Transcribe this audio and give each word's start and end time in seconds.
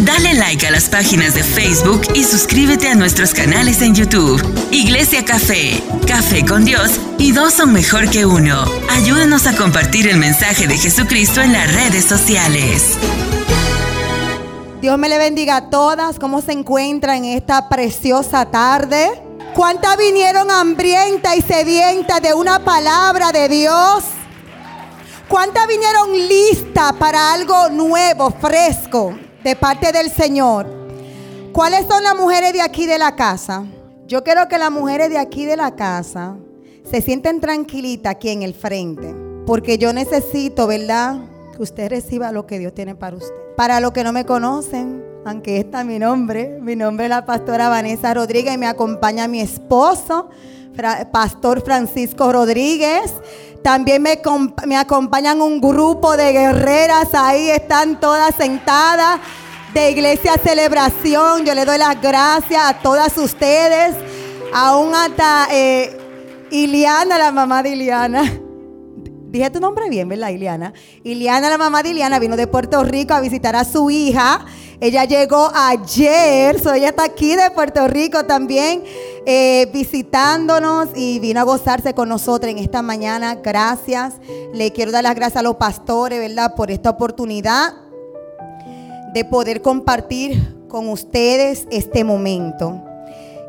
Dale 0.00 0.34
like 0.34 0.64
a 0.64 0.70
las 0.70 0.88
páginas 0.88 1.34
de 1.34 1.42
Facebook 1.42 2.02
y 2.14 2.22
suscríbete 2.22 2.88
a 2.88 2.94
nuestros 2.94 3.34
canales 3.34 3.82
en 3.82 3.96
YouTube. 3.96 4.40
Iglesia 4.70 5.24
Café, 5.24 5.82
Café 6.06 6.46
con 6.46 6.64
Dios 6.64 7.00
y 7.18 7.32
dos 7.32 7.54
son 7.54 7.72
mejor 7.72 8.08
que 8.08 8.24
uno. 8.24 8.64
Ayúdanos 8.90 9.48
a 9.48 9.56
compartir 9.56 10.06
el 10.06 10.16
mensaje 10.16 10.68
de 10.68 10.78
Jesucristo 10.78 11.42
en 11.42 11.52
las 11.52 11.74
redes 11.74 12.04
sociales. 12.04 12.96
Dios 14.80 14.96
me 14.98 15.08
le 15.08 15.18
bendiga 15.18 15.56
a 15.56 15.70
todas. 15.70 16.20
¿Cómo 16.20 16.42
se 16.42 16.52
encuentran 16.52 17.24
en 17.24 17.36
esta 17.36 17.68
preciosa 17.68 18.46
tarde? 18.46 19.20
¿Cuántas 19.52 19.96
vinieron 19.96 20.48
hambrienta 20.52 21.34
y 21.34 21.42
sedienta 21.42 22.20
de 22.20 22.34
una 22.34 22.60
palabra 22.60 23.32
de 23.32 23.48
Dios? 23.48 24.04
¿Cuántas 25.26 25.66
vinieron 25.66 26.12
listas 26.12 26.92
para 26.92 27.32
algo 27.32 27.68
nuevo, 27.70 28.32
fresco, 28.40 29.14
de 29.48 29.56
parte 29.56 29.92
del 29.92 30.10
Señor? 30.10 30.66
¿Cuáles 31.54 31.86
son 31.86 32.02
las 32.02 32.14
mujeres 32.14 32.52
de 32.52 32.60
aquí 32.60 32.84
de 32.84 32.98
la 32.98 33.16
casa? 33.16 33.64
Yo 34.06 34.22
quiero 34.22 34.46
que 34.46 34.58
las 34.58 34.70
mujeres 34.70 35.08
de 35.08 35.16
aquí 35.16 35.46
de 35.46 35.56
la 35.56 35.74
casa 35.74 36.36
se 36.84 37.00
sienten 37.00 37.40
tranquilitas 37.40 38.10
aquí 38.10 38.28
en 38.28 38.42
el 38.42 38.52
frente. 38.52 39.14
Porque 39.46 39.78
yo 39.78 39.94
necesito, 39.94 40.66
¿verdad? 40.66 41.16
Que 41.56 41.62
usted 41.62 41.88
reciba 41.88 42.30
lo 42.30 42.46
que 42.46 42.58
Dios 42.58 42.74
tiene 42.74 42.94
para 42.94 43.16
usted. 43.16 43.32
Para 43.56 43.80
los 43.80 43.92
que 43.92 44.04
no 44.04 44.12
me 44.12 44.26
conocen, 44.26 45.02
aunque 45.24 45.56
está 45.56 45.82
mi 45.82 45.98
nombre, 45.98 46.58
mi 46.60 46.76
nombre 46.76 47.06
es 47.06 47.10
la 47.10 47.24
pastora 47.24 47.70
Vanessa 47.70 48.12
Rodríguez 48.12 48.54
y 48.54 48.58
me 48.58 48.66
acompaña 48.66 49.28
mi 49.28 49.40
esposo, 49.40 50.28
Pastor 51.10 51.62
Francisco 51.64 52.30
Rodríguez. 52.30 53.14
También 53.62 54.02
me, 54.02 54.20
me 54.66 54.76
acompañan 54.76 55.40
un 55.40 55.60
grupo 55.60 56.16
de 56.16 56.32
guerreras, 56.32 57.08
ahí 57.14 57.50
están 57.50 57.98
todas 57.98 58.34
sentadas 58.36 59.20
de 59.78 59.92
Iglesia 59.92 60.32
Celebración. 60.42 61.44
Yo 61.44 61.54
le 61.54 61.64
doy 61.64 61.78
las 61.78 62.00
gracias 62.02 62.60
a 62.64 62.80
todas 62.80 63.16
ustedes, 63.16 63.94
aún 64.52 64.92
hasta 64.92 65.46
eh, 65.52 65.96
Iliana, 66.50 67.16
la 67.16 67.30
mamá 67.30 67.62
de 67.62 67.70
Iliana. 67.70 68.40
Dije 69.30 69.50
tu 69.50 69.60
nombre 69.60 69.88
bien, 69.88 70.08
¿verdad, 70.08 70.30
Iliana? 70.30 70.72
Iliana, 71.04 71.48
la 71.48 71.58
mamá 71.58 71.84
de 71.84 71.90
Iliana, 71.90 72.18
vino 72.18 72.36
de 72.36 72.48
Puerto 72.48 72.82
Rico 72.82 73.14
a 73.14 73.20
visitar 73.20 73.54
a 73.54 73.64
su 73.64 73.88
hija. 73.88 74.44
Ella 74.80 75.04
llegó 75.04 75.48
ayer, 75.54 76.58
so 76.60 76.72
ella 76.72 76.88
está 76.88 77.04
aquí 77.04 77.36
de 77.36 77.48
Puerto 77.52 77.86
Rico 77.86 78.24
también, 78.24 78.82
eh, 79.26 79.68
visitándonos 79.72 80.88
y 80.96 81.20
vino 81.20 81.38
a 81.38 81.44
gozarse 81.44 81.94
con 81.94 82.08
nosotros 82.08 82.50
en 82.50 82.58
esta 82.58 82.82
mañana. 82.82 83.36
Gracias. 83.36 84.14
Le 84.52 84.72
quiero 84.72 84.90
dar 84.90 85.04
las 85.04 85.14
gracias 85.14 85.36
a 85.36 85.42
los 85.42 85.54
pastores, 85.54 86.18
¿verdad?, 86.18 86.56
por 86.56 86.72
esta 86.72 86.90
oportunidad 86.90 87.87
de 89.12 89.24
poder 89.24 89.62
compartir 89.62 90.56
con 90.68 90.88
ustedes 90.88 91.66
este 91.70 92.04
momento. 92.04 92.82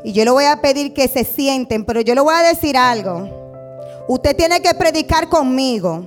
Y 0.04 0.12
yo 0.12 0.24
le 0.24 0.30
voy 0.30 0.44
a 0.44 0.60
pedir 0.60 0.94
que 0.94 1.08
se 1.08 1.24
sienten, 1.24 1.84
pero 1.84 2.00
yo 2.00 2.14
le 2.14 2.20
voy 2.20 2.34
a 2.34 2.42
decir 2.42 2.76
algo. 2.76 3.28
Usted 4.08 4.34
tiene 4.34 4.60
que 4.60 4.74
predicar 4.74 5.28
conmigo. 5.28 6.04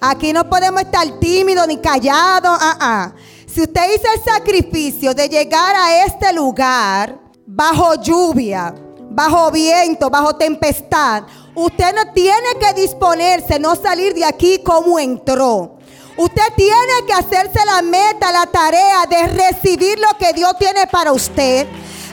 Aquí 0.00 0.32
no 0.32 0.48
podemos 0.48 0.80
estar 0.82 1.18
tímidos 1.18 1.66
ni 1.66 1.76
callados. 1.76 2.56
Ah, 2.60 2.76
ah. 2.80 3.12
Si 3.46 3.62
usted 3.62 3.94
hizo 3.94 4.06
el 4.14 4.22
sacrificio 4.22 5.12
de 5.14 5.28
llegar 5.28 5.74
a 5.74 6.04
este 6.04 6.32
lugar 6.32 7.18
bajo 7.44 7.94
lluvia, 7.96 8.74
bajo 9.10 9.50
viento, 9.50 10.08
bajo 10.08 10.36
tempestad, 10.36 11.24
usted 11.54 11.92
no 11.94 12.12
tiene 12.12 12.48
que 12.60 12.80
disponerse, 12.80 13.58
no 13.58 13.74
salir 13.74 14.14
de 14.14 14.24
aquí 14.24 14.58
como 14.58 14.98
entró. 14.98 15.77
Usted 16.18 16.52
tiene 16.56 17.06
que 17.06 17.12
hacerse 17.14 17.64
la 17.64 17.80
meta, 17.80 18.30
la 18.32 18.46
tarea 18.46 19.06
de 19.08 19.28
recibir 19.28 19.98
lo 19.98 20.18
que 20.18 20.32
Dios 20.32 20.52
tiene 20.58 20.86
para 20.86 21.12
usted 21.12 21.66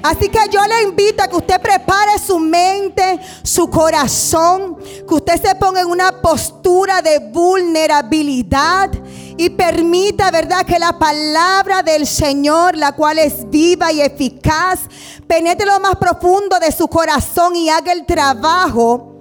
Así 0.05 0.29
que 0.29 0.37
yo 0.51 0.59
le 0.67 0.83
invito 0.83 1.23
a 1.23 1.27
que 1.27 1.35
usted 1.35 1.59
prepare 1.59 2.19
su 2.19 2.37
mente, 2.37 3.19
su 3.41 3.67
corazón, 3.71 4.77
que 4.77 5.15
usted 5.15 5.41
se 5.41 5.55
ponga 5.55 5.81
en 5.81 5.87
una 5.87 6.21
postura 6.21 7.01
de 7.01 7.17
vulnerabilidad 7.17 8.91
y 9.35 9.49
permita, 9.49 10.29
¿verdad?, 10.29 10.63
que 10.63 10.77
la 10.77 10.99
palabra 10.99 11.81
del 11.81 12.05
Señor, 12.05 12.77
la 12.77 12.91
cual 12.91 13.17
es 13.17 13.49
viva 13.49 13.91
y 13.91 14.01
eficaz, 14.01 14.81
penetre 15.25 15.65
lo 15.65 15.79
más 15.79 15.95
profundo 15.95 16.59
de 16.59 16.71
su 16.71 16.87
corazón 16.87 17.55
y 17.55 17.69
haga 17.69 17.91
el 17.91 18.05
trabajo 18.05 19.15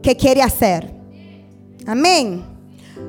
que 0.00 0.16
quiere 0.16 0.40
hacer. 0.40 0.94
Amén. 1.84 2.46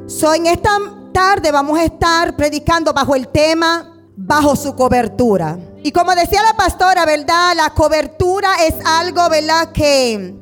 So, 0.08 0.34
en 0.34 0.48
esta 0.48 0.72
tarde 1.20 1.52
vamos 1.52 1.78
a 1.78 1.84
estar 1.84 2.38
predicando 2.38 2.94
bajo 2.94 3.14
el 3.14 3.28
tema 3.28 3.94
bajo 4.16 4.56
su 4.56 4.74
cobertura. 4.74 5.60
Y 5.84 5.92
como 5.92 6.16
decía 6.16 6.42
la 6.42 6.56
pastora, 6.56 7.06
¿verdad? 7.06 7.58
La 7.58 7.72
cobertura 7.72 8.48
es 8.66 8.76
algo, 8.86 9.28
¿verdad? 9.30 9.74
Que 9.74 10.34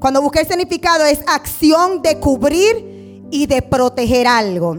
cuando 0.00 0.22
busqué 0.22 0.40
el 0.40 0.48
significado 0.48 1.04
es 1.04 1.20
acción 1.26 2.00
de 2.00 2.18
cubrir 2.18 3.26
y 3.30 3.46
de 3.46 3.60
proteger 3.60 4.26
algo. 4.26 4.78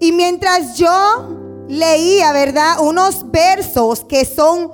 Y 0.00 0.10
mientras 0.10 0.76
yo 0.76 1.64
leía, 1.68 2.32
¿verdad? 2.32 2.80
Unos 2.80 3.30
versos 3.30 4.00
que 4.00 4.24
son 4.24 4.72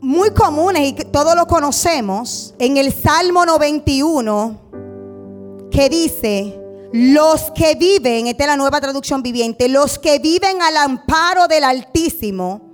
muy 0.00 0.30
comunes 0.30 0.88
y 0.88 0.92
que 0.94 1.04
todos 1.04 1.36
lo 1.36 1.46
conocemos, 1.46 2.54
en 2.58 2.78
el 2.78 2.90
Salmo 2.90 3.44
91, 3.44 4.58
que 5.70 5.90
dice, 5.90 6.61
los 6.92 7.50
que 7.52 7.74
viven, 7.74 8.26
esta 8.26 8.44
es 8.44 8.48
la 8.48 8.56
nueva 8.56 8.80
traducción 8.80 9.22
viviente, 9.22 9.68
los 9.68 9.98
que 9.98 10.18
viven 10.18 10.60
al 10.60 10.76
amparo 10.76 11.48
del 11.48 11.64
Altísimo, 11.64 12.72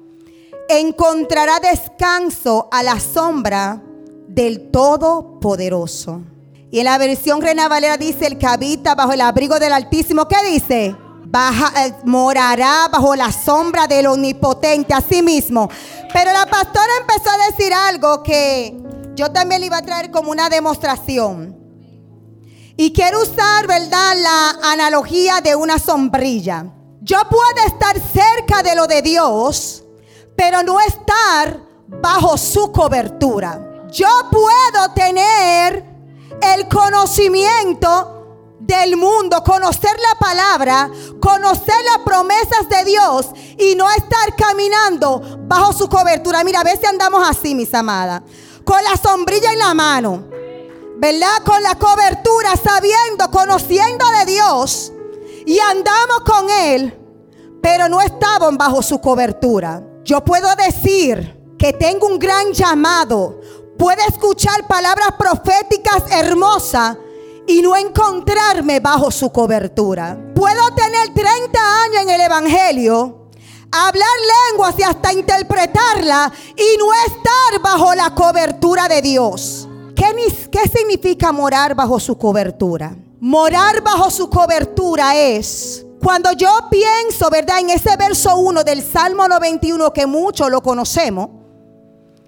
encontrará 0.68 1.60
descanso 1.60 2.68
a 2.72 2.82
la 2.82 2.98
sombra 2.98 3.82
del 4.26 4.70
Todopoderoso. 4.70 6.22
Y 6.70 6.80
en 6.80 6.84
la 6.84 6.98
versión 6.98 7.40
Reina 7.40 7.68
Valera 7.68 7.96
dice, 7.96 8.26
el 8.26 8.38
que 8.38 8.46
habita 8.46 8.94
bajo 8.94 9.12
el 9.12 9.20
abrigo 9.20 9.58
del 9.58 9.72
Altísimo, 9.72 10.28
¿qué 10.28 10.36
dice? 10.50 10.94
Baja, 11.24 11.86
eh, 11.86 11.94
morará 12.04 12.88
bajo 12.90 13.14
la 13.14 13.30
sombra 13.32 13.86
del 13.86 14.06
Omnipotente, 14.06 14.94
así 14.94 15.22
mismo. 15.22 15.70
Pero 16.12 16.32
la 16.32 16.46
pastora 16.46 16.88
empezó 17.00 17.30
a 17.30 17.50
decir 17.50 17.72
algo 17.72 18.22
que 18.22 18.76
yo 19.14 19.30
también 19.30 19.60
le 19.60 19.68
iba 19.68 19.78
a 19.78 19.82
traer 19.82 20.10
como 20.10 20.30
una 20.30 20.48
demostración. 20.48 21.57
Y 22.80 22.92
quiero 22.92 23.20
usar, 23.22 23.66
¿verdad?, 23.66 24.16
la 24.16 24.50
analogía 24.70 25.40
de 25.42 25.56
una 25.56 25.80
sombrilla. 25.80 26.64
Yo 27.00 27.18
puedo 27.28 27.66
estar 27.66 27.96
cerca 27.98 28.62
de 28.62 28.76
lo 28.76 28.86
de 28.86 29.02
Dios, 29.02 29.82
pero 30.36 30.62
no 30.62 30.78
estar 30.78 31.60
bajo 31.88 32.38
su 32.38 32.70
cobertura. 32.70 33.88
Yo 33.90 34.06
puedo 34.30 34.94
tener 34.94 35.84
el 36.40 36.68
conocimiento 36.68 38.56
del 38.60 38.96
mundo, 38.96 39.42
conocer 39.42 39.98
la 39.98 40.16
palabra, 40.20 40.88
conocer 41.20 41.74
las 41.84 42.04
promesas 42.04 42.68
de 42.68 42.84
Dios 42.84 43.26
y 43.58 43.74
no 43.74 43.90
estar 43.90 44.36
caminando 44.36 45.20
bajo 45.48 45.72
su 45.72 45.88
cobertura. 45.88 46.44
Mira, 46.44 46.60
a 46.60 46.64
veces 46.64 46.88
andamos 46.88 47.28
así, 47.28 47.56
mis 47.56 47.74
amadas, 47.74 48.22
con 48.64 48.80
la 48.84 48.96
sombrilla 48.96 49.50
en 49.52 49.58
la 49.58 49.74
mano, 49.74 50.28
¿verdad? 50.98 51.42
Con 51.44 51.62
la 51.62 51.76
cobertura, 51.76 52.56
conociendo 53.38 54.04
de 54.18 54.32
Dios 54.32 54.92
y 55.46 55.60
andamos 55.60 56.20
con 56.26 56.50
Él, 56.50 56.98
pero 57.62 57.88
no 57.88 58.00
estamos 58.00 58.56
bajo 58.56 58.82
su 58.82 59.00
cobertura. 59.00 59.80
Yo 60.02 60.24
puedo 60.24 60.48
decir 60.56 61.54
que 61.56 61.72
tengo 61.72 62.08
un 62.08 62.18
gran 62.18 62.52
llamado. 62.52 63.40
Puedo 63.78 64.00
escuchar 64.08 64.66
palabras 64.66 65.10
proféticas 65.16 66.10
hermosas 66.10 66.96
y 67.46 67.62
no 67.62 67.76
encontrarme 67.76 68.80
bajo 68.80 69.12
su 69.12 69.30
cobertura. 69.30 70.18
Puedo 70.34 70.74
tener 70.74 71.14
30 71.14 71.82
años 71.84 72.02
en 72.02 72.10
el 72.10 72.20
Evangelio, 72.22 73.28
hablar 73.70 74.16
lenguas 74.50 74.74
y 74.78 74.82
hasta 74.82 75.12
interpretarla 75.12 76.32
y 76.56 76.76
no 76.76 76.92
estar 77.06 77.62
bajo 77.62 77.94
la 77.94 78.12
cobertura 78.16 78.88
de 78.88 79.00
Dios. 79.00 79.68
¿Qué, 79.94 80.06
¿Qué, 80.50 80.68
significa 80.68 81.30
morar 81.30 81.76
bajo 81.76 82.00
su 82.00 82.18
cobertura? 82.18 82.96
Morar 83.20 83.82
bajo 83.82 84.10
su 84.10 84.30
cobertura 84.30 85.16
es 85.16 85.84
cuando 86.00 86.32
yo 86.32 86.48
pienso, 86.70 87.28
¿verdad? 87.30 87.58
En 87.58 87.70
ese 87.70 87.96
verso 87.96 88.36
1 88.36 88.62
del 88.62 88.82
Salmo 88.82 89.26
91 89.26 89.92
que 89.92 90.06
muchos 90.06 90.48
lo 90.50 90.62
conocemos, 90.62 91.28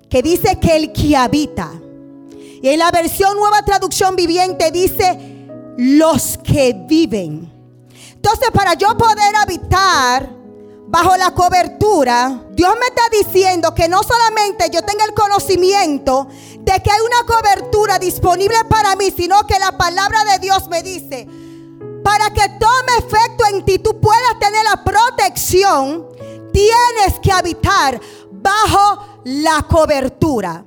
que 0.08 0.22
dice 0.22 0.58
que 0.58 0.76
el 0.76 0.92
que 0.92 1.16
habita. 1.16 1.70
Y 2.62 2.68
en 2.68 2.78
la 2.78 2.90
versión 2.90 3.36
nueva 3.36 3.62
traducción 3.62 4.16
viviente 4.16 4.70
dice 4.72 5.46
los 5.78 6.36
que 6.38 6.74
viven. 6.86 7.50
Entonces, 8.16 8.50
para 8.52 8.74
yo 8.74 8.96
poder 8.98 9.34
habitar 9.36 10.39
bajo 10.90 11.16
la 11.16 11.32
cobertura, 11.32 12.42
Dios 12.50 12.74
me 12.78 12.86
está 12.86 13.02
diciendo 13.10 13.74
que 13.74 13.88
no 13.88 14.02
solamente 14.02 14.68
yo 14.70 14.82
tenga 14.82 15.04
el 15.04 15.14
conocimiento 15.14 16.28
de 16.58 16.82
que 16.82 16.90
hay 16.90 17.00
una 17.00 17.26
cobertura 17.26 17.98
disponible 17.98 18.56
para 18.68 18.96
mí, 18.96 19.10
sino 19.16 19.46
que 19.46 19.58
la 19.58 19.78
palabra 19.78 20.24
de 20.24 20.38
Dios 20.40 20.68
me 20.68 20.82
dice, 20.82 21.26
para 22.02 22.30
que 22.30 22.42
tome 22.58 22.98
efecto 22.98 23.44
en 23.52 23.64
ti, 23.64 23.78
tú 23.78 24.00
puedas 24.00 24.38
tener 24.40 24.64
la 24.64 24.84
protección 24.84 26.10
tienes 26.52 27.18
que 27.22 27.32
habitar 27.32 28.00
bajo 28.30 29.06
la 29.24 29.62
cobertura. 29.68 30.64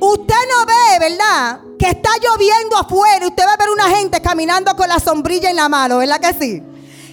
Usted 0.00 0.34
no 0.50 0.66
ve, 0.66 0.98
¿verdad? 1.10 1.60
Que 1.78 1.90
está 1.90 2.10
lloviendo 2.22 2.76
afuera 2.76 3.26
usted 3.26 3.44
va 3.46 3.54
a 3.54 3.56
ver 3.56 3.70
una 3.70 3.88
gente 3.88 4.20
caminando 4.20 4.74
con 4.76 4.88
la 4.88 4.98
sombrilla 5.00 5.50
en 5.50 5.56
la 5.56 5.68
mano, 5.68 5.98
¿verdad 5.98 6.20
que 6.20 6.34
sí? 6.34 6.62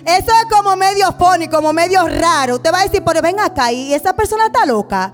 Eso 0.06 0.32
es 0.32 0.56
como 0.56 0.76
medio 0.76 1.12
fónico, 1.14 1.56
como 1.56 1.74
medio 1.74 2.08
raro. 2.08 2.56
Usted 2.56 2.72
va 2.72 2.82
a 2.82 2.84
decir, 2.84 3.04
pero 3.04 3.22
ven 3.22 3.40
acá 3.40 3.72
y 3.72 3.94
esa 3.94 4.14
persona 4.14 4.46
está 4.46 4.66
loca. 4.66 5.12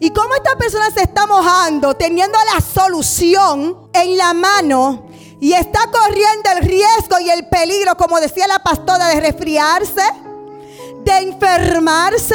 ¿Y 0.00 0.10
cómo 0.10 0.34
esta 0.34 0.56
persona 0.56 0.90
se 0.90 1.02
está 1.02 1.26
mojando 1.26 1.94
teniendo 1.94 2.36
la 2.52 2.60
solución 2.60 3.88
en 3.92 4.16
la 4.16 4.34
mano 4.34 5.06
y 5.40 5.52
está 5.52 5.78
corriendo 5.92 6.50
el 6.56 6.64
riesgo 6.64 7.20
y 7.20 7.30
el 7.30 7.46
peligro, 7.46 7.96
como 7.96 8.18
decía 8.18 8.48
la 8.48 8.58
pastora, 8.58 9.06
de 9.08 9.20
resfriarse, 9.20 10.02
de 11.04 11.18
enfermarse? 11.18 12.34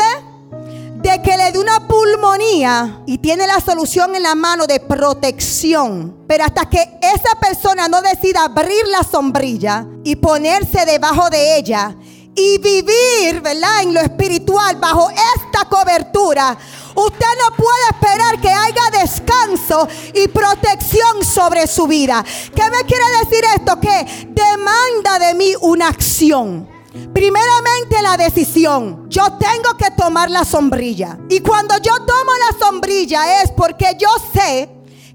De 1.08 1.22
que 1.22 1.38
le 1.38 1.54
dé 1.54 1.60
una 1.60 1.88
pulmonía 1.88 3.02
y 3.06 3.18
tiene 3.20 3.48
la 3.48 3.62
solución 3.62 4.14
en 4.14 4.24
la 4.24 4.36
mano 4.36 4.68
de 4.68 4.82
protección. 4.82 6.26
Pero 6.28 6.44
hasta 6.44 6.70
que 6.70 7.00
esa 7.02 7.40
persona 7.40 7.88
no 7.88 8.02
decida 8.02 8.44
abrir 8.44 8.86
la 8.88 9.04
sombrilla 9.04 9.88
y 10.04 10.18
ponerse 10.18 10.86
debajo 10.86 11.30
de 11.30 11.60
ella 11.60 11.96
y 12.36 12.58
vivir, 12.58 13.40
¿verdad? 13.42 13.84
En 13.84 13.94
lo 13.94 14.02
espiritual 14.02 14.76
bajo 14.76 15.10
esta 15.10 15.64
cobertura, 15.70 16.58
usted 16.94 17.26
no 17.42 17.56
puede 17.56 17.88
esperar 17.92 18.42
que 18.42 18.50
haya 18.50 19.02
descanso 19.02 19.88
y 20.14 20.28
protección 20.28 21.24
sobre 21.24 21.68
su 21.68 21.88
vida. 21.88 22.24
¿Qué 22.54 22.64
me 22.70 22.84
quiere 22.86 23.06
decir 23.24 23.46
esto? 23.56 23.80
Que 23.80 24.28
demanda 24.28 25.20
de 25.20 25.34
mí 25.36 25.54
una 25.62 25.88
acción. 25.88 26.77
Primeramente 27.14 28.02
la 28.02 28.18
decisión. 28.18 29.10
Yo 29.10 29.24
tengo 29.38 29.76
que 29.78 29.92
tomar 29.92 30.30
la 30.30 30.46
sombrilla. 30.46 31.18
Y 31.30 31.40
cuando 31.40 31.76
yo 31.78 31.94
tomo 32.06 32.32
la 32.50 32.66
sombrilla 32.66 33.42
es 33.42 33.52
porque 33.52 33.98
yo 34.00 34.10
sé 34.34 34.70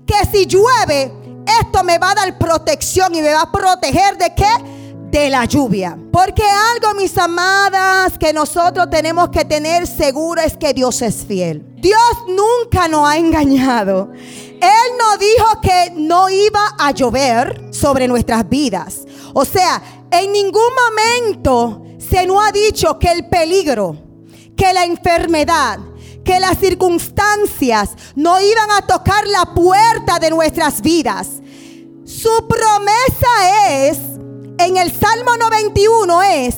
que 0.06 0.26
si 0.30 0.46
llueve, 0.46 1.12
esto 1.60 1.82
me 1.84 1.98
va 1.98 2.10
a 2.10 2.14
dar 2.14 2.38
protección 2.38 3.14
y 3.14 3.22
me 3.22 3.32
va 3.32 3.42
a 3.42 3.52
proteger 3.52 4.16
de 4.18 4.34
qué? 4.34 4.48
De 5.10 5.28
la 5.28 5.44
lluvia. 5.44 5.98
Porque 6.10 6.42
algo, 6.42 6.94
mis 6.94 7.16
amadas, 7.18 8.18
que 8.18 8.32
nosotros 8.32 8.88
tenemos 8.90 9.28
que 9.28 9.44
tener 9.44 9.86
seguro 9.86 10.40
es 10.40 10.56
que 10.56 10.72
Dios 10.72 11.02
es 11.02 11.24
fiel. 11.26 11.64
Dios 11.76 12.00
nunca 12.28 12.88
nos 12.88 13.08
ha 13.08 13.16
engañado. 13.16 14.10
Él 14.12 14.92
no 14.98 15.16
dijo 15.18 15.60
que 15.60 15.92
no 15.96 16.30
iba 16.30 16.76
a 16.78 16.92
llover 16.92 17.68
sobre 17.72 18.06
nuestras 18.06 18.48
vidas. 18.48 19.00
O 19.34 19.44
sea, 19.44 19.82
en 20.12 20.32
ningún 20.32 20.70
momento 20.88 21.82
se 21.98 22.26
nos 22.26 22.46
ha 22.46 22.52
dicho 22.52 22.98
que 22.98 23.10
el 23.10 23.28
peligro, 23.28 23.96
que 24.56 24.72
la 24.72 24.84
enfermedad, 24.84 25.78
que 26.24 26.38
las 26.38 26.58
circunstancias 26.58 27.90
no 28.14 28.40
iban 28.40 28.70
a 28.72 28.86
tocar 28.86 29.26
la 29.26 29.46
puerta 29.54 30.18
de 30.18 30.30
nuestras 30.30 30.80
vidas. 30.80 31.28
Su 32.04 32.46
promesa 32.46 33.88
es, 33.88 33.98
en 34.58 34.76
el 34.76 34.92
Salmo 34.92 35.36
91 35.38 36.22
es, 36.22 36.56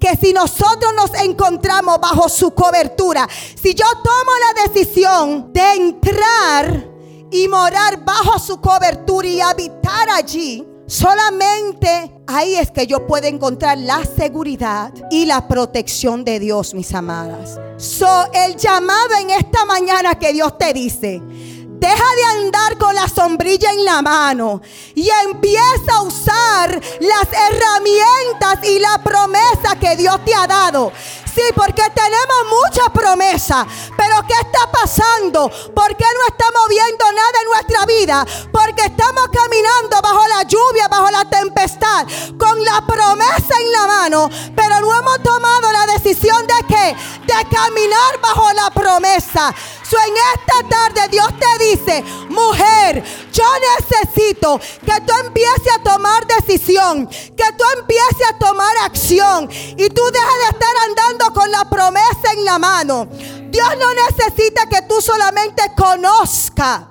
que 0.00 0.16
si 0.16 0.32
nosotros 0.32 0.92
nos 0.94 1.14
encontramos 1.22 2.00
bajo 2.00 2.28
su 2.28 2.50
cobertura, 2.50 3.26
si 3.60 3.74
yo 3.74 3.86
tomo 4.02 4.32
la 4.40 4.62
decisión 4.64 5.52
de 5.52 5.72
entrar 5.74 6.88
y 7.30 7.48
morar 7.48 8.04
bajo 8.04 8.38
su 8.38 8.60
cobertura 8.60 9.28
y 9.28 9.40
habitar 9.40 10.10
allí, 10.10 10.65
Solamente 10.86 12.12
ahí 12.28 12.54
es 12.54 12.70
que 12.70 12.86
yo 12.86 13.08
puedo 13.08 13.26
encontrar 13.26 13.76
la 13.78 14.04
seguridad 14.04 14.92
y 15.10 15.26
la 15.26 15.48
protección 15.48 16.24
de 16.24 16.38
Dios, 16.38 16.74
mis 16.74 16.94
amadas. 16.94 17.58
So, 17.76 18.30
el 18.32 18.56
llamado 18.56 19.16
en 19.20 19.30
esta 19.30 19.64
mañana 19.64 20.14
que 20.14 20.32
Dios 20.32 20.56
te 20.56 20.72
dice, 20.72 21.20
deja 21.20 22.04
de 22.14 22.40
andar 22.40 22.78
con 22.78 22.94
la 22.94 23.08
sombrilla 23.08 23.72
en 23.72 23.84
la 23.84 24.00
mano 24.00 24.62
y 24.94 25.08
empieza 25.24 25.96
a 25.96 26.02
usar 26.02 26.80
las 27.00 27.28
herramientas 27.32 28.68
y 28.68 28.78
la 28.78 29.02
promesa 29.02 29.76
que 29.80 29.96
Dios 29.96 30.24
te 30.24 30.34
ha 30.34 30.46
dado. 30.46 30.92
Sí, 31.36 31.42
porque 31.54 31.82
tenemos 31.94 32.38
mucha 32.48 32.90
promesa. 32.90 33.66
Pero 33.94 34.22
¿qué 34.26 34.32
está 34.40 34.72
pasando? 34.72 35.50
¿Por 35.50 35.94
qué 35.94 36.04
no 36.14 36.26
estamos 36.28 36.68
viendo 36.70 37.12
nada 37.12 37.40
en 37.42 37.48
nuestra 37.50 37.84
vida? 37.84 38.26
Porque 38.50 38.86
estamos 38.86 39.28
caminando 39.30 40.00
bajo 40.00 40.26
la 40.28 40.44
lluvia, 40.44 40.88
bajo 40.88 41.10
la 41.10 41.28
tempestad, 41.28 42.06
con 42.38 42.64
la 42.64 42.80
promesa 42.86 43.54
en 43.60 43.72
la 43.72 43.86
mano. 43.86 44.30
Pero 44.56 44.80
no 44.80 44.98
hemos 44.98 45.22
tomado 45.22 45.72
la 45.72 45.92
decisión 45.92 46.46
de 46.46 46.66
qué? 46.68 46.96
De 47.26 47.54
caminar 47.54 48.18
bajo 48.22 48.50
la 48.54 48.70
promesa. 48.70 49.54
So, 49.88 49.96
en 49.98 50.14
esta 50.34 50.68
tarde 50.68 51.08
Dios 51.10 51.28
te 51.38 51.64
dice, 51.64 52.02
mujer, 52.28 53.04
yo 53.32 53.44
necesito 53.78 54.58
que 54.58 55.00
tú 55.02 55.12
empieces 55.24 55.72
a 55.78 55.82
tomar 55.82 56.26
decisión, 56.26 57.06
que 57.06 57.52
tú 57.56 57.64
empieces 57.78 58.26
a 58.34 58.38
tomar 58.38 58.76
acción 58.78 59.48
y 59.50 59.88
tú 59.88 60.02
dejes 60.10 60.38
de 60.40 60.48
estar 60.50 60.76
andando 60.88 61.25
con 61.32 61.50
la 61.50 61.68
promesa 61.68 62.32
en 62.36 62.44
la 62.44 62.58
mano. 62.58 63.08
Dios 63.10 63.68
no 63.78 63.86
necesita 63.94 64.68
que 64.68 64.82
tú 64.82 65.00
solamente 65.00 65.62
conozca 65.76 66.90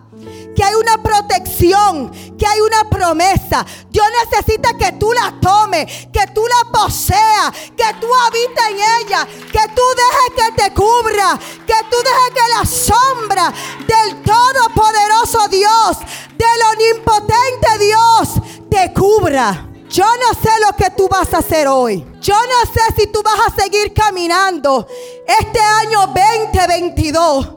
que 0.56 0.64
hay 0.64 0.74
una 0.74 1.04
protección, 1.04 2.12
que 2.38 2.48
hay 2.48 2.62
una 2.62 2.90
promesa. 2.90 3.66
Dios 3.90 4.06
necesita 4.24 4.76
que 4.78 4.94
tú 4.94 5.12
la 5.12 5.36
tomes, 5.42 6.08
que 6.12 6.26
tú 6.34 6.42
la 6.48 6.72
poseas, 6.72 7.52
que 7.76 7.94
tú 8.00 8.08
habites 8.26 8.66
en 8.70 8.78
ella, 9.02 9.26
que 9.26 9.68
tú 9.76 9.82
dejes 9.96 10.34
que 10.36 10.64
te 10.64 10.74
cubra, 10.74 11.38
que 11.68 11.76
tú 11.90 11.98
dejes 11.98 12.34
que 12.34 12.50
la 12.58 12.66
sombra 12.66 13.54
del 13.80 14.24
todopoderoso 14.24 15.48
Dios, 15.50 15.98
del 16.38 16.94
omnipotente 16.94 17.78
Dios, 17.80 18.70
te 18.70 18.94
cubra. 18.94 19.75
Yo 19.90 20.04
no 20.04 20.40
sé 20.42 20.50
lo 20.66 20.76
que 20.76 20.90
tú 20.92 21.08
vas 21.08 21.34
a 21.34 21.38
hacer 21.38 21.68
hoy. 21.68 22.06
Yo 22.22 22.34
no 22.34 22.72
sé 22.72 22.82
si 22.98 23.08
tú 23.08 23.22
vas 23.24 23.40
a 23.48 23.62
seguir 23.62 23.94
caminando 23.94 24.88
este 25.28 25.60
año 25.60 26.08
2022 26.08 27.50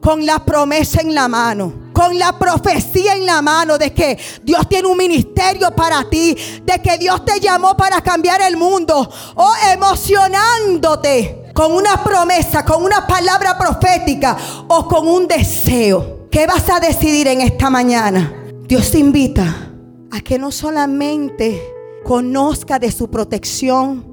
con 0.00 0.24
la 0.24 0.44
promesa 0.44 1.00
en 1.00 1.14
la 1.14 1.28
mano, 1.28 1.90
con 1.92 2.18
la 2.18 2.38
profecía 2.38 3.14
en 3.14 3.26
la 3.26 3.42
mano 3.42 3.78
de 3.78 3.92
que 3.92 4.18
Dios 4.42 4.68
tiene 4.68 4.88
un 4.88 4.96
ministerio 4.96 5.70
para 5.72 6.08
ti, 6.08 6.36
de 6.62 6.80
que 6.80 6.98
Dios 6.98 7.24
te 7.24 7.38
llamó 7.40 7.76
para 7.76 8.00
cambiar 8.00 8.42
el 8.42 8.56
mundo, 8.56 9.08
o 9.34 9.52
emocionándote 9.72 11.50
con 11.54 11.72
una 11.72 12.02
promesa, 12.02 12.64
con 12.64 12.82
una 12.82 13.06
palabra 13.06 13.56
profética 13.58 14.36
o 14.68 14.88
con 14.88 15.06
un 15.06 15.28
deseo. 15.28 16.28
¿Qué 16.30 16.46
vas 16.46 16.68
a 16.70 16.80
decidir 16.80 17.28
en 17.28 17.40
esta 17.40 17.70
mañana? 17.70 18.32
Dios 18.66 18.90
te 18.90 18.98
invita 18.98 19.71
a 20.12 20.20
que 20.20 20.38
no 20.38 20.52
solamente 20.52 21.60
conozca 22.04 22.78
de 22.78 22.92
su 22.92 23.10
protección, 23.10 24.04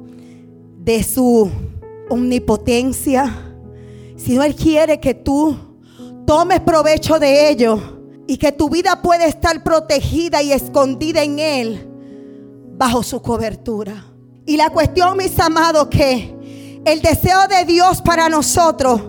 de 0.77 1.03
su 1.03 1.51
omnipotencia, 2.09 3.53
sino 4.15 4.43
Él 4.43 4.55
quiere 4.55 5.01
que 5.01 5.13
tú 5.13 5.57
tomes 6.25 6.61
provecho 6.61 7.19
de 7.19 7.49
ello 7.49 7.99
y 8.27 8.37
que 8.37 8.53
tu 8.53 8.69
vida 8.69 9.01
pueda 9.01 9.25
estar 9.25 9.61
protegida 9.61 10.41
y 10.41 10.53
escondida 10.53 11.21
en 11.21 11.37
Él 11.37 11.89
bajo 12.77 13.03
su 13.03 13.21
cobertura. 13.21 14.05
Y 14.45 14.55
la 14.55 14.69
cuestión, 14.69 15.17
mis 15.17 15.37
amados, 15.37 15.89
que 15.89 16.33
el 16.85 17.01
deseo 17.01 17.45
de 17.49 17.65
Dios 17.65 18.01
para 18.01 18.29
nosotros 18.29 19.01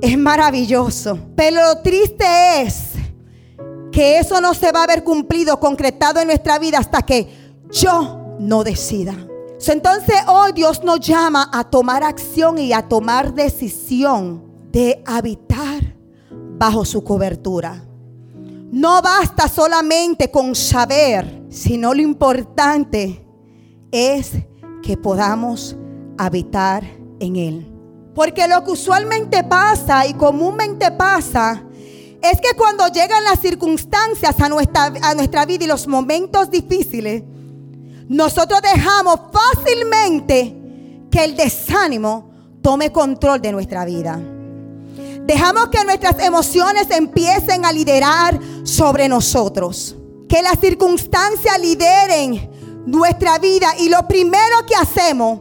es 0.00 0.18
maravilloso. 0.18 1.18
Pero 1.36 1.60
lo 1.68 1.82
triste 1.82 2.24
es 2.62 2.91
que 3.92 4.18
eso 4.18 4.40
no 4.40 4.54
se 4.54 4.72
va 4.72 4.82
a 4.82 4.86
ver 4.86 5.04
cumplido, 5.04 5.60
concretado 5.60 6.18
en 6.18 6.26
nuestra 6.26 6.58
vida 6.58 6.78
hasta 6.78 7.02
que 7.02 7.60
yo 7.70 8.36
no 8.40 8.64
decida. 8.64 9.14
Entonces 9.68 10.16
hoy 10.26 10.52
Dios 10.52 10.82
nos 10.82 10.98
llama 11.00 11.48
a 11.52 11.62
tomar 11.62 12.02
acción 12.02 12.58
y 12.58 12.72
a 12.72 12.82
tomar 12.88 13.32
decisión 13.32 14.42
de 14.72 15.02
habitar 15.06 15.94
bajo 16.58 16.84
su 16.84 17.04
cobertura. 17.04 17.84
No 18.72 19.02
basta 19.02 19.46
solamente 19.46 20.30
con 20.30 20.54
saber, 20.54 21.44
sino 21.50 21.94
lo 21.94 22.00
importante 22.00 23.24
es 23.92 24.32
que 24.82 24.96
podamos 24.96 25.76
habitar 26.18 26.82
en 27.20 27.36
Él. 27.36 27.72
Porque 28.14 28.48
lo 28.48 28.64
que 28.64 28.72
usualmente 28.72 29.44
pasa 29.44 30.06
y 30.06 30.14
comúnmente 30.14 30.90
pasa 30.90 31.62
es 32.22 32.40
que 32.40 32.56
cuando 32.56 32.86
llegan 32.88 33.24
las 33.24 33.40
circunstancias 33.40 34.38
a 34.40 34.48
nuestra, 34.48 34.92
a 35.02 35.14
nuestra 35.14 35.44
vida 35.44 35.64
y 35.64 35.66
los 35.66 35.86
momentos 35.86 36.50
difíciles, 36.50 37.22
nosotros 38.08 38.60
dejamos 38.62 39.18
fácilmente 39.32 40.56
que 41.10 41.24
el 41.24 41.36
desánimo 41.36 42.30
tome 42.62 42.92
control 42.92 43.40
de 43.40 43.52
nuestra 43.52 43.84
vida. 43.84 44.20
Dejamos 45.24 45.68
que 45.68 45.84
nuestras 45.84 46.18
emociones 46.20 46.90
empiecen 46.90 47.64
a 47.64 47.72
liderar 47.72 48.38
sobre 48.64 49.08
nosotros. 49.08 49.96
Que 50.28 50.42
las 50.42 50.58
circunstancias 50.58 51.60
lideren 51.60 52.50
nuestra 52.86 53.38
vida. 53.38 53.68
Y 53.78 53.88
lo 53.88 54.06
primero 54.08 54.66
que 54.66 54.74
hacemos 54.74 55.40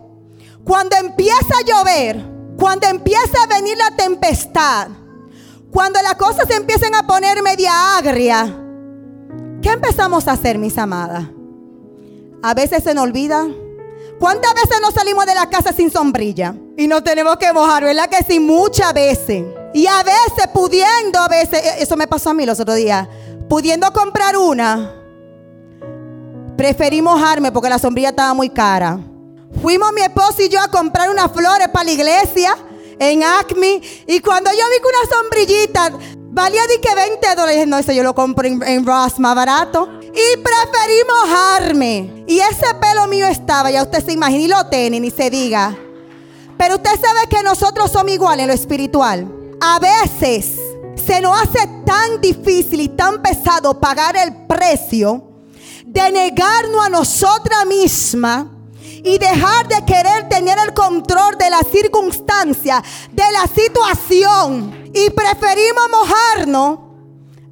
cuando 0.63 0.95
empieza 0.97 1.55
a 1.59 1.65
llover 1.65 2.31
cuando 2.61 2.87
empieza 2.87 3.41
a 3.43 3.47
venir 3.47 3.75
la 3.75 3.89
tempestad, 3.95 4.89
cuando 5.71 6.01
las 6.01 6.15
cosas 6.15 6.47
se 6.47 6.55
empiezan 6.55 6.93
a 6.95 7.07
poner 7.07 7.41
media 7.41 7.97
agria, 7.97 8.53
¿qué 9.61 9.69
empezamos 9.69 10.27
a 10.27 10.33
hacer, 10.33 10.57
mis 10.57 10.77
amadas? 10.77 11.25
A 12.43 12.53
veces 12.53 12.83
se 12.83 12.93
nos 12.93 13.05
olvida. 13.05 13.47
¿Cuántas 14.19 14.53
veces 14.53 14.77
no 14.81 14.91
salimos 14.91 15.25
de 15.25 15.33
la 15.33 15.49
casa 15.49 15.71
sin 15.71 15.89
sombrilla? 15.89 16.53
Y 16.77 16.87
nos 16.87 17.03
tenemos 17.03 17.37
que 17.37 17.51
mojar, 17.53 17.83
¿verdad 17.83 18.09
que 18.09 18.23
sí? 18.23 18.39
Muchas 18.39 18.93
veces. 18.93 19.45
Y 19.73 19.87
a 19.87 20.03
veces 20.03 20.47
pudiendo, 20.53 21.19
a 21.19 21.27
veces, 21.27 21.63
e, 21.63 21.81
eso 21.81 21.95
me 21.95 22.07
pasó 22.07 22.31
a 22.31 22.33
mí 22.33 22.45
los 22.45 22.59
otros 22.59 22.75
días, 22.75 23.07
pudiendo 23.47 23.91
comprar 23.93 24.35
una, 24.37 24.93
preferí 26.57 27.01
mojarme 27.01 27.51
porque 27.51 27.69
la 27.69 27.79
sombrilla 27.79 28.09
estaba 28.09 28.33
muy 28.33 28.49
cara. 28.49 28.99
Fuimos 29.61 29.91
mi 29.93 30.01
esposo 30.01 30.41
y 30.41 30.49
yo 30.49 30.59
a 30.59 30.67
comprar 30.67 31.09
unas 31.09 31.31
flores 31.31 31.69
para 31.69 31.85
la 31.85 31.91
iglesia 31.91 32.55
en 33.01 33.23
Acme. 33.23 33.81
Y 34.07 34.19
cuando 34.19 34.51
yo 34.51 34.57
vi 34.57 34.79
que 34.79 34.87
una 34.87 35.17
sombrillita 35.17 35.91
valía 36.29 36.65
de 36.67 36.79
que 36.79 36.93
20 36.93 37.35
dólares, 37.35 37.67
no, 37.67 37.77
eso 37.77 37.91
yo 37.91 38.03
lo 38.03 38.13
compro 38.13 38.47
en, 38.47 38.85
Ross 38.85 39.19
más 39.19 39.35
barato. 39.35 39.89
Y 40.01 40.37
preferí 40.37 41.01
mojarme. 41.07 42.23
Y 42.27 42.39
ese 42.39 42.73
pelo 42.79 43.07
mío 43.07 43.25
estaba, 43.27 43.71
ya 43.71 43.81
usted 43.81 44.05
se 44.05 44.13
imagina, 44.13 44.43
y 44.43 44.47
lo 44.47 44.65
tiene, 44.67 44.99
ni 44.99 45.09
se 45.09 45.29
diga. 45.29 45.75
Pero 46.57 46.75
usted 46.75 46.91
sabe 46.91 47.27
que 47.27 47.41
nosotros 47.41 47.91
somos 47.91 48.11
iguales 48.11 48.43
en 48.43 48.47
lo 48.49 48.53
espiritual. 48.53 49.27
A 49.59 49.79
veces 49.79 50.59
se 50.95 51.21
nos 51.21 51.41
hace 51.41 51.67
tan 51.85 52.21
difícil 52.21 52.81
y 52.81 52.89
tan 52.89 53.21
pesado 53.21 53.79
pagar 53.79 54.15
el 54.15 54.45
precio 54.45 55.23
de 55.85 56.11
negarnos 56.11 56.85
a 56.85 56.89
nosotras 56.89 57.65
mismas 57.65 58.45
y 59.03 59.17
dejar 59.17 59.67
de 59.67 59.83
querer 59.85 60.29
tener 60.29 60.57
el 60.65 60.73
control 60.73 61.37
de 61.37 61.49
la 61.49 61.61
circunstancia, 61.61 62.83
de 63.11 63.23
la 63.31 63.47
situación. 63.47 64.91
Y 64.93 65.09
preferimos 65.09 65.83
mojarnos 65.91 66.79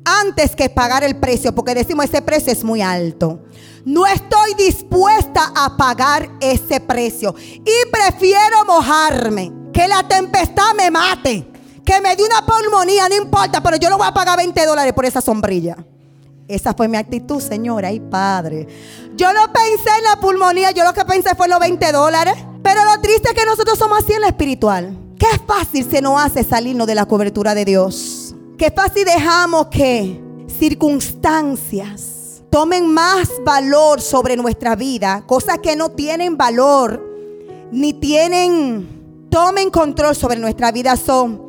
antes 0.04 0.56
que 0.56 0.70
pagar 0.70 1.04
el 1.04 1.18
precio, 1.18 1.54
porque 1.54 1.74
decimos 1.74 2.06
ese 2.06 2.22
precio 2.22 2.52
es 2.52 2.64
muy 2.64 2.82
alto. 2.82 3.40
No 3.86 4.06
estoy 4.06 4.54
dispuesta 4.56 5.52
a 5.56 5.78
pagar 5.78 6.30
ese 6.42 6.80
precio. 6.80 7.34
Y 7.38 7.90
prefiero 7.92 8.66
mojarme. 8.66 9.54
Que 9.74 9.88
la 9.88 10.08
tempestad 10.08 10.74
me 10.76 10.92
mate. 10.92 11.48
Que 11.86 12.02
me 12.02 12.16
dé 12.16 12.24
una 12.24 12.46
pulmonía, 12.46 13.08
no 13.08 13.16
importa, 13.16 13.62
pero 13.62 13.78
yo 13.78 13.90
no 13.90 13.98
voy 13.98 14.08
a 14.08 14.14
pagar 14.14 14.38
20 14.38 14.66
dólares 14.66 14.94
por 14.94 15.06
esa 15.06 15.22
sombrilla. 15.22 15.78
Esa 16.50 16.74
fue 16.74 16.88
mi 16.88 16.98
actitud, 16.98 17.40
señora 17.40 17.92
y 17.92 18.00
padre. 18.00 18.68
Yo 19.16 19.32
no 19.34 19.54
pensé 19.54 19.90
en 20.00 20.04
la 20.04 20.20
pulmonía, 20.20 20.72
yo 20.72 20.84
lo 20.84 20.94
que 20.94 21.06
pensé 21.06 21.36
fue 21.36 21.48
los 21.48 21.60
20 21.60 21.92
dólares. 21.92 22.34
Pero 22.64 22.84
lo 22.86 23.00
triste 23.00 23.30
es 23.30 23.36
que 23.36 23.46
nosotros 23.46 23.78
somos 23.78 24.00
así 24.00 24.14
en 24.14 24.22
lo 24.22 24.28
espiritual. 24.28 24.98
Qué 25.20 25.28
fácil 25.46 25.88
se 25.90 26.02
nos 26.02 26.20
hace 26.20 26.44
salirnos 26.44 26.88
de 26.88 26.96
la 26.96 27.06
cobertura 27.06 27.54
de 27.54 27.66
Dios. 27.66 28.34
Qué 28.58 28.72
fácil 28.72 29.06
dejamos 29.06 29.68
que 29.68 30.20
circunstancias 30.60 32.42
tomen 32.50 32.88
más 32.88 33.30
valor 33.46 34.02
sobre 34.02 34.36
nuestra 34.36 34.76
vida. 34.76 35.24
Cosas 35.28 35.60
que 35.60 35.76
no 35.76 35.90
tienen 35.90 36.36
valor 36.36 37.06
ni 37.72 37.94
tienen, 37.94 39.28
tomen 39.30 39.70
control 39.70 40.16
sobre 40.16 40.40
nuestra 40.40 40.72
vida. 40.72 40.98
Son, 40.98 41.44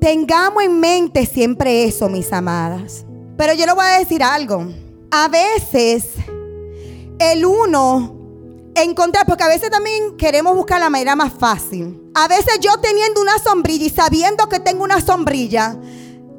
tengamos 0.00 0.62
en 0.62 0.78
mente 0.78 1.26
siempre 1.26 1.82
eso, 1.82 2.08
mis 2.08 2.32
amadas. 2.32 3.05
Pero 3.36 3.52
yo 3.52 3.66
le 3.66 3.72
voy 3.72 3.84
a 3.84 3.98
decir 3.98 4.22
algo. 4.22 4.66
A 5.10 5.28
veces 5.28 6.08
el 7.18 7.44
uno 7.44 8.14
encontrar, 8.74 9.26
porque 9.26 9.44
a 9.44 9.48
veces 9.48 9.70
también 9.70 10.16
queremos 10.16 10.54
buscar 10.54 10.80
la 10.80 10.90
manera 10.90 11.16
más 11.16 11.32
fácil. 11.32 12.10
A 12.14 12.28
veces 12.28 12.58
yo 12.60 12.78
teniendo 12.80 13.20
una 13.20 13.38
sombrilla 13.38 13.86
y 13.86 13.90
sabiendo 13.90 14.48
que 14.48 14.60
tengo 14.60 14.84
una 14.84 15.00
sombrilla, 15.00 15.76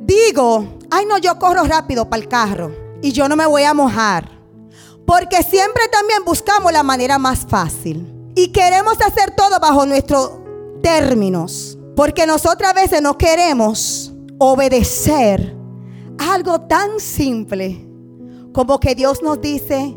digo, 0.02 0.80
ay 0.92 1.06
no, 1.06 1.18
yo 1.18 1.40
corro 1.40 1.64
rápido 1.64 2.10
para 2.10 2.22
el 2.22 2.30
carro 2.30 2.72
y 3.02 3.12
yo 3.12 3.28
no 3.28 3.36
me 3.36 3.46
voy 3.46 3.64
a 3.64 3.74
mojar. 3.74 4.38
Porque 5.06 5.42
siempre 5.42 5.88
también 5.90 6.26
buscamos 6.26 6.72
la 6.74 6.84
manera 6.84 7.18
más 7.18 7.46
fácil. 7.48 8.14
Y 8.36 8.52
queremos 8.52 9.00
hacer 9.02 9.32
todo 9.32 9.58
bajo 9.60 9.86
nuestros 9.86 10.32
términos. 10.84 11.78
Porque 11.96 12.28
nosotras 12.28 12.72
a 12.72 12.74
veces 12.74 13.02
no 13.02 13.18
queremos 13.18 14.14
obedecer 14.38 15.57
algo 16.18 16.62
tan 16.62 17.00
simple 17.00 17.86
como 18.52 18.80
que 18.80 18.96
Dios 18.96 19.22
nos 19.22 19.40
dice, 19.40 19.96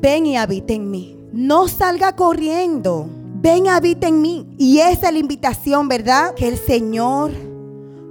ven 0.00 0.26
y 0.26 0.36
habita 0.36 0.72
en 0.72 0.90
mí. 0.90 1.16
No 1.32 1.68
salga 1.68 2.16
corriendo, 2.16 3.08
ven 3.40 3.66
y 3.66 3.68
habita 3.68 4.08
en 4.08 4.20
mí. 4.20 4.46
Y 4.58 4.78
esa 4.78 5.08
es 5.08 5.12
la 5.12 5.18
invitación, 5.18 5.88
¿verdad? 5.88 6.34
Que 6.34 6.48
el 6.48 6.58
Señor 6.58 7.30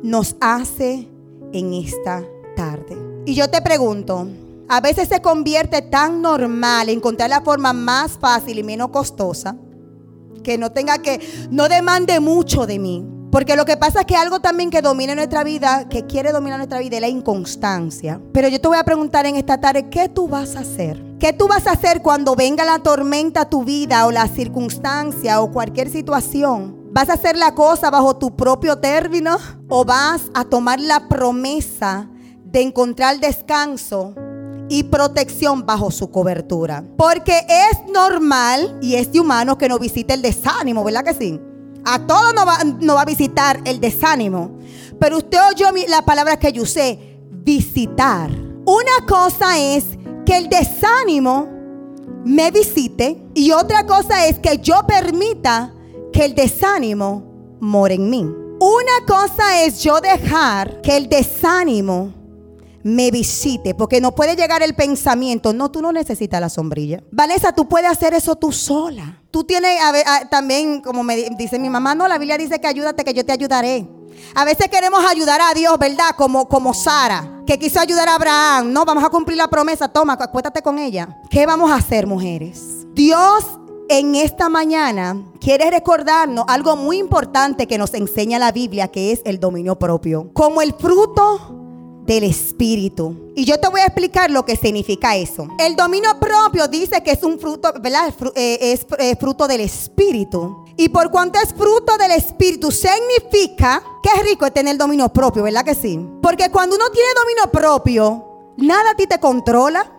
nos 0.03 0.35
hace 0.39 1.09
en 1.51 1.73
esta 1.73 2.23
tarde. 2.55 2.97
Y 3.25 3.33
yo 3.33 3.49
te 3.49 3.61
pregunto, 3.61 4.27
a 4.69 4.79
veces 4.79 5.09
se 5.09 5.21
convierte 5.21 5.81
tan 5.81 6.21
normal 6.21 6.89
encontrar 6.89 7.29
la 7.29 7.41
forma 7.41 7.73
más 7.73 8.17
fácil 8.17 8.59
y 8.59 8.63
menos 8.63 8.89
costosa 8.89 9.57
que 10.43 10.57
no 10.57 10.71
tenga 10.71 10.99
que, 10.99 11.19
no 11.51 11.67
demande 11.67 12.19
mucho 12.21 12.65
de 12.65 12.79
mí. 12.79 13.05
Porque 13.31 13.57
lo 13.57 13.65
que 13.65 13.75
pasa 13.75 14.01
es 14.01 14.05
que 14.05 14.15
algo 14.15 14.39
también 14.39 14.69
que 14.69 14.81
domina 14.81 15.13
nuestra 15.13 15.43
vida, 15.43 15.87
que 15.89 16.05
quiere 16.05 16.31
dominar 16.31 16.59
nuestra 16.59 16.79
vida, 16.79 16.95
es 16.95 17.01
la 17.01 17.09
inconstancia. 17.09 18.21
Pero 18.31 18.47
yo 18.47 18.61
te 18.61 18.67
voy 18.67 18.77
a 18.77 18.83
preguntar 18.83 19.25
en 19.25 19.35
esta 19.35 19.59
tarde, 19.59 19.89
¿qué 19.89 20.07
tú 20.07 20.27
vas 20.27 20.55
a 20.55 20.61
hacer? 20.61 21.03
¿Qué 21.19 21.33
tú 21.33 21.47
vas 21.47 21.67
a 21.67 21.71
hacer 21.71 22.01
cuando 22.01 22.35
venga 22.35 22.63
la 22.63 22.79
tormenta 22.79 23.41
a 23.41 23.49
tu 23.49 23.63
vida 23.63 24.05
o 24.05 24.11
la 24.11 24.27
circunstancia 24.27 25.41
o 25.41 25.51
cualquier 25.51 25.89
situación? 25.89 26.77
¿Vas 26.91 27.09
a 27.09 27.13
hacer 27.13 27.35
la 27.35 27.53
cosa 27.53 27.89
bajo 27.89 28.15
tu 28.15 28.35
propio 28.35 28.77
término 28.77 29.37
o 29.67 29.83
vas 29.83 30.31
a 30.33 30.45
tomar 30.45 30.79
la 30.79 31.09
promesa 31.09 32.07
de 32.45 32.61
encontrar 32.61 33.19
descanso 33.19 34.15
y 34.69 34.83
protección 34.83 35.65
bajo 35.65 35.91
su 35.91 36.11
cobertura? 36.11 36.83
Porque 36.97 37.45
es 37.49 37.91
normal 37.91 38.77
y 38.81 38.95
es 38.95 39.11
de 39.11 39.19
humano 39.19 39.57
que 39.57 39.67
nos 39.67 39.79
visite 39.79 40.13
el 40.13 40.21
desánimo, 40.21 40.83
¿verdad 40.83 41.03
que 41.03 41.13
sí? 41.13 41.41
A 41.89 42.05
todos 42.05 42.33
nos 42.33 42.45
va, 42.45 42.95
va 42.95 43.01
a 43.01 43.05
visitar 43.05 43.61
el 43.63 43.79
desánimo. 43.79 44.59
Pero 44.99 45.19
usted 45.19 45.39
oyó 45.49 45.67
la 45.87 46.01
palabra 46.01 46.37
que 46.37 46.51
yo 46.51 46.63
usé, 46.63 47.17
visitar. 47.31 48.29
Una 48.65 49.05
cosa 49.07 49.57
es 49.57 49.85
que 50.25 50.35
el 50.35 50.49
desánimo 50.49 51.47
me 52.25 52.51
visite 52.51 53.23
y 53.33 53.51
otra 53.51 53.85
cosa 53.85 54.27
es 54.27 54.37
que 54.37 54.57
yo 54.57 54.85
permita 54.85 55.73
que 56.11 56.25
el 56.25 56.35
desánimo 56.35 57.57
more 57.61 57.95
en 57.95 58.09
mí. 58.09 58.23
Una 58.59 59.05
cosa 59.07 59.63
es 59.63 59.81
yo 59.81 60.01
dejar 60.01 60.81
que 60.81 60.97
el 60.97 61.07
desánimo 61.07 62.16
me 62.87 63.11
visite, 63.11 63.75
porque 63.75 63.99
no 63.99 64.15
puede 64.15 64.37
llegar 64.37 64.63
el 64.63 64.73
pensamiento, 64.73 65.51
no, 65.51 65.69
tú 65.69 65.81
no 65.81 65.91
necesitas 65.91 66.39
la 66.39 66.47
sombrilla. 66.47 67.03
Vanessa, 67.11 67.51
tú 67.51 67.67
puedes 67.67 67.91
hacer 67.91 68.13
eso 68.13 68.37
tú 68.37 68.53
sola. 68.53 69.21
Tú 69.29 69.43
tienes, 69.43 69.77
también, 70.31 70.79
como 70.79 71.03
me 71.03 71.29
dice 71.37 71.59
mi 71.59 71.69
mamá, 71.69 71.95
no, 71.95 72.07
la 72.07 72.17
Biblia 72.17 72.37
dice 72.37 72.61
que 72.61 72.67
ayúdate, 72.67 73.03
que 73.03 73.13
yo 73.13 73.25
te 73.25 73.33
ayudaré. 73.33 73.85
A 74.33 74.45
veces 74.45 74.69
queremos 74.69 75.03
ayudar 75.05 75.41
a 75.41 75.53
Dios, 75.53 75.77
¿verdad? 75.77 76.15
Como, 76.15 76.47
como 76.47 76.73
Sara, 76.73 77.41
que 77.45 77.59
quiso 77.59 77.81
ayudar 77.81 78.07
a 78.07 78.15
Abraham. 78.15 78.71
No, 78.71 78.85
vamos 78.85 79.03
a 79.03 79.09
cumplir 79.09 79.37
la 79.37 79.49
promesa, 79.49 79.89
toma, 79.89 80.13
acuéstate 80.13 80.61
con 80.61 80.79
ella. 80.79 81.09
¿Qué 81.29 81.45
vamos 81.45 81.69
a 81.69 81.75
hacer, 81.75 82.07
mujeres? 82.07 82.87
Dios 82.93 83.43
en 83.89 84.15
esta 84.15 84.47
mañana 84.47 85.25
quiere 85.41 85.69
recordarnos 85.69 86.45
algo 86.47 86.77
muy 86.77 86.99
importante 86.99 87.67
que 87.67 87.77
nos 87.77 87.93
enseña 87.93 88.39
la 88.39 88.53
Biblia, 88.53 88.87
que 88.87 89.11
es 89.11 89.21
el 89.25 89.39
dominio 89.39 89.77
propio. 89.77 90.31
Como 90.33 90.61
el 90.61 90.73
fruto 90.73 91.56
del 92.07 92.23
Espíritu. 92.23 93.33
Y 93.35 93.43
yo 93.43 93.59
te 93.59 93.67
voy 93.67 93.81
a 93.81 93.85
explicar 93.85 94.31
lo 94.31 94.45
que 94.45 94.55
significa 94.55 95.15
eso. 95.15 95.47
El 95.59 95.75
dominio 95.75 96.17
propio 96.19 96.67
dice 96.67 97.03
que 97.03 97.11
es 97.11 97.21
un 97.21 97.37
fruto, 97.37 97.73
¿verdad? 97.81 98.07
Es, 98.07 98.15
es 98.35 98.85
eh, 98.97 99.15
fruto 99.19 99.45
del 99.45 99.61
Espíritu. 99.61 100.65
Y 100.77 100.89
por 100.89 101.11
cuanto 101.11 101.37
es 101.39 101.53
fruto 101.53 101.97
del 101.97 102.11
Espíritu, 102.11 102.71
significa 102.71 103.83
que 104.01 104.09
es 104.09 104.23
rico 104.23 104.49
tener 104.51 104.77
dominio 104.77 105.09
propio, 105.09 105.43
¿verdad 105.43 105.65
que 105.65 105.75
sí? 105.75 105.99
Porque 106.21 106.49
cuando 106.49 106.77
uno 106.77 106.85
tiene 106.93 107.09
dominio 107.13 107.51
propio, 107.51 108.53
nada 108.55 108.91
a 108.91 108.95
ti 108.95 109.05
te 109.05 109.19
controla. 109.19 109.91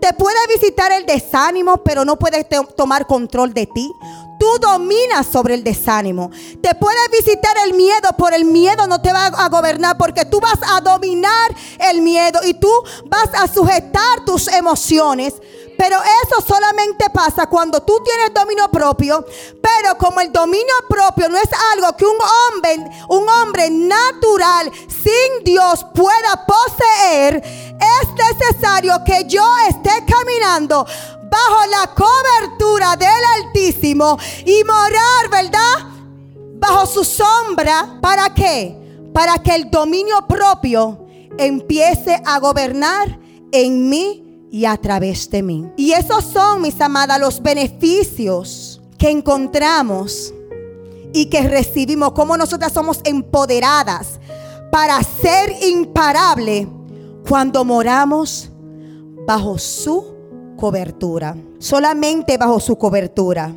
Te 0.00 0.12
puede 0.12 0.38
visitar 0.48 0.92
el 0.92 1.06
desánimo, 1.06 1.82
pero 1.84 2.04
no 2.04 2.18
puede 2.18 2.44
tomar 2.76 3.06
control 3.06 3.52
de 3.54 3.66
ti. 3.66 3.90
Tú 4.38 4.46
dominas 4.60 5.26
sobre 5.26 5.54
el 5.54 5.64
desánimo. 5.64 6.30
Te 6.60 6.74
puede 6.74 6.98
visitar 7.10 7.56
el 7.64 7.74
miedo, 7.74 8.10
por 8.18 8.34
el 8.34 8.44
miedo 8.44 8.86
no 8.86 9.00
te 9.00 9.12
va 9.12 9.26
a 9.26 9.48
gobernar 9.48 9.96
porque 9.96 10.24
tú 10.24 10.40
vas 10.40 10.58
a 10.68 10.80
dominar 10.80 11.54
el 11.90 12.02
miedo 12.02 12.40
y 12.44 12.54
tú 12.54 12.70
vas 13.06 13.28
a 13.34 13.46
sujetar 13.46 14.24
tus 14.26 14.48
emociones. 14.48 15.34
Pero 15.76 15.98
eso 16.24 16.40
solamente 16.46 17.10
pasa 17.10 17.46
cuando 17.46 17.82
tú 17.82 18.00
tienes 18.04 18.32
dominio 18.32 18.68
propio. 18.68 19.24
Pero 19.60 19.96
como 19.98 20.20
el 20.20 20.32
dominio 20.32 20.74
propio 20.88 21.28
no 21.28 21.36
es 21.36 21.48
algo 21.72 21.96
que 21.96 22.06
un 22.06 22.16
hombre, 22.16 22.90
un 23.08 23.28
hombre 23.28 23.70
natural 23.70 24.70
sin 24.88 25.44
Dios 25.44 25.84
pueda 25.94 26.46
poseer, 26.46 27.36
es 27.36 28.08
necesario 28.14 29.02
que 29.04 29.24
yo 29.26 29.44
esté 29.68 30.04
caminando 30.06 30.86
bajo 31.30 31.66
la 31.66 31.90
cobertura 31.94 32.96
del 32.96 33.08
Altísimo 33.44 34.18
y 34.44 34.62
morar, 34.64 35.28
¿verdad? 35.30 35.94
bajo 36.66 36.86
su 36.86 37.04
sombra, 37.04 37.98
¿para 38.00 38.32
qué? 38.32 38.74
Para 39.12 39.36
que 39.38 39.54
el 39.54 39.70
dominio 39.70 40.26
propio 40.26 41.06
empiece 41.36 42.20
a 42.24 42.38
gobernar 42.38 43.18
en 43.52 43.88
mí 43.88 44.23
y 44.54 44.66
a 44.66 44.76
través 44.76 45.28
de 45.30 45.42
mí. 45.42 45.68
Y 45.76 45.90
esos 45.90 46.22
son, 46.22 46.62
mis 46.62 46.80
amadas, 46.80 47.18
los 47.18 47.42
beneficios 47.42 48.80
que 48.96 49.10
encontramos 49.10 50.32
y 51.12 51.26
que 51.26 51.42
recibimos, 51.42 52.12
como 52.12 52.36
nosotras 52.36 52.72
somos 52.72 53.00
empoderadas 53.02 54.20
para 54.70 55.02
ser 55.02 55.52
imparable 55.60 56.68
cuando 57.28 57.64
moramos 57.64 58.48
bajo 59.26 59.58
su 59.58 60.14
cobertura, 60.56 61.36
solamente 61.58 62.38
bajo 62.38 62.60
su 62.60 62.78
cobertura. 62.78 63.52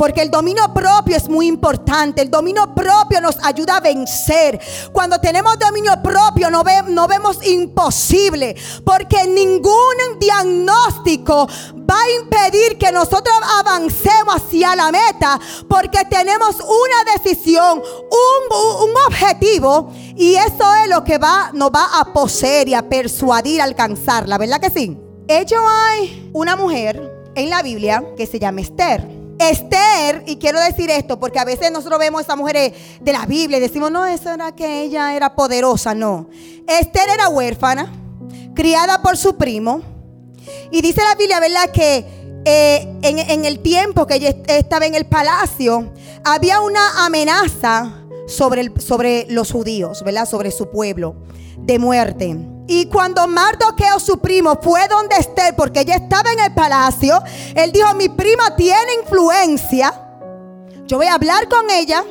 Porque 0.00 0.22
el 0.22 0.30
dominio 0.30 0.72
propio 0.72 1.14
es 1.14 1.28
muy 1.28 1.46
importante. 1.46 2.22
El 2.22 2.30
dominio 2.30 2.74
propio 2.74 3.20
nos 3.20 3.36
ayuda 3.44 3.76
a 3.76 3.80
vencer. 3.80 4.58
Cuando 4.94 5.20
tenemos 5.20 5.58
dominio 5.58 5.92
propio 6.02 6.50
no, 6.50 6.64
vemos 7.06 7.46
imposible. 7.46 8.56
Porque 8.82 9.26
ningún 9.26 10.18
diagnóstico 10.18 11.46
va 11.46 12.00
a 12.00 12.10
impedir 12.18 12.78
que 12.78 12.90
nosotros 12.90 13.34
avancemos 13.58 14.36
hacia 14.36 14.74
la 14.74 14.90
meta. 14.90 15.38
Porque 15.68 15.98
tenemos 16.08 16.56
una 16.60 17.12
decisión, 17.18 17.82
un, 17.82 18.88
un 18.88 18.94
objetivo. 19.06 19.92
Y 20.16 20.36
eso 20.36 20.74
es 20.82 20.88
lo 20.88 21.04
que 21.04 21.18
va, 21.18 21.50
nos 21.52 21.70
va 21.72 22.00
a 22.00 22.10
poseer 22.10 22.68
y 22.68 22.74
a 22.74 22.88
persuadir 22.88 23.60
a 23.60 23.64
alcanzarla. 23.64 24.38
¿Verdad 24.38 24.60
que 24.60 24.70
sí? 24.70 24.96
Hecho 25.28 25.56
hay 25.68 26.30
una 26.32 26.56
mujer 26.56 27.30
en 27.34 27.50
la 27.50 27.60
Biblia 27.60 28.02
que 28.16 28.26
se 28.26 28.38
llama 28.38 28.62
Esther. 28.62 29.19
Esther, 29.40 30.22
y 30.26 30.36
quiero 30.36 30.60
decir 30.60 30.90
esto 30.90 31.18
porque 31.18 31.38
a 31.38 31.44
veces 31.44 31.72
nosotros 31.72 31.98
vemos 31.98 32.18
a 32.18 32.22
esta 32.22 32.36
mujer 32.36 32.74
de 33.00 33.12
la 33.12 33.24
Biblia 33.24 33.56
y 33.56 33.60
decimos, 33.60 33.90
no, 33.90 34.04
eso 34.06 34.30
era 34.30 34.52
que 34.52 34.82
ella 34.82 35.16
era 35.16 35.34
poderosa, 35.34 35.94
no. 35.94 36.28
Esther 36.68 37.08
era 37.08 37.28
huérfana, 37.28 37.90
criada 38.54 39.00
por 39.00 39.16
su 39.16 39.36
primo, 39.36 39.80
y 40.70 40.82
dice 40.82 41.00
la 41.02 41.14
Biblia, 41.14 41.40
¿verdad? 41.40 41.70
Que 41.70 42.04
eh, 42.44 42.98
en, 43.02 43.44
el 43.44 43.60
tiempo 43.60 44.06
que 44.06 44.16
ella 44.16 44.34
estaba 44.46 44.86
en 44.86 44.94
el 44.94 45.06
palacio, 45.06 45.92
había 46.24 46.60
una 46.60 47.04
amenaza 47.04 48.04
sobre, 48.26 48.70
sobre 48.80 49.26
los 49.28 49.50
judíos, 49.52 50.02
¿verdad? 50.04 50.26
Sobre 50.28 50.50
su 50.50 50.70
pueblo, 50.70 51.16
de 51.58 51.78
muerte. 51.78 52.36
Y 52.70 52.86
cuando 52.86 53.26
Mardoqueo, 53.26 53.98
su 53.98 54.20
primo, 54.20 54.56
fue 54.62 54.86
donde 54.86 55.16
esté, 55.16 55.52
porque 55.54 55.80
ella 55.80 55.96
estaba 55.96 56.30
en 56.30 56.38
el 56.38 56.54
palacio, 56.54 57.20
él 57.56 57.72
dijo, 57.72 57.92
mi 57.94 58.08
prima 58.08 58.54
tiene 58.54 58.94
influencia, 59.02 59.92
yo 60.86 60.98
voy 60.98 61.08
a 61.08 61.14
hablar 61.14 61.48
con 61.48 61.68
ella, 61.68 62.04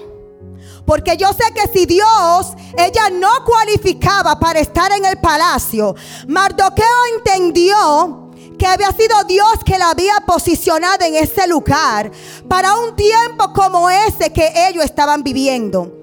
porque 0.86 1.16
yo 1.16 1.30
sé 1.32 1.54
que 1.54 1.66
si 1.72 1.86
Dios, 1.86 2.48
ella 2.78 3.10
no 3.10 3.30
cualificaba 3.46 4.38
para 4.38 4.60
estar 4.60 4.92
en 4.92 5.06
el 5.06 5.18
palacio, 5.20 5.96
Mardoqueo 6.28 7.06
entendió 7.16 8.30
que 8.58 8.68
había 8.68 8.92
sido 8.92 9.24
Dios 9.30 9.64
que 9.66 9.78
la 9.78 9.92
había 9.92 10.18
posicionado 10.28 11.06
en 11.06 11.16
ese 11.16 11.48
lugar 11.48 12.12
para 12.50 12.76
un 12.76 12.98
tiempo 12.98 13.54
como 13.54 13.90
ese 13.90 14.34
que 14.34 14.52
ellos 14.68 14.84
estaban 14.84 15.24
viviendo. 15.24 15.99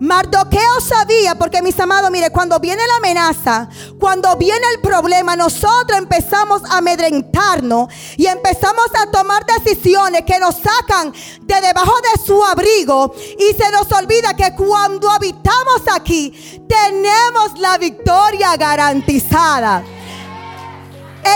Mardoqueo 0.00 0.80
sabía, 0.80 1.34
porque 1.34 1.60
mis 1.60 1.78
amados, 1.80 2.10
mire, 2.10 2.30
cuando 2.30 2.60
viene 2.60 2.82
la 2.86 2.96
amenaza, 2.96 3.68
cuando 3.98 4.36
viene 4.36 4.64
el 4.74 4.80
problema, 4.80 5.34
nosotros 5.34 5.98
empezamos 5.98 6.62
a 6.70 6.78
amedrentarnos 6.78 7.88
y 8.16 8.26
empezamos 8.26 8.86
a 9.02 9.10
tomar 9.10 9.44
decisiones 9.44 10.22
que 10.24 10.38
nos 10.38 10.54
sacan 10.56 11.12
de 11.42 11.60
debajo 11.60 11.94
de 12.00 12.24
su 12.24 12.44
abrigo 12.44 13.12
y 13.16 13.54
se 13.56 13.70
nos 13.72 13.90
olvida 13.92 14.34
que 14.34 14.54
cuando 14.54 15.10
habitamos 15.10 15.82
aquí 15.92 16.64
tenemos 16.68 17.58
la 17.58 17.76
victoria 17.78 18.56
garantizada. 18.56 19.82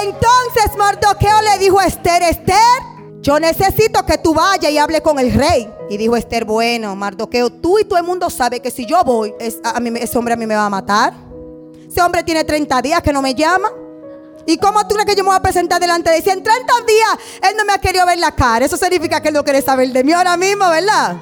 Entonces 0.05 0.77
Mardoqueo 0.79 1.43
le 1.43 1.59
dijo 1.59 1.81
a 1.81 1.87
Esther, 1.87 2.23
Esther, 2.23 2.92
yo 3.23 3.39
necesito 3.39 4.05
que 4.05 4.19
tú 4.19 4.35
vayas 4.35 4.73
y 4.73 4.79
hable 4.79 5.01
con 5.01 5.19
el 5.21 5.33
rey. 5.33 5.73
Y 5.89 5.97
dijo 5.97 6.17
Esther, 6.17 6.45
bueno, 6.45 6.97
Mardoqueo, 6.97 7.51
tú 7.51 7.79
y 7.79 7.85
todo 7.85 7.97
el 7.97 8.05
mundo 8.05 8.29
sabe 8.29 8.59
que 8.59 8.71
si 8.71 8.85
yo 8.85 9.05
voy, 9.05 9.33
a 9.63 9.79
mí, 9.79 9.93
ese 10.01 10.19
hombre 10.19 10.35
a 10.35 10.37
mí 10.37 10.45
me 10.45 10.57
va 10.57 10.67
a 10.67 10.71
matar. 10.71 11.15
Ese 11.89 12.03
hombre 12.03 12.25
tiene 12.25 12.43
30 12.43 12.83
días 12.83 13.01
que 13.01 13.13
no 13.13 13.23
me 13.23 13.33
llama. 13.33 13.71
¿Y 14.45 14.57
cómo 14.59 14.81
tú 14.89 14.97
crees 14.97 15.07
que 15.07 15.15
yo 15.15 15.23
me 15.23 15.29
voy 15.29 15.37
a 15.37 15.43
presentar 15.43 15.81
delante 15.81 16.11
de 16.11 16.17
él? 16.17 16.23
Si 16.25 16.31
en 16.31 16.43
30 16.43 16.73
días 16.85 17.09
él 17.49 17.57
no 17.57 17.65
me 17.65 17.75
ha 17.75 17.79
querido 17.79 18.05
ver 18.05 18.19
la 18.19 18.33
cara, 18.33 18.65
eso 18.65 18.77
significa 18.77 19.21
que 19.21 19.29
él 19.29 19.35
no 19.35 19.45
quiere 19.45 19.63
saber 19.63 19.93
de 19.93 20.03
mí 20.03 20.13
ahora 20.13 20.37
mismo, 20.37 20.69
¿verdad? 20.69 21.17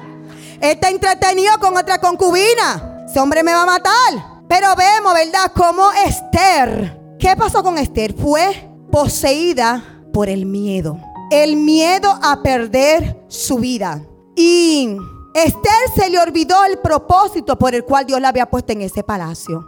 Él 0.59 0.71
está 0.71 0.89
entretenido 0.89 1.51
con 1.59 1.77
otra 1.77 1.99
concubina. 1.99 3.05
Ese 3.07 3.19
hombre 3.19 3.43
me 3.43 3.53
va 3.53 3.61
a 3.61 3.67
matar. 3.67 4.41
Pero 4.49 4.75
vemos, 4.75 5.13
¿verdad? 5.13 5.51
Cómo 5.55 5.91
Esther, 5.91 6.99
¿qué 7.19 7.35
pasó 7.35 7.61
con 7.61 7.77
Esther? 7.77 8.15
Fue 8.15 8.67
poseída 8.89 9.83
por 10.11 10.29
el 10.29 10.47
miedo 10.47 10.97
el 11.31 11.55
miedo 11.55 12.19
a 12.21 12.43
perder 12.43 13.23
su 13.29 13.57
vida. 13.57 14.05
Y 14.35 14.97
Esther 15.33 15.89
se 15.95 16.09
le 16.09 16.19
olvidó 16.19 16.63
el 16.65 16.77
propósito 16.79 17.57
por 17.57 17.73
el 17.73 17.85
cual 17.85 18.05
Dios 18.05 18.19
la 18.19 18.27
había 18.27 18.49
puesto 18.49 18.73
en 18.73 18.81
ese 18.81 19.01
palacio. 19.01 19.65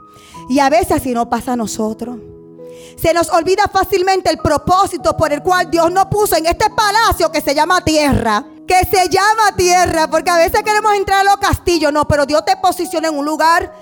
Y 0.50 0.60
a 0.60 0.70
veces 0.70 0.92
así 0.92 1.14
no 1.14 1.30
pasa 1.30 1.54
a 1.54 1.56
nosotros. 1.56 2.18
Se 2.98 3.14
nos 3.14 3.30
olvida 3.30 3.64
fácilmente 3.72 4.30
el 4.30 4.38
propósito 4.38 5.16
por 5.16 5.32
el 5.32 5.42
cual 5.42 5.72
Dios 5.72 5.92
nos 5.92 6.06
puso 6.08 6.36
en 6.36 6.46
este 6.46 6.70
palacio 6.70 7.32
que 7.32 7.42
se 7.42 7.56
llama 7.56 7.84
tierra. 7.84 8.46
Que 8.68 8.86
se 8.86 9.10
llama 9.10 9.56
tierra, 9.58 10.10
porque 10.10 10.30
a 10.30 10.38
veces 10.38 10.64
queremos 10.64 10.94
entrar 10.96 11.22
a 11.22 11.24
los 11.24 11.38
castillos, 11.38 11.92
no, 11.92 12.08
pero 12.08 12.26
Dios 12.26 12.46
te 12.46 12.56
posiciona 12.58 13.10
en 13.10 13.18
un 13.18 13.26
lugar 13.26 13.74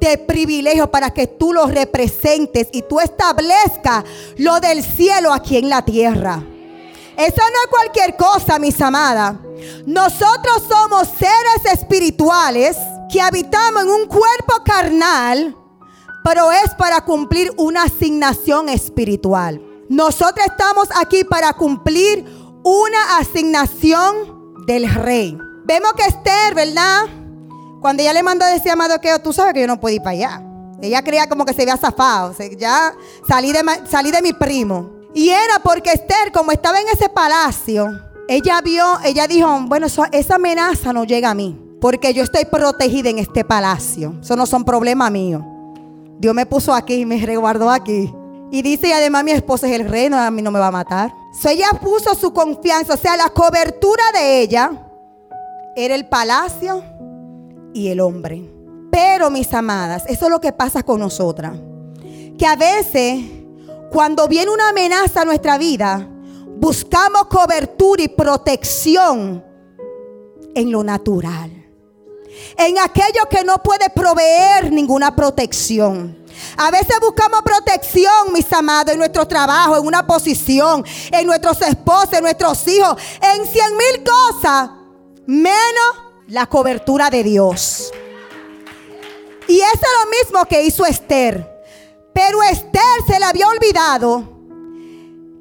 de 0.00 0.18
privilegio 0.18 0.90
para 0.90 1.10
que 1.10 1.26
tú 1.26 1.52
lo 1.52 1.66
representes 1.66 2.68
y 2.72 2.82
tú 2.82 3.00
establezcas 3.00 4.04
lo 4.36 4.60
del 4.60 4.82
cielo 4.82 5.32
aquí 5.32 5.56
en 5.56 5.68
la 5.70 5.82
tierra. 5.82 6.42
Eso 7.16 7.36
no 7.36 7.62
es 7.64 7.70
cualquier 7.70 8.16
cosa, 8.16 8.58
mis 8.58 8.80
amadas. 8.80 9.36
Nosotros 9.86 10.64
somos 10.68 11.08
seres 11.08 11.72
espirituales 11.72 12.76
que 13.10 13.20
habitamos 13.20 13.82
en 13.82 13.88
un 13.90 14.06
cuerpo 14.06 14.62
carnal, 14.64 15.56
pero 16.24 16.50
es 16.50 16.74
para 16.74 17.04
cumplir 17.04 17.52
una 17.56 17.84
asignación 17.84 18.68
espiritual. 18.68 19.60
Nosotros 19.88 20.46
estamos 20.46 20.88
aquí 20.96 21.24
para 21.24 21.52
cumplir 21.52 22.24
una 22.64 23.18
asignación 23.18 24.64
del 24.66 24.92
rey. 24.92 25.36
Vemos 25.64 25.92
que 25.92 26.04
Esther, 26.04 26.54
¿verdad? 26.54 27.02
Cuando 27.80 28.02
ella 28.02 28.12
le 28.12 28.22
mandó 28.22 28.44
a 28.44 28.48
decir 28.48 28.70
a 28.70 28.76
Madoqueo, 28.76 29.18
tú 29.20 29.32
sabes 29.32 29.54
que 29.54 29.60
yo 29.60 29.66
no 29.66 29.80
puedo 29.80 29.94
ir 29.94 30.02
para 30.02 30.12
allá. 30.12 30.42
Ella 30.80 31.02
creía 31.02 31.28
como 31.28 31.44
que 31.44 31.52
se 31.52 31.62
había 31.62 31.76
zafado. 31.76 32.30
O 32.30 32.34
sea, 32.34 32.48
ya 32.50 32.94
salí 33.28 33.52
de, 33.52 33.60
salí 33.90 34.10
de 34.10 34.22
mi 34.22 34.32
primo. 34.32 34.91
Y 35.14 35.28
era 35.28 35.58
porque 35.62 35.92
Esther, 35.92 36.32
como 36.32 36.52
estaba 36.52 36.80
en 36.80 36.88
ese 36.88 37.08
palacio, 37.08 38.00
ella 38.28 38.60
vio, 38.62 38.98
ella 39.04 39.26
dijo, 39.26 39.48
bueno, 39.66 39.86
esa 39.86 40.34
amenaza 40.34 40.92
no 40.92 41.04
llega 41.04 41.30
a 41.30 41.34
mí, 41.34 41.60
porque 41.80 42.14
yo 42.14 42.22
estoy 42.22 42.44
protegida 42.46 43.10
en 43.10 43.18
este 43.18 43.44
palacio. 43.44 44.14
Eso 44.20 44.36
no 44.36 44.46
son 44.46 44.64
problemas 44.64 45.10
míos. 45.10 45.42
Dios 46.18 46.34
me 46.34 46.46
puso 46.46 46.72
aquí 46.72 46.94
y 46.94 47.06
me 47.06 47.24
resguardó 47.24 47.68
aquí. 47.70 48.12
Y 48.50 48.62
dice, 48.62 48.88
y 48.88 48.92
además 48.92 49.24
mi 49.24 49.32
esposa 49.32 49.66
es 49.66 49.80
el 49.80 49.88
reino, 49.88 50.18
a 50.18 50.30
mí 50.30 50.40
no 50.40 50.50
me 50.50 50.58
va 50.58 50.68
a 50.68 50.72
matar. 50.72 51.12
So, 51.40 51.48
ella 51.48 51.70
puso 51.80 52.14
su 52.14 52.32
confianza, 52.32 52.94
o 52.94 52.96
sea, 52.96 53.16
la 53.16 53.30
cobertura 53.30 54.04
de 54.14 54.42
ella 54.42 54.70
era 55.74 55.94
el 55.94 56.06
palacio 56.06 56.84
y 57.74 57.88
el 57.88 58.00
hombre. 58.00 58.48
Pero 58.90 59.30
mis 59.30 59.52
amadas, 59.54 60.04
eso 60.06 60.26
es 60.26 60.30
lo 60.30 60.40
que 60.40 60.52
pasa 60.52 60.82
con 60.82 61.00
nosotras. 61.00 61.56
Que 62.38 62.46
a 62.46 62.56
veces 62.56 63.24
cuando 63.92 64.26
viene 64.26 64.50
una 64.50 64.70
amenaza 64.70 65.20
a 65.20 65.24
nuestra 65.26 65.58
vida, 65.58 66.08
buscamos 66.56 67.26
cobertura 67.26 68.02
y 68.02 68.08
protección 68.08 69.44
en 70.54 70.72
lo 70.72 70.82
natural. 70.82 71.50
En 72.56 72.78
aquello 72.78 73.28
que 73.28 73.44
no 73.44 73.62
puede 73.62 73.90
proveer 73.90 74.72
ninguna 74.72 75.14
protección. 75.14 76.24
A 76.56 76.70
veces 76.70 76.96
buscamos 77.02 77.42
protección, 77.42 78.32
mis 78.32 78.50
amados, 78.50 78.94
en 78.94 78.98
nuestro 78.98 79.28
trabajo, 79.28 79.76
en 79.76 79.86
una 79.86 80.06
posición, 80.06 80.82
en 81.10 81.26
nuestros 81.26 81.60
esposos, 81.60 82.14
en 82.14 82.22
nuestros 82.22 82.66
hijos, 82.68 82.96
en 83.20 83.46
cien 83.46 83.76
mil 83.76 84.02
cosas, 84.02 84.70
menos 85.26 85.96
la 86.28 86.46
cobertura 86.46 87.10
de 87.10 87.22
Dios. 87.22 87.92
Y 89.46 89.60
eso 89.60 89.74
es 89.74 90.04
lo 90.04 90.10
mismo 90.10 90.44
que 90.46 90.62
hizo 90.62 90.86
Esther. 90.86 91.51
Pero 92.24 92.40
Esther 92.44 92.82
se 93.04 93.18
le 93.18 93.24
había 93.24 93.48
olvidado 93.48 94.22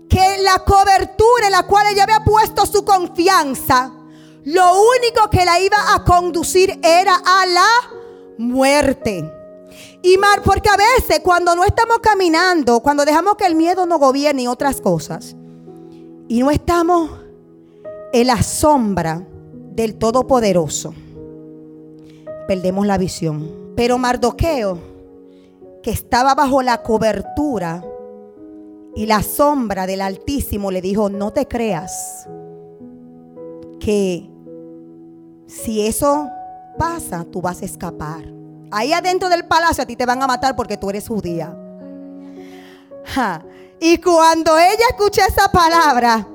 que 0.10 0.42
la 0.42 0.64
cobertura 0.66 1.46
en 1.46 1.52
la 1.52 1.64
cual 1.68 1.86
ella 1.92 2.04
había 2.04 2.24
puesto 2.24 2.66
su 2.66 2.84
confianza, 2.84 3.92
lo 4.46 4.66
único 4.74 5.30
que 5.30 5.46
la 5.46 5.60
iba 5.60 5.78
a 5.94 6.04
conducir 6.04 6.80
era 6.82 7.16
a 7.16 7.46
la 7.46 7.68
muerte. 8.40 9.32
Y 10.02 10.18
mar, 10.18 10.42
porque 10.44 10.70
a 10.70 10.78
veces 10.78 11.20
cuando 11.24 11.56
no 11.56 11.64
estamos 11.64 12.00
caminando, 12.00 12.80
cuando 12.80 13.06
dejamos 13.06 13.36
que 13.36 13.46
el 13.46 13.54
miedo 13.54 13.86
nos 13.86 14.00
gobierne 14.00 14.42
y 14.42 14.48
otras 14.48 14.82
cosas, 14.82 15.36
y 16.28 16.40
no 16.40 16.50
estamos 16.50 17.12
en 18.12 18.26
la 18.26 18.42
sombra 18.42 19.28
del 19.76 20.00
Todopoderoso, 20.00 20.96
perdemos 22.48 22.88
la 22.88 22.98
visión. 22.98 23.74
Pero 23.76 24.00
Mardoqueo, 24.00 24.91
que 25.82 25.92
estaba 25.92 26.36
bajo 26.36 26.62
la 26.62 26.84
cobertura 26.84 27.84
y 28.96 29.06
la 29.06 29.24
sombra 29.24 29.88
del 29.88 30.02
Altísimo, 30.02 30.70
le 30.72 30.82
dijo, 30.82 31.10
no 31.10 31.32
te 31.32 31.48
creas 31.48 32.28
que 33.80 34.30
si 35.48 35.86
eso 35.86 36.30
pasa, 36.78 37.26
tú 37.26 37.42
vas 37.42 37.62
a 37.62 37.66
escapar. 37.66 38.24
Ahí 38.72 38.94
adentro 38.94 39.28
del 39.28 39.46
palacio 39.46 39.84
a 39.84 39.88
ti 39.88 39.96
te 39.96 40.06
van 40.06 40.22
a 40.22 40.28
matar 40.28 40.56
porque 40.56 40.78
tú 40.78 40.90
eres 40.90 41.08
judía. 41.08 41.56
Y 43.80 43.98
cuando 43.98 44.58
ella 44.58 44.86
escuchó 44.92 45.22
esa 45.28 45.52
palabra, 45.52 46.28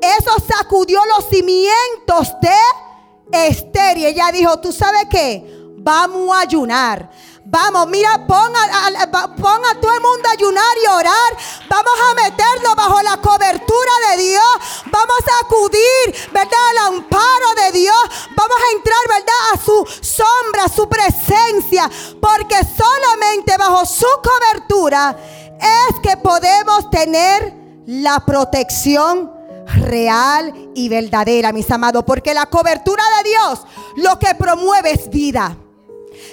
eso 0.00 0.30
sacudió 0.46 1.00
los 1.06 1.28
cimientos 1.28 2.34
de 2.40 3.46
Esther. 3.48 3.98
Y 3.98 4.06
ella 4.06 4.30
dijo, 4.32 4.58
¿tú 4.60 4.72
sabes 4.72 5.06
qué? 5.10 5.44
Vamos 5.78 6.34
a 6.34 6.40
ayunar. 6.40 7.10
Vamos, 7.44 7.88
mira, 7.88 8.24
pon 8.26 8.52
a, 8.54 9.80
todo 9.80 9.94
el 9.94 10.00
mundo 10.00 10.28
a 10.28 10.32
ayunar 10.32 10.76
y 10.82 10.86
orar. 10.86 11.36
Vamos 11.68 11.92
a 12.10 12.14
meternos 12.14 12.76
bajo 12.76 13.02
la 13.02 13.16
cobertura 13.16 13.92
de 14.10 14.22
Dios. 14.22 14.42
Vamos 14.86 15.18
a 15.26 15.44
acudir, 15.44 16.30
¿verdad? 16.32 16.52
Al 16.70 16.94
amparo 16.94 17.54
de 17.64 17.78
Dios. 17.80 17.96
Vamos 18.36 18.56
a 18.56 18.76
entrar, 18.76 18.98
¿verdad? 19.08 19.34
A 19.54 19.56
su 19.58 19.86
sombra, 20.00 20.64
a 20.64 20.68
su 20.68 20.88
presencia. 20.88 21.90
Porque 22.20 22.56
solamente 22.76 23.56
bajo 23.58 23.86
su 23.86 24.06
cobertura 24.22 25.16
es 25.58 25.98
que 26.00 26.16
podemos 26.18 26.90
tener 26.90 27.54
la 27.86 28.20
protección 28.20 29.32
real 29.66 30.70
y 30.76 30.88
verdadera, 30.88 31.52
mis 31.52 31.68
amados. 31.72 32.04
Porque 32.06 32.34
la 32.34 32.46
cobertura 32.46 33.02
de 33.16 33.30
Dios 33.30 33.60
lo 33.96 34.16
que 34.20 34.32
promueve 34.36 34.92
es 34.92 35.10
vida. 35.10 35.56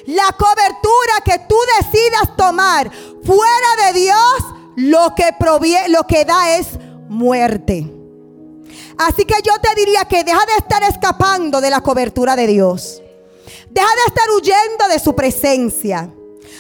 La 0.10 0.36
cobertura 0.36 1.22
que 1.24 1.38
tú 1.48 1.56
decidas 1.80 2.36
tomar 2.36 2.92
fuera 3.24 3.86
de 3.86 4.00
Dios, 4.00 4.18
lo 4.76 5.14
que, 5.14 5.36
lo 5.90 6.04
que 6.08 6.26
da 6.26 6.58
es 6.58 6.68
muerte. 7.08 7.94
Así 8.98 9.24
que 9.24 9.36
yo 9.44 9.54
te 9.62 9.76
diría 9.76 10.06
que 10.06 10.24
deja 10.24 10.44
de 10.48 10.56
estar 10.58 10.82
escapando 10.82 11.62
de 11.62 11.70
la 11.70 11.82
cobertura 11.82 12.36
de 12.36 12.48
Dios. 12.48 13.04
Deja 13.70 13.88
de 13.88 14.02
estar 14.08 14.26
huyendo 14.36 14.88
de 14.90 14.98
su 14.98 15.16
presencia. 15.16 16.12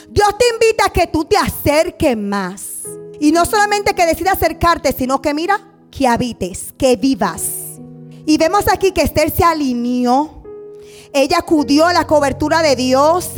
Dios 0.09 0.37
te 0.37 0.45
invita 0.53 0.85
a 0.85 0.93
que 0.93 1.07
tú 1.07 1.25
te 1.25 1.35
acerques 1.35 2.15
más. 2.15 2.83
Y 3.19 3.31
no 3.31 3.45
solamente 3.45 3.95
que 3.95 4.05
decidas 4.05 4.37
acercarte, 4.37 4.93
sino 4.93 5.23
que 5.23 5.33
mira, 5.33 5.59
que 5.89 6.07
habites, 6.07 6.71
que 6.77 6.97
vivas. 6.97 7.41
Y 8.27 8.37
vemos 8.37 8.65
aquí 8.71 8.91
que 8.91 9.01
Esther 9.01 9.31
se 9.31 9.43
alineó. 9.43 10.38
Ella 11.13 11.39
acudió 11.39 11.85
a 11.85 11.93
la 11.93 12.05
cobertura 12.07 12.61
de 12.61 12.75
Dios. 12.75 13.29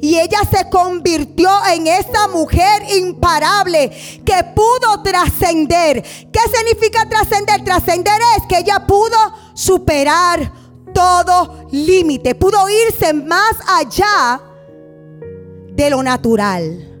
Y 0.00 0.18
ella 0.18 0.40
se 0.50 0.68
convirtió 0.68 1.48
en 1.72 1.86
esa 1.86 2.28
mujer 2.28 2.82
imparable 2.98 3.90
que 4.24 4.44
pudo 4.54 5.02
trascender. 5.02 6.02
¿Qué 6.02 6.40
significa 6.54 7.08
trascender? 7.08 7.64
Trascender 7.64 8.20
es 8.36 8.46
que 8.46 8.58
ella 8.58 8.86
pudo 8.86 9.16
superar 9.54 10.52
todo 10.92 11.66
límite. 11.70 12.34
Pudo 12.34 12.68
irse 12.68 13.14
más 13.14 13.54
allá 13.66 14.42
de 15.70 15.90
lo 15.90 16.02
natural. 16.02 16.93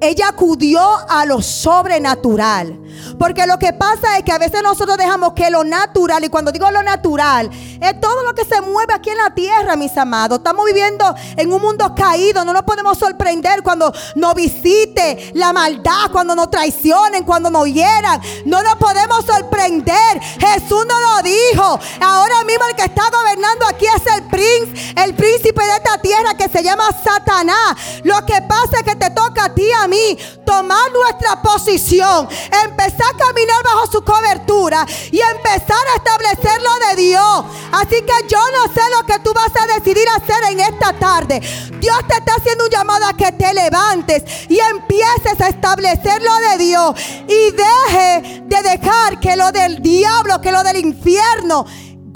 Ella 0.00 0.28
acudió 0.28 0.80
a 1.08 1.24
lo 1.24 1.40
sobrenatural. 1.42 2.80
Porque 3.18 3.46
lo 3.46 3.58
que 3.58 3.72
pasa 3.72 4.18
es 4.18 4.24
que 4.24 4.32
a 4.32 4.38
veces 4.38 4.62
nosotros 4.62 4.96
dejamos 4.96 5.32
que 5.32 5.50
lo 5.50 5.64
natural, 5.64 6.24
y 6.24 6.28
cuando 6.28 6.52
digo 6.52 6.70
lo 6.70 6.82
natural, 6.82 7.50
es 7.80 8.00
todo 8.00 8.22
lo 8.22 8.34
que 8.34 8.44
se 8.44 8.60
mueve 8.60 8.94
aquí 8.94 9.10
en 9.10 9.18
la 9.18 9.34
tierra, 9.34 9.76
mis 9.76 9.96
amados. 9.96 10.38
Estamos 10.38 10.66
viviendo 10.66 11.14
en 11.36 11.52
un 11.52 11.60
mundo 11.60 11.94
caído. 11.94 12.44
No 12.44 12.52
nos 12.52 12.62
podemos 12.62 12.98
sorprender 12.98 13.62
cuando 13.62 13.92
nos 14.14 14.34
visite 14.34 15.32
la 15.34 15.52
maldad, 15.52 16.10
cuando 16.12 16.34
nos 16.34 16.50
traicionen, 16.50 17.24
cuando 17.24 17.50
nos 17.50 17.66
hieran. 17.66 18.20
No 18.44 18.62
nos 18.62 18.76
podemos 18.76 19.24
sorprender. 19.24 20.20
Jesús 20.38 20.86
no 20.86 21.00
lo 21.00 21.22
dijo. 21.22 21.80
Ahora 22.00 22.44
mismo 22.44 22.64
el 22.68 22.76
que 22.76 22.84
está 22.84 23.02
gobernando 23.10 23.66
aquí 23.68 23.86
es 23.86 24.14
el 24.14 24.24
príncipe, 24.24 25.02
el 25.02 25.14
príncipe 25.14 25.64
de 25.64 25.76
esta 25.76 25.98
tierra 25.98 26.34
que 26.34 26.48
se 26.48 26.62
llama 26.62 26.84
Satanás. 27.04 27.76
Lo 28.04 28.24
que 28.26 28.40
pasa 28.42 28.78
es 28.78 28.82
que 28.82 28.96
te 28.96 29.10
toca 29.10 29.44
a 29.44 29.54
ti, 29.54 29.66
mí, 29.86 30.18
tomar 30.44 30.90
nuestra 30.92 31.40
posición, 31.42 32.28
empezar 32.64 33.14
a 33.14 33.18
caminar 33.18 33.62
bajo 33.64 33.86
su 33.86 34.02
cobertura 34.02 34.86
y 35.10 35.20
empezar 35.20 35.84
a 35.92 35.96
establecer 35.96 36.60
lo 36.62 36.88
de 36.88 37.02
Dios. 37.02 37.44
Así 37.72 38.02
que 38.02 38.28
yo 38.28 38.38
no 38.52 38.72
sé 38.72 38.80
lo 38.98 39.06
que 39.06 39.18
tú 39.20 39.32
vas 39.34 39.52
a 39.60 39.74
decidir 39.74 40.06
hacer 40.16 40.52
en 40.52 40.60
esta 40.60 40.92
tarde. 40.92 41.40
Dios 41.80 41.98
te 42.08 42.16
está 42.16 42.34
haciendo 42.36 42.64
un 42.64 42.70
llamado 42.70 43.06
a 43.06 43.16
que 43.16 43.32
te 43.32 43.52
levantes 43.52 44.22
y 44.48 44.58
empieces 44.58 45.40
a 45.40 45.48
establecer 45.48 46.22
lo 46.22 46.34
de 46.50 46.64
Dios 46.64 46.94
y 47.28 47.50
deje 47.50 48.42
de 48.44 48.62
dejar 48.62 49.20
que 49.20 49.36
lo 49.36 49.52
del 49.52 49.82
diablo, 49.82 50.40
que 50.40 50.52
lo 50.52 50.62
del 50.62 50.78
infierno 50.78 51.66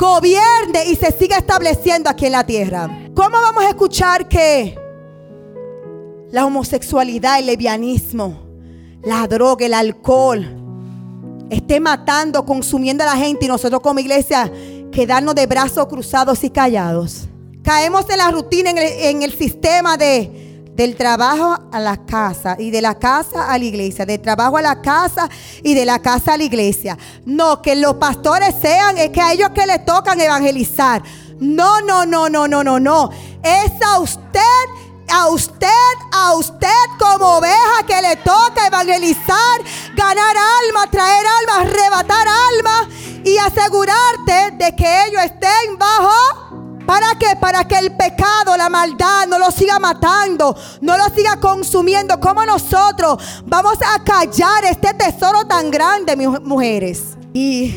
gobierne 0.01 0.87
y 0.87 0.97
se 0.97 1.13
siga 1.13 1.37
estableciendo 1.37 2.09
aquí 2.09 2.27
en 2.27 2.33
la 2.33 2.45
tierra. 2.45 2.89
¿Cómo 3.15 3.39
vamos 3.39 3.65
a 3.65 3.69
escuchar 3.69 4.29
que 4.29 4.79
la 6.31 6.47
homosexualidad, 6.47 7.39
el 7.39 7.47
levianismo, 7.47 8.39
la 9.03 9.27
droga, 9.27 9.67
el 9.67 9.75
alcohol, 9.75 10.47
esté 11.51 11.81
matando, 11.81 12.45
consumiendo 12.45 13.03
a 13.03 13.09
la 13.09 13.17
gente 13.17 13.47
y 13.47 13.49
nosotros 13.49 13.81
como 13.81 14.01
iglesia 14.01 14.51
quedarnos 14.93 15.35
de 15.35 15.47
brazos 15.47 15.87
cruzados 15.87 16.43
y 16.45 16.51
callados. 16.51 17.29
Caemos 17.63 18.09
en 18.09 18.19
la 18.19 18.31
rutina, 18.31 18.71
en 18.71 19.23
el, 19.23 19.33
sistema 19.37 19.97
de, 19.97 20.71
del 20.75 20.97
trabajo 20.97 21.59
a 21.73 21.81
la 21.81 21.99
casa 22.07 22.57
y 22.59 22.71
de 22.71 22.81
la 22.81 22.99
casa 22.99 23.51
a 23.51 23.59
la 23.59 23.65
iglesia, 23.65 24.07
del 24.07 24.21
trabajo 24.21 24.57
a 24.57 24.63
la 24.63 24.81
casa 24.81 25.29
y 25.63 25.75
de 25.75 25.85
la 25.85 25.99
casa 25.99 26.35
a 26.35 26.37
la 26.39 26.45
iglesia. 26.45 26.97
No, 27.27 27.61
que 27.61 27.77
los 27.77 27.95
pastores 27.95 28.55
sean, 28.61 28.97
es 28.97 29.11
que 29.11 29.21
a 29.21 29.33
ellos 29.33 29.51
que 29.51 29.67
les 29.67 29.85
tocan 29.85 30.21
evangelizar. 30.21 31.03
No, 31.39 31.81
no, 31.81 32.07
no, 32.07 32.29
no, 32.29 32.47
no, 32.49 32.65
no, 32.65 32.81
no. 32.81 33.11
Es 33.43 33.73
a 33.83 33.99
usted 33.99 34.41
a 35.13 35.29
usted, 35.29 35.69
a 36.13 36.35
usted 36.35 36.69
como 36.99 37.37
oveja 37.37 37.85
que 37.87 38.01
le 38.03 38.17
toca 38.17 38.67
evangelizar, 38.67 39.61
ganar 39.95 40.37
alma, 40.37 40.91
traer 40.91 41.27
alma, 41.27 41.69
arrebatar 41.69 42.27
alma 42.29 42.89
y 43.25 43.37
asegurarte 43.39 44.53
de 44.53 44.75
que 44.77 45.07
ellos 45.07 45.23
estén 45.25 45.79
bajo. 45.79 46.81
¿Para 46.87 47.15
qué? 47.19 47.37
Para 47.41 47.69
que 47.69 47.79
el 47.79 47.97
pecado, 47.97 48.57
la 48.57 48.69
maldad 48.69 49.27
no 49.29 49.39
lo 49.39 49.51
siga 49.53 49.79
matando, 49.79 50.57
no 50.81 50.97
lo 50.97 51.05
siga 51.15 51.39
consumiendo. 51.39 52.19
Como 52.19 52.45
nosotros 52.45 53.23
vamos 53.47 53.79
a 53.95 54.03
callar 54.03 54.65
este 54.65 54.93
tesoro 54.95 55.47
tan 55.47 55.71
grande, 55.71 56.17
mis 56.17 56.29
mujeres. 56.41 57.17
Y 57.33 57.77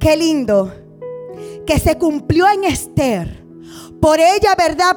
qué 0.00 0.16
lindo 0.16 0.72
que 1.66 1.78
se 1.78 1.98
cumplió 1.98 2.48
en 2.48 2.64
Esther. 2.64 3.44
Por 4.00 4.18
ella, 4.18 4.54
¿verdad? 4.56 4.96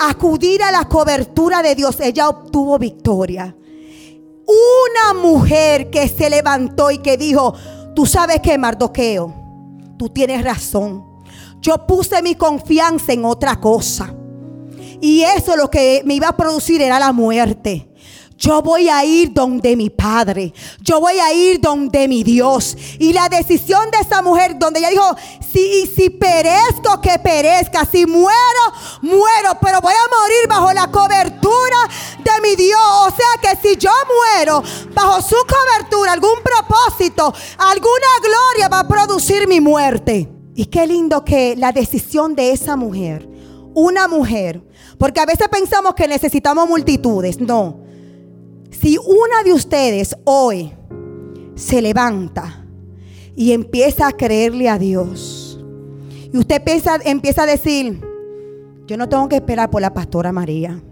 Acudir 0.00 0.62
a 0.62 0.70
la 0.70 0.84
cobertura 0.84 1.62
de 1.62 1.74
Dios, 1.74 2.00
ella 2.00 2.28
obtuvo 2.28 2.78
victoria. 2.78 3.56
Una 4.46 5.20
mujer 5.20 5.90
que 5.90 6.08
se 6.08 6.30
levantó 6.30 6.90
y 6.90 6.98
que 6.98 7.16
dijo, 7.16 7.54
tú 7.94 8.06
sabes 8.06 8.40
que 8.40 8.56
Mardoqueo, 8.56 9.34
tú 9.98 10.08
tienes 10.08 10.42
razón. 10.42 11.04
Yo 11.60 11.86
puse 11.86 12.22
mi 12.22 12.34
confianza 12.34 13.12
en 13.12 13.24
otra 13.24 13.60
cosa. 13.60 14.14
Y 15.00 15.22
eso 15.22 15.56
lo 15.56 15.70
que 15.70 16.02
me 16.04 16.14
iba 16.14 16.28
a 16.28 16.36
producir 16.36 16.80
era 16.80 16.98
la 16.98 17.12
muerte. 17.12 17.87
Yo 18.38 18.62
voy 18.62 18.88
a 18.88 19.04
ir 19.04 19.32
donde 19.32 19.74
mi 19.74 19.90
padre. 19.90 20.54
Yo 20.80 21.00
voy 21.00 21.18
a 21.18 21.32
ir 21.32 21.60
donde 21.60 22.06
mi 22.06 22.22
Dios. 22.22 22.76
Y 23.00 23.12
la 23.12 23.28
decisión 23.28 23.90
de 23.90 23.98
esa 23.98 24.22
mujer, 24.22 24.56
donde 24.56 24.78
ella 24.78 24.90
dijo, 24.90 25.16
si, 25.52 25.86
si 25.88 26.08
perezco, 26.08 27.00
que 27.02 27.18
perezca. 27.18 27.84
Si 27.84 28.06
muero, 28.06 28.62
muero. 29.02 29.58
Pero 29.60 29.80
voy 29.80 29.92
a 29.92 30.16
morir 30.16 30.48
bajo 30.48 30.72
la 30.72 30.88
cobertura 30.88 31.78
de 32.18 32.48
mi 32.48 32.54
Dios. 32.54 32.78
O 32.80 33.10
sea 33.10 33.40
que 33.42 33.60
si 33.60 33.76
yo 33.76 33.90
muero 34.06 34.62
bajo 34.94 35.20
su 35.20 35.34
cobertura, 35.34 36.12
algún 36.12 36.38
propósito, 36.44 37.34
alguna 37.58 38.06
gloria 38.22 38.68
va 38.68 38.80
a 38.80 38.88
producir 38.88 39.48
mi 39.48 39.60
muerte. 39.60 40.30
Y 40.54 40.66
qué 40.66 40.86
lindo 40.86 41.24
que 41.24 41.56
la 41.56 41.72
decisión 41.72 42.36
de 42.36 42.52
esa 42.52 42.76
mujer, 42.76 43.28
una 43.74 44.06
mujer, 44.06 44.62
porque 44.96 45.18
a 45.18 45.26
veces 45.26 45.48
pensamos 45.48 45.94
que 45.94 46.06
necesitamos 46.06 46.68
multitudes. 46.68 47.40
No. 47.40 47.87
Si 48.88 48.96
una 48.96 49.42
de 49.44 49.52
ustedes 49.52 50.16
hoy 50.24 50.72
se 51.56 51.82
levanta 51.82 52.64
y 53.36 53.52
empieza 53.52 54.08
a 54.08 54.12
creerle 54.12 54.66
a 54.70 54.78
Dios, 54.78 55.60
y 56.32 56.38
usted 56.38 56.56
empieza, 56.56 56.96
empieza 57.04 57.42
a 57.42 57.46
decir, 57.46 58.00
yo 58.86 58.96
no 58.96 59.06
tengo 59.06 59.28
que 59.28 59.36
esperar 59.36 59.68
por 59.68 59.82
la 59.82 59.92
pastora 59.92 60.32
María. 60.32 60.82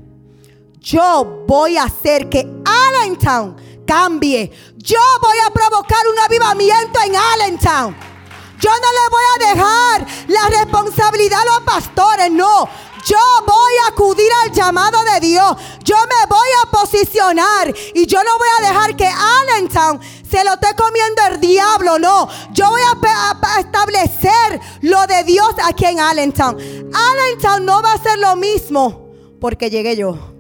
Yo 0.79 1.45
voy 1.49 1.79
a 1.79 1.85
hacer 1.85 2.29
que 2.29 2.47
Allentown 2.67 3.57
cambie. 3.87 4.51
Yo 4.77 4.99
voy 5.23 5.37
a 5.47 5.51
provocar 5.51 6.07
un 6.13 6.19
avivamiento 6.19 6.99
en 7.03 7.17
Allentown. 7.17 7.97
Yo 8.61 8.71
no 8.73 8.93
le 8.93 9.11
voy 9.11 9.25
a 9.35 9.55
dejar 9.55 10.07
la 10.29 10.59
responsabilidad 10.59 11.41
a 11.41 11.45
los 11.47 11.61
pastores, 11.61 12.31
no. 12.31 12.69
Yo 13.07 13.19
voy 13.47 13.73
a 13.85 13.89
acudir 13.93 14.29
al 14.43 14.51
llamado 14.51 14.99
de 15.05 15.21
Dios. 15.21 15.57
Yo 15.85 15.95
me 15.97 16.27
voy 16.29 16.49
a 16.63 16.71
posicionar 16.73 17.73
y 17.95 18.05
yo 18.05 18.19
no 18.25 18.37
voy 18.37 18.49
a 18.59 18.69
dejar 18.69 18.97
que 18.97 19.07
Allentown 19.07 20.01
se 20.29 20.43
lo 20.43 20.55
esté 20.55 20.75
comiendo 20.75 21.23
el 21.31 21.41
diablo, 21.41 22.01
no. 22.01 22.29
Yo 22.51 22.69
voy 22.69 22.81
a, 22.83 23.61
establecer 23.61 24.61
lo 24.81 25.07
de 25.07 25.23
Dios 25.23 25.55
aquí 25.65 25.85
en 25.85 26.01
Allentown. 26.01 26.57
Allentown 26.93 27.65
no 27.65 27.81
va 27.81 27.93
a 27.93 28.03
ser 28.03 28.19
lo 28.19 28.35
mismo 28.35 29.11
porque 29.41 29.71
llegué 29.71 29.97
yo. 29.97 30.36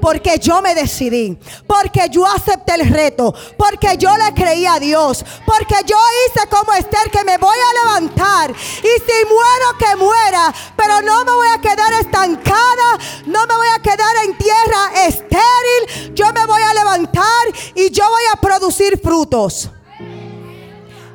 Porque 0.00 0.38
yo 0.38 0.62
me 0.62 0.74
decidí. 0.74 1.38
Porque 1.66 2.08
yo 2.10 2.26
acepté 2.26 2.74
el 2.74 2.88
reto. 2.88 3.34
Porque 3.56 3.96
yo 3.98 4.16
le 4.16 4.32
creí 4.34 4.66
a 4.66 4.78
Dios. 4.78 5.24
Porque 5.46 5.76
yo 5.86 5.96
hice 6.26 6.48
como 6.48 6.72
Esther 6.72 7.10
que 7.10 7.24
me 7.24 7.38
voy 7.38 7.56
a 7.56 7.84
levantar. 7.84 8.50
Y 8.50 9.00
si 9.00 9.24
muero, 9.26 9.78
que 9.78 9.96
muera. 9.96 10.54
Pero 10.76 11.00
no 11.02 11.24
me 11.24 11.32
voy 11.32 11.48
a 11.48 11.60
quedar 11.60 11.92
estancada. 12.00 12.98
No 13.26 13.46
me 13.46 13.54
voy 13.54 13.68
a 13.74 13.82
quedar 13.82 14.16
en 14.24 14.36
tierra 14.36 15.06
estéril. 15.06 16.14
Yo 16.14 16.26
me 16.32 16.46
voy 16.46 16.62
a 16.62 16.74
levantar 16.74 17.46
y 17.74 17.90
yo 17.90 18.04
voy 18.08 18.22
a 18.32 18.40
producir 18.40 19.00
frutos. 19.00 19.70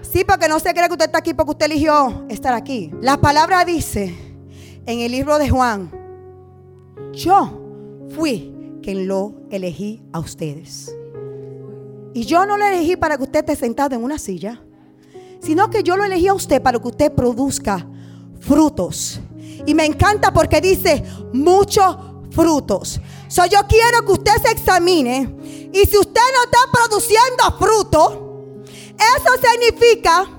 Sí, 0.02 0.24
porque 0.24 0.48
no 0.48 0.60
se 0.62 0.74
cree 0.74 0.88
que 0.88 0.94
usted 0.94 1.08
está 1.08 1.18
aquí 1.18 1.34
porque 1.34 1.52
usted 1.52 1.66
eligió 1.66 2.26
estar 2.30 2.54
aquí. 2.54 2.90
La 3.02 3.18
palabra 3.18 3.66
dice 3.66 4.16
en 4.86 5.00
el 5.02 5.12
libro 5.12 5.38
de 5.38 5.50
Juan, 5.50 5.92
yo 7.12 7.62
fui 8.16 8.55
quien 8.86 9.08
lo 9.08 9.34
elegí 9.50 10.04
a 10.14 10.20
ustedes. 10.20 10.96
Y 12.14 12.24
yo 12.26 12.46
no 12.46 12.56
lo 12.56 12.64
elegí 12.68 12.96
para 12.96 13.18
que 13.18 13.24
usted 13.24 13.40
esté 13.40 13.56
sentado 13.56 13.96
en 13.96 14.04
una 14.04 14.20
silla, 14.20 14.62
sino 15.42 15.72
que 15.72 15.82
yo 15.82 15.98
lo 15.98 16.04
elegí 16.04 16.28
a 16.28 16.36
usted 16.36 16.62
para 16.62 16.78
que 16.78 16.88
usted 16.88 17.12
produzca 17.12 17.84
frutos. 18.40 19.20
Y 19.66 19.74
me 19.74 19.86
encanta 19.86 20.32
porque 20.32 20.62
dice 20.62 21.04
muchos 21.34 21.98
frutos. 22.30 23.02
So, 23.28 23.44
yo 23.48 23.62
quiero 23.68 24.06
que 24.06 24.12
usted 24.12 24.34
se 24.44 24.52
examine. 24.52 25.36
Y 25.74 25.84
si 25.88 25.98
usted 25.98 26.22
no 26.36 26.44
está 26.44 26.60
produciendo 26.72 27.58
fruto, 27.58 28.64
eso 28.70 29.50
significa 29.52 30.30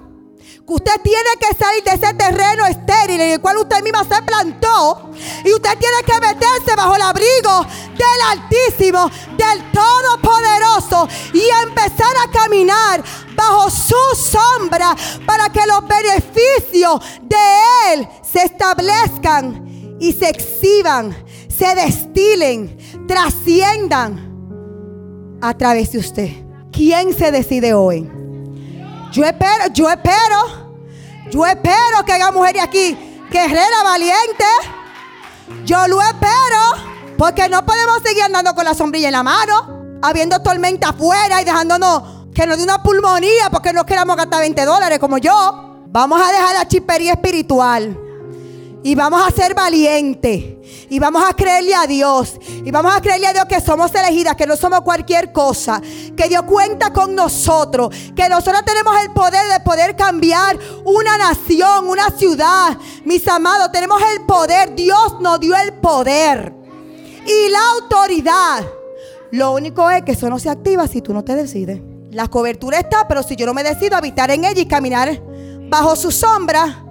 que 0.67 0.73
usted 0.73 1.01
tiene 1.03 1.31
que 1.41 1.57
salir 1.57 1.83
de 1.83 1.91
ese 1.93 2.15
terreno 2.15 2.67
estéril 2.67 3.21
en 3.21 3.33
el 3.33 3.41
cual 3.41 3.57
usted 3.57 3.83
misma 3.83 4.05
se 4.05 4.23
plantó 4.23 5.11
y 5.45 5.53
usted 5.53 5.79
tiene 5.79 5.97
que 6.05 6.21
meterse 6.21 6.77
bajo 6.77 6.97
el 6.97 7.03
abrigo 7.03 7.67
del 7.97 8.21
Altísimo, 8.31 9.11
del 9.37 9.73
Todopoderoso 9.73 11.09
y 11.33 11.43
empezar 11.65 12.15
a 12.25 12.31
caminar 12.31 13.03
bajo 13.35 13.71
su 13.71 13.95
sombra 14.17 14.95
para 15.25 15.49
que 15.51 15.61
los 15.67 15.87
beneficios 15.87 17.01
de 17.23 17.93
Él 17.93 18.09
se 18.23 18.43
establezcan 18.43 19.97
y 20.01 20.13
se 20.13 20.29
exhiban, 20.29 21.17
se 21.49 21.75
destilen, 21.75 22.77
trasciendan 23.07 24.27
a 25.41 25.55
través 25.55 25.93
de 25.93 25.99
usted. 25.99 26.31
¿Quién 26.73 27.15
se 27.17 27.31
decide 27.31 27.73
hoy? 27.73 28.11
Yo 29.13 29.25
espero, 29.25 29.69
yo 29.73 29.89
espero, 29.89 30.77
yo 31.31 31.47
espero 31.47 32.05
que 32.05 32.13
haya 32.13 32.31
mujeres 32.31 32.63
aquí, 32.63 32.97
guerrera 33.31 33.83
valiente. 33.83 34.45
Yo 35.65 35.87
lo 35.89 36.03
espero, 36.03 36.86
porque 37.17 37.49
no 37.49 37.65
podemos 37.65 37.99
seguir 38.05 38.23
andando 38.23 38.55
con 38.55 38.65
la 38.65 38.75
sombrilla 38.75 39.09
en 39.09 39.13
la 39.13 39.23
mano, 39.23 39.99
habiendo 40.03 40.41
tormenta 40.43 40.91
afuera 40.91 41.41
y 41.41 41.45
dejándonos 41.45 42.03
que 42.35 42.47
nos 42.47 42.59
dé 42.59 42.65
una 42.65 42.83
pulmonía 42.83 43.49
porque 43.51 43.73
no 43.73 43.87
queramos 43.87 44.17
gastar 44.17 44.41
20 44.41 44.65
dólares 44.65 44.99
como 44.99 45.19
yo. 45.19 45.85
Vamos 45.89 46.21
a 46.21 46.31
dejar 46.31 46.55
la 46.55 46.69
chispería 46.69 47.13
espiritual. 47.13 47.99
Y 48.83 48.95
vamos 48.95 49.21
a 49.27 49.31
ser 49.35 49.55
valientes. 49.55 50.45
Y 50.91 50.99
vamos 50.99 51.25
a 51.29 51.33
creerle 51.33 51.75
a 51.75 51.87
Dios. 51.87 52.35
Y 52.65 52.71
vamos 52.71 52.95
a 52.95 53.01
creerle 53.01 53.27
a 53.27 53.33
Dios 53.33 53.47
que 53.47 53.61
somos 53.61 53.93
elegidas, 53.95 54.37
que 54.37 54.47
no 54.47 54.57
somos 54.57 54.83
cualquier 54.83 55.33
cosa. 55.33 55.81
Que 56.17 56.29
Dios 56.29 56.43
cuenta 56.43 56.93
con 56.93 57.15
nosotros. 57.15 57.89
Que 58.15 58.29
nosotros 58.29 58.63
tenemos 58.65 58.95
el 59.01 59.11
poder 59.13 59.51
de 59.51 59.61
poder 59.61 59.97
cambiar 59.97 60.59
una 60.85 61.17
nación, 61.19 61.89
una 61.89 62.11
ciudad. 62.11 62.79
Mis 63.05 63.27
amados, 63.27 63.73
tenemos 63.73 64.01
el 64.15 64.25
poder. 64.27 64.75
Dios 64.75 65.21
nos 65.21 65.41
dio 65.41 65.57
el 65.57 65.73
poder. 65.75 66.56
Y 67.27 67.51
la 67.51 67.61
autoridad. 67.75 68.65
Lo 69.33 69.53
único 69.53 69.91
es 69.91 70.03
que 70.03 70.13
eso 70.13 70.31
no 70.31 70.39
se 70.39 70.49
activa 70.49 70.87
si 70.87 71.03
tú 71.03 71.13
no 71.13 71.25
te 71.25 71.35
decides. 71.35 71.81
La 72.11 72.29
cobertura 72.29 72.79
está, 72.79 73.07
pero 73.09 73.23
si 73.23 73.37
yo 73.37 73.47
no 73.47 73.55
me 73.55 73.63
decido 73.63 73.97
habitar 73.97 74.31
en 74.31 74.45
ella 74.45 74.61
y 74.61 74.67
caminar 74.67 75.21
bajo 75.69 75.97
su 75.97 76.11
sombra 76.11 76.85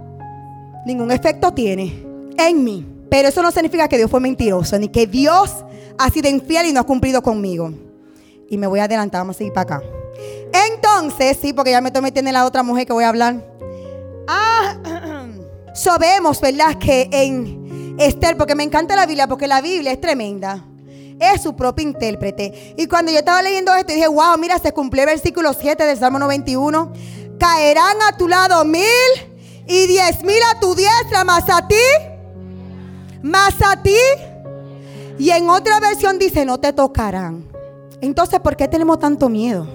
ningún 0.86 1.12
efecto 1.12 1.54
tiene 1.54 2.06
en 2.38 2.64
mí. 2.64 2.86
Pero 3.10 3.30
eso 3.30 3.42
no 3.42 3.52
significa 3.52 3.88
que 3.88 3.98
Dios 3.98 4.10
fue 4.10 4.20
mentiroso, 4.20 4.78
ni 4.78 4.90
que 4.90 5.08
Dios 5.08 5.66
ha 5.98 6.10
sido 6.10 6.30
infiel 6.30 6.68
y 6.68 6.74
no 6.74 6.80
ha 6.82 6.84
cumplido 6.84 7.22
conmigo. 7.22 7.72
Y 8.50 8.58
me 8.58 8.68
voy 8.68 8.80
a 8.80 8.84
adelantar, 8.84 9.22
vamos 9.22 9.36
a 9.36 9.40
seguir 9.40 9.54
para 9.54 9.78
acá. 9.78 9.84
Entonces, 10.72 11.38
sí, 11.42 11.54
porque 11.54 11.72
ya 11.72 11.82
me 11.82 11.90
estoy 11.90 12.02
metiendo 12.02 12.30
en 12.30 12.34
la 12.34 12.46
otra 12.46 12.64
mujer 12.64 12.86
que 12.86 12.94
voy 12.94 13.04
a 13.04 13.10
hablar. 13.10 13.44
Ah, 14.28 14.76
sabemos, 15.74 16.40
¿verdad? 16.42 16.78
Que 16.78 17.10
en 17.12 17.65
Esther, 17.98 18.38
porque 18.38 18.56
me 18.56 18.64
encanta 18.64 18.96
la 18.96 19.06
Biblia, 19.06 19.28
porque 19.28 19.48
la 19.48 19.62
Biblia 19.62 19.92
es 19.92 20.02
tremenda. 20.02 20.66
Es 21.20 21.42
su 21.42 21.56
propio 21.56 21.88
intérprete. 21.88 22.76
Y 22.78 22.88
cuando 22.88 23.12
yo 23.12 23.20
estaba 23.20 23.42
leyendo 23.42 23.74
esto, 23.74 23.94
dije, 23.94 24.08
wow, 24.08 24.38
mira, 24.38 24.60
se 24.60 24.74
cumplió 24.74 25.04
el 25.04 25.10
versículo 25.10 25.54
7 25.54 25.86
del 25.86 25.98
Salmo 25.98 26.20
91. 26.20 26.92
Caerán 27.40 27.98
a 28.08 28.18
tu 28.18 28.28
lado 28.28 28.66
mil 28.66 28.84
y 29.68 29.88
diez 29.88 30.24
mil 30.24 30.38
a 30.54 30.60
tu 30.60 30.76
diestra, 30.76 31.24
más 31.24 31.50
a 31.50 31.68
ti, 31.68 31.76
más 33.22 33.56
a 33.66 33.82
ti. 33.82 33.96
Y 35.18 35.30
en 35.30 35.50
otra 35.50 35.80
versión 35.80 36.20
dice, 36.20 36.44
no 36.46 36.60
te 36.60 36.74
tocarán. 36.74 37.46
Entonces, 38.02 38.40
¿por 38.42 38.58
qué 38.58 38.68
tenemos 38.68 39.00
tanto 39.00 39.30
miedo? 39.30 39.66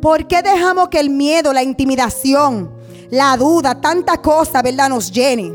¿Por 0.00 0.26
qué 0.26 0.40
dejamos 0.40 0.88
que 0.88 0.98
el 0.98 1.10
miedo, 1.10 1.52
la 1.52 1.62
intimidación, 1.62 2.70
la 3.10 3.36
duda, 3.36 3.80
tanta 3.82 4.16
cosa, 4.22 4.62
¿verdad? 4.62 4.88
Nos 4.88 5.12
llene, 5.12 5.52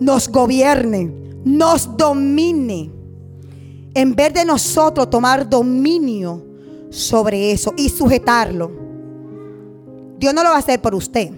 nos 0.00 0.28
gobierne, 0.28 1.23
nos 1.44 1.96
domine. 1.96 2.90
En 3.94 4.14
vez 4.14 4.34
de 4.34 4.44
nosotros 4.44 5.08
tomar 5.08 5.48
dominio 5.48 6.44
sobre 6.90 7.52
eso 7.52 7.72
y 7.76 7.88
sujetarlo. 7.88 8.70
Dios 10.18 10.34
no 10.34 10.42
lo 10.42 10.50
va 10.50 10.56
a 10.56 10.60
hacer 10.60 10.80
por 10.80 10.94
usted. 10.94 11.30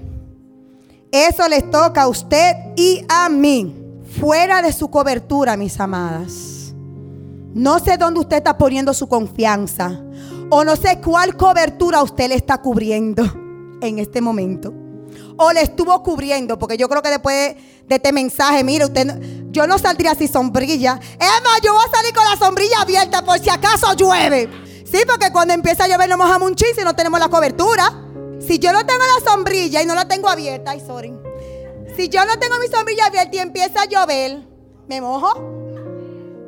Eso 1.10 1.48
les 1.48 1.70
toca 1.70 2.02
a 2.02 2.08
usted 2.08 2.54
y 2.76 3.04
a 3.08 3.28
mí. 3.28 3.74
Fuera 4.20 4.62
de 4.62 4.72
su 4.72 4.88
cobertura, 4.88 5.56
mis 5.56 5.78
amadas. 5.78 6.74
No 7.52 7.78
sé 7.78 7.96
dónde 7.96 8.20
usted 8.20 8.38
está 8.38 8.56
poniendo 8.56 8.94
su 8.94 9.08
confianza. 9.08 10.00
O 10.50 10.64
no 10.64 10.76
sé 10.76 11.00
cuál 11.02 11.36
cobertura 11.36 12.02
usted 12.02 12.28
le 12.28 12.36
está 12.36 12.58
cubriendo 12.62 13.24
en 13.80 13.98
este 13.98 14.20
momento. 14.20 14.72
O 15.36 15.52
le 15.52 15.62
estuvo 15.62 16.02
cubriendo. 16.02 16.58
Porque 16.58 16.76
yo 16.76 16.88
creo 16.88 17.02
que 17.02 17.10
después 17.10 17.56
de 17.86 17.94
este 17.94 18.12
mensaje, 18.12 18.64
mire, 18.64 18.84
usted, 18.84 19.20
yo 19.50 19.66
no 19.66 19.78
saldría 19.78 20.14
sin 20.14 20.28
sombrilla. 20.28 20.98
Es 21.12 21.42
más, 21.44 21.60
yo 21.62 21.72
voy 21.74 21.84
a 21.86 21.96
salir 21.96 22.14
con 22.14 22.24
la 22.24 22.36
sombrilla 22.36 22.80
abierta 22.80 23.24
por 23.24 23.38
si 23.38 23.50
acaso 23.50 23.92
llueve. 23.94 24.48
Sí, 24.84 24.98
porque 25.06 25.32
cuando 25.32 25.54
empieza 25.54 25.84
a 25.84 25.88
llover 25.88 26.08
nos 26.08 26.18
mojamos 26.18 26.48
un 26.48 26.54
chiste 26.54 26.82
y 26.82 26.84
no 26.84 26.94
tenemos 26.94 27.18
la 27.18 27.28
cobertura. 27.28 27.92
Si 28.40 28.58
yo 28.58 28.72
no 28.72 28.84
tengo 28.86 29.00
la 29.00 29.30
sombrilla 29.30 29.82
y 29.82 29.86
no 29.86 29.94
la 29.94 30.06
tengo 30.06 30.28
abierta, 30.28 30.72
ay, 30.72 30.82
sorry. 30.86 31.12
Si 31.96 32.08
yo 32.08 32.24
no 32.24 32.38
tengo 32.38 32.58
mi 32.58 32.68
sombrilla 32.68 33.06
abierta 33.06 33.36
y 33.36 33.38
empieza 33.38 33.82
a 33.82 33.86
llover, 33.86 34.46
me 34.88 35.00
mojo. 35.00 35.34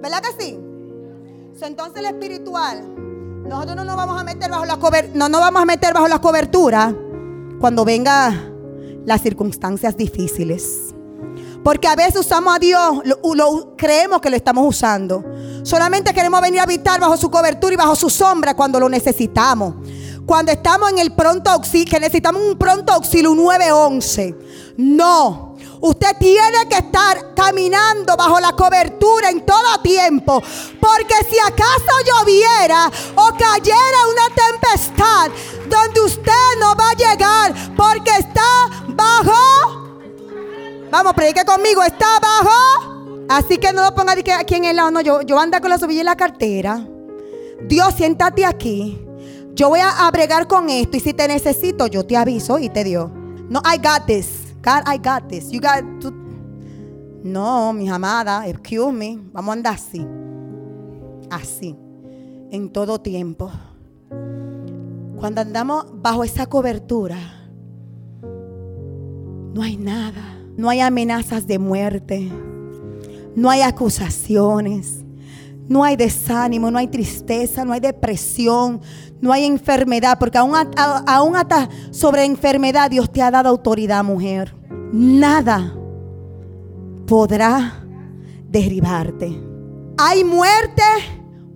¿Verdad 0.00 0.22
que 0.22 0.44
sí? 0.44 0.58
entonces 1.60 1.98
el 1.98 2.06
espiritual, 2.06 2.84
nosotros 3.44 3.74
no 3.74 3.84
nos 3.84 3.96
vamos 3.96 4.20
a 4.20 4.24
meter 4.24 4.48
bajo 4.50 4.64
la 4.64 4.78
no 5.14 5.28
nos 5.28 5.40
vamos 5.40 5.62
a 5.62 5.64
meter 5.64 5.92
bajo 5.92 6.06
la 6.06 6.20
cobertura 6.20 6.94
cuando 7.58 7.84
vengan 7.84 8.57
las 9.08 9.22
circunstancias 9.22 9.96
difíciles. 9.96 10.94
Porque 11.64 11.88
a 11.88 11.96
veces 11.96 12.20
usamos 12.20 12.54
a 12.54 12.58
Dios, 12.58 13.00
lo, 13.04 13.74
creemos 13.76 14.20
que 14.20 14.30
lo 14.30 14.36
estamos 14.36 14.64
usando. 14.68 15.24
Solamente 15.64 16.14
queremos 16.14 16.40
venir 16.40 16.60
a 16.60 16.64
habitar 16.64 17.00
bajo 17.00 17.16
su 17.16 17.30
cobertura 17.30 17.72
y 17.72 17.76
bajo 17.76 17.96
su 17.96 18.08
sombra 18.08 18.54
cuando 18.54 18.78
lo 18.78 18.88
necesitamos 18.88 19.74
cuando 20.28 20.52
estamos 20.52 20.90
en 20.90 20.98
el 20.98 21.12
pronto 21.12 21.48
auxilio, 21.48 21.90
que 21.90 21.98
necesitamos 21.98 22.42
un 22.42 22.58
pronto 22.58 22.92
auxilio, 22.92 23.32
un 23.32 23.38
911. 23.38 24.34
No. 24.76 25.47
Usted 25.80 26.16
tiene 26.18 26.66
que 26.68 26.78
estar 26.78 27.34
caminando 27.34 28.16
bajo 28.16 28.40
la 28.40 28.52
cobertura 28.52 29.30
en 29.30 29.44
todo 29.46 29.80
tiempo. 29.82 30.42
Porque 30.80 31.14
si 31.30 31.38
acaso 31.38 31.92
lloviera 32.04 32.90
o 33.14 33.28
cayera 33.36 33.98
una 34.10 34.34
tempestad, 34.34 35.30
donde 35.68 36.00
usted 36.00 36.58
no 36.60 36.74
va 36.74 36.90
a 36.90 36.94
llegar 36.94 37.74
porque 37.76 38.10
está 38.18 38.84
bajo. 38.88 39.88
Vamos, 40.90 41.12
predique 41.14 41.44
conmigo, 41.44 41.82
está 41.82 42.18
bajo. 42.20 43.26
Así 43.28 43.58
que 43.58 43.72
no 43.72 43.84
lo 43.84 43.94
ponga 43.94 44.14
aquí 44.38 44.54
en 44.54 44.64
el 44.64 44.76
lado. 44.76 44.90
No, 44.90 45.00
yo, 45.00 45.22
yo 45.22 45.38
ando 45.38 45.60
con 45.60 45.70
la 45.70 45.78
sobilla 45.78 46.00
en 46.00 46.06
la 46.06 46.16
cartera. 46.16 46.86
Dios, 47.62 47.94
siéntate 47.94 48.44
aquí. 48.46 48.98
Yo 49.52 49.68
voy 49.68 49.80
a 49.80 50.10
bregar 50.10 50.46
con 50.46 50.70
esto 50.70 50.96
y 50.96 51.00
si 51.00 51.12
te 51.12 51.26
necesito, 51.26 51.88
yo 51.88 52.06
te 52.06 52.16
aviso 52.16 52.58
y 52.58 52.68
te 52.68 52.84
dio. 52.84 53.10
No, 53.48 53.60
I 53.64 53.76
got 53.76 54.06
this. 54.06 54.37
God, 54.62 54.82
I 54.86 54.98
got 54.98 55.28
this. 55.28 55.50
You 55.50 55.60
got 55.60 55.82
to... 56.00 56.10
No, 57.22 57.72
mi 57.72 57.88
amada, 57.88 58.46
excuse 58.46 58.92
me. 58.92 59.18
Vamos 59.32 59.50
a 59.50 59.52
andar 59.52 59.74
así. 59.74 60.06
Así. 61.30 61.76
En 62.50 62.70
todo 62.70 62.98
tiempo. 63.00 63.50
Cuando 65.18 65.40
andamos 65.40 65.86
bajo 66.00 66.22
esa 66.22 66.46
cobertura, 66.46 67.18
no 69.52 69.62
hay 69.62 69.76
nada. 69.76 70.38
No 70.56 70.68
hay 70.68 70.80
amenazas 70.80 71.46
de 71.46 71.58
muerte. 71.58 72.30
No 73.34 73.50
hay 73.50 73.62
acusaciones. 73.62 75.04
No 75.68 75.84
hay 75.84 75.96
desánimo, 75.96 76.70
no 76.70 76.78
hay 76.78 76.88
tristeza, 76.88 77.64
no 77.64 77.74
hay 77.74 77.80
depresión, 77.80 78.80
no 79.20 79.32
hay 79.32 79.44
enfermedad, 79.44 80.18
porque 80.18 80.38
aún, 80.38 80.54
hasta 80.54 81.68
sobre 81.90 82.24
enfermedad 82.24 82.90
Dios 82.90 83.10
te 83.10 83.22
ha 83.22 83.30
dado 83.30 83.48
autoridad, 83.48 84.04
mujer. 84.04 84.54
Nada 84.92 85.74
podrá 87.06 87.84
derribarte. 88.48 89.40
Hay 89.96 90.24
muerte 90.24 90.82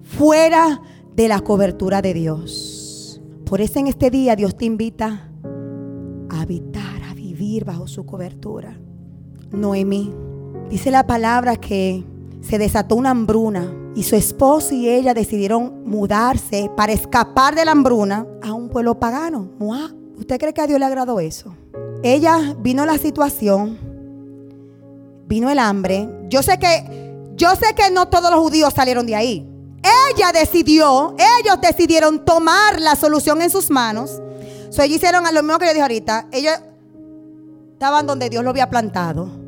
fuera 0.03 0.81
de 1.15 1.29
la 1.29 1.41
cobertura 1.41 2.03
de 2.03 2.15
Dios. 2.15 3.21
Por 3.45 3.61
eso 3.61 3.79
en 3.79 3.87
este 3.87 4.11
día 4.11 4.35
Dios 4.35 4.57
te 4.57 4.65
invita 4.65 5.29
a 6.31 6.41
habitar, 6.41 7.03
a 7.09 7.15
vivir 7.15 7.65
bajo 7.65 7.87
su 7.87 8.05
cobertura. 8.05 8.77
Noemí, 9.53 10.13
dice 10.71 10.91
la 10.91 11.07
palabra 11.07 11.57
que 11.57 12.05
se 12.41 12.59
desató 12.59 12.97
una 12.97 13.11
hambruna 13.11 13.73
y 13.95 14.03
su 14.05 14.17
esposo 14.17 14.75
y 14.75 14.89
ella 14.89 15.15
decidieron 15.15 15.85
mudarse 15.85 16.71
para 16.77 16.93
escapar 16.93 17.55
de 17.55 17.65
la 17.65 17.73
hambruna 17.73 18.27
a 18.43 18.53
un 18.53 18.69
pueblo 18.69 18.99
pagano, 18.99 19.51
¿Usted 20.19 20.39
cree 20.39 20.55
que 20.55 20.61
a 20.61 20.67
Dios 20.67 20.79
le 20.79 20.85
agradó 20.85 21.19
eso? 21.19 21.53
Ella 22.03 22.55
vino 22.59 22.87
la 22.87 22.97
situación, 22.97 23.77
vino 25.27 25.51
el 25.51 25.59
hambre. 25.59 26.09
Yo 26.29 26.43
sé 26.43 26.59
que, 26.59 27.13
yo 27.35 27.57
sé 27.57 27.75
que 27.75 27.91
no 27.91 28.07
todos 28.09 28.31
los 28.31 28.39
judíos 28.39 28.73
salieron 28.73 29.05
de 29.07 29.17
ahí. 29.17 29.49
Ella 30.15 30.31
decidió, 30.33 31.17
ellos 31.41 31.61
decidieron 31.61 32.25
tomar 32.25 32.81
la 32.81 32.95
solución 32.95 33.43
en 33.43 33.51
sus 33.51 33.69
manos. 33.69 34.23
So, 34.71 34.83
ellos 34.83 34.99
hicieron 34.99 35.25
lo 35.25 35.43
mismo 35.43 35.59
que 35.59 35.67
yo 35.67 35.73
dije 35.73 35.83
ahorita. 35.83 36.29
Ellos 36.31 36.55
estaban 37.73 38.07
donde 38.07 38.31
Dios 38.31 38.45
lo 38.45 38.51
había 38.51 38.71
plantado. 38.71 39.42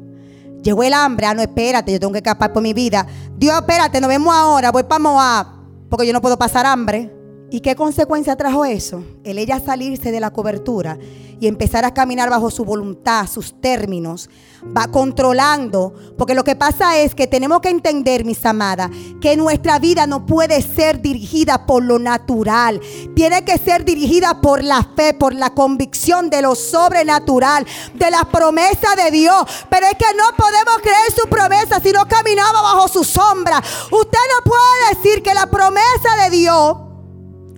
Llegó 0.65 0.83
el 0.83 0.95
hambre. 0.95 1.27
Ah, 1.27 1.35
no, 1.35 1.43
espérate, 1.43 1.93
yo 1.93 2.01
tengo 2.01 2.13
que 2.13 2.19
escapar 2.19 2.53
por 2.53 2.63
mi 2.63 2.73
vida. 2.73 3.07
Dios, 3.37 3.55
espérate, 3.55 4.01
nos 4.01 4.09
vemos 4.09 4.35
ahora. 4.35 4.73
Voy 4.73 4.83
para 4.83 4.99
Moab. 4.99 5.47
Porque 5.91 6.07
yo 6.07 6.13
no 6.13 6.23
puedo 6.23 6.39
pasar 6.39 6.65
hambre. 6.65 7.13
¿Y 7.51 7.61
qué 7.61 7.77
consecuencia 7.77 8.37
trajo 8.37 8.65
eso? 8.65 9.05
El 9.23 9.39
ella 9.39 9.61
salirse 9.61 10.11
de 10.11 10.21
la 10.21 10.31
cobertura 10.31 10.99
y 11.41 11.47
empezar 11.47 11.85
a 11.85 11.93
caminar 11.93 12.31
bajo 12.31 12.51
su 12.51 12.65
voluntad, 12.65 13.27
sus 13.27 13.61
términos, 13.61 14.31
va 14.77 14.89
controlando. 14.89 15.93
Porque 16.17 16.35
lo 16.35 16.45
que 16.45 16.57
pasa 16.57 16.99
es 16.99 17.15
que 17.15 17.27
tenemos 17.27 17.61
que 17.61 17.69
entender, 17.69 18.25
mis 18.25 18.45
amadas, 18.47 18.91
que 19.21 19.37
nuestra 19.37 19.79
vida 19.79 20.07
no 20.07 20.27
puede 20.27 20.63
ser 20.63 21.03
dirigida 21.03 21.67
por 21.67 21.85
lo 21.85 21.99
natural. 21.99 22.81
Tiene 23.15 23.45
que 23.45 23.59
ser 23.59 23.85
dirigida 23.85 24.41
por 24.41 24.65
la 24.65 24.83
fe, 24.97 25.15
por 25.15 25.35
la 25.35 25.51
convicción 25.51 26.31
de 26.31 26.43
lo 26.43 26.55
sobrenatural, 26.55 27.67
de 27.95 28.11
la 28.11 28.25
promesa 28.25 28.97
de 28.97 29.11
Dios. 29.11 29.45
Pero 29.69 29.87
es 29.87 29.95
que 29.99 30.17
no 30.17 30.25
podemos 30.37 30.77
creer 30.83 31.13
su 31.15 31.29
promesa 31.29 31.81
si 31.81 31.93
no 31.93 32.07
caminamos 32.09 32.63
bajo 32.63 32.89
su 32.89 33.05
sombra. 33.05 33.59
Usted 33.59 34.19
no 34.37 34.51
puede 34.51 34.97
decir 34.97 35.23
que 35.23 35.35
la 35.35 35.47
promesa 35.47 36.25
de 36.25 36.31
Dios, 36.31 36.77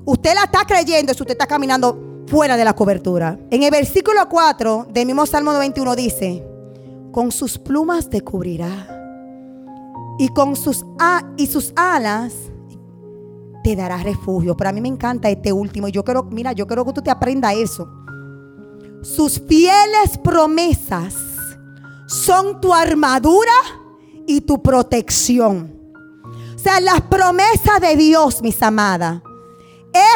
usted 0.07 0.35
la 0.35 0.45
está 0.45 0.65
creyendo 0.65 1.13
si 1.13 1.23
usted 1.23 1.35
está 1.35 1.47
caminando 1.47 2.25
fuera 2.27 2.57
de 2.57 2.65
la 2.65 2.75
cobertura. 2.75 3.39
En 3.51 3.63
el 3.63 3.71
versículo 3.71 4.29
4 4.29 4.87
del 4.91 5.07
mismo 5.07 5.27
Salmo 5.27 5.53
91 5.53 5.95
dice, 5.97 6.45
con 7.13 7.31
sus 7.31 7.59
plumas 7.59 8.09
te 8.09 8.23
cubrirá 8.23 8.89
y 10.19 10.29
con 10.29 10.57
sus, 10.57 10.85
y 11.37 11.47
sus 11.47 11.73
alas 11.77 12.33
te 13.63 13.77
dará 13.77 13.99
refugio. 13.99 14.57
Pero 14.57 14.71
a 14.71 14.73
mí 14.73 14.81
me 14.81 14.89
encanta 14.89 15.29
este 15.29 15.53
último. 15.53 15.89
Yo 15.89 16.05
quiero, 16.05 16.25
mira, 16.25 16.53
yo 16.53 16.67
quiero 16.67 16.85
que 16.85 16.93
tú 16.93 17.03
te 17.03 17.11
aprendas 17.11 17.55
eso. 17.55 17.89
Sus 19.03 19.41
fieles 19.41 20.19
promesas 20.23 21.15
son 22.07 22.61
tu 22.61 22.73
armadura 22.73 23.53
y 24.27 24.41
tu 24.41 24.63
protección. 24.63 25.75
O 26.55 26.59
sea, 26.59 26.81
las 26.81 27.03
promesas 27.03 27.81
de 27.81 27.97
Dios, 27.97 28.43
mis 28.43 28.61
amadas, 28.63 29.21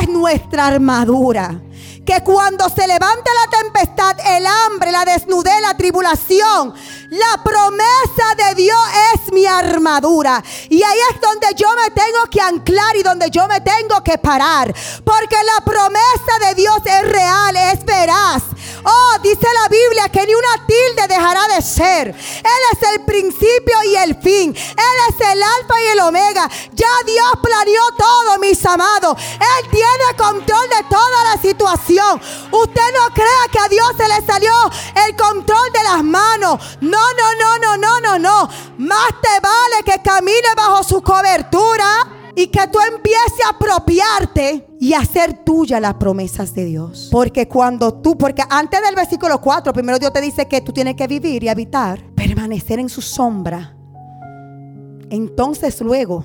es 0.00 0.08
nuestra 0.08 0.66
armadura 0.66 1.60
que 2.04 2.20
cuando 2.24 2.68
se 2.68 2.86
levante 2.86 3.30
la 3.44 3.58
tempestad, 3.58 4.16
el 4.36 4.44
hambre, 4.44 4.90
la 4.90 5.04
desnudez, 5.04 5.60
la 5.60 5.76
tribulación, 5.76 6.74
la 7.10 7.42
promesa 7.44 8.34
de 8.36 8.54
Dios 8.56 8.78
es 9.14 9.32
mi 9.32 9.46
armadura. 9.46 10.42
Y 10.68 10.82
ahí 10.82 10.98
es 11.12 11.20
donde 11.20 11.46
yo 11.56 11.68
me 11.76 11.90
tengo 11.90 12.24
que 12.30 12.40
anclar 12.40 12.96
y 12.96 13.02
donde 13.02 13.30
yo 13.30 13.46
me 13.46 13.60
tengo 13.60 14.02
que 14.02 14.18
parar. 14.18 14.74
Porque 15.04 15.36
la 15.44 15.64
promesa 15.64 16.48
de 16.48 16.54
Dios 16.54 16.78
es 16.84 17.12
real, 17.12 17.56
es 17.56 17.84
veraz. 17.84 18.42
Oh, 18.84 19.18
dice 19.22 19.46
la 19.62 19.68
Biblia 19.68 20.08
que 20.08 20.26
ni 20.26 20.34
una 20.34 20.66
tilde 20.66 21.06
dejará 21.08 21.48
de 21.48 21.62
ser. 21.62 22.08
Él 22.08 22.62
es 22.72 22.88
el 22.94 23.04
principio 23.04 23.76
y 23.86 23.96
el 23.96 24.16
fin. 24.20 24.54
Él 24.56 24.96
es 25.08 25.28
el 25.28 25.42
alfa 25.42 25.80
y 25.82 25.86
el 25.88 26.00
omega. 26.00 26.48
Ya 26.72 26.88
Dios 27.04 27.30
planeó 27.42 27.82
todo, 27.96 28.38
mis 28.38 28.64
amados. 28.64 29.16
Él 29.18 29.70
tiene 29.70 30.16
control 30.16 30.68
de 30.68 30.84
toda 30.88 31.24
la 31.24 31.40
situación. 31.40 32.20
Usted 32.50 32.88
no 32.94 33.14
crea 33.14 33.48
que 33.52 33.58
a 33.58 33.68
Dios 33.68 33.88
se 33.96 34.08
le 34.08 34.26
salió 34.26 34.52
el 35.06 35.16
control 35.16 35.72
de 35.72 35.82
las 35.84 36.04
manos. 36.04 36.60
No, 36.80 36.98
no, 37.12 37.34
no, 37.38 37.58
no, 37.58 37.76
no, 37.76 38.00
no, 38.00 38.18
no. 38.18 38.50
Más 38.78 39.08
te 39.20 39.40
vale 39.40 39.82
que 39.84 40.02
camine 40.02 40.54
bajo 40.56 40.82
su 40.82 41.02
cobertura 41.02 42.19
y 42.34 42.46
que 42.46 42.66
tú 42.68 42.78
empieces 42.80 43.44
a 43.46 43.50
apropiarte 43.50 44.66
y 44.78 44.94
hacer 44.94 45.44
tuya 45.44 45.80
las 45.80 45.94
promesas 45.94 46.54
de 46.54 46.64
Dios. 46.64 47.08
Porque 47.10 47.48
cuando 47.48 47.94
tú, 47.94 48.16
porque 48.16 48.42
antes 48.48 48.80
del 48.82 48.94
versículo 48.94 49.40
4, 49.40 49.72
primero 49.72 49.98
Dios 49.98 50.12
te 50.12 50.20
dice 50.20 50.46
que 50.46 50.60
tú 50.60 50.72
tienes 50.72 50.94
que 50.94 51.06
vivir 51.06 51.42
y 51.42 51.48
habitar, 51.48 52.02
permanecer 52.14 52.78
en 52.78 52.88
su 52.88 53.02
sombra. 53.02 53.76
Entonces 55.10 55.80
luego, 55.80 56.24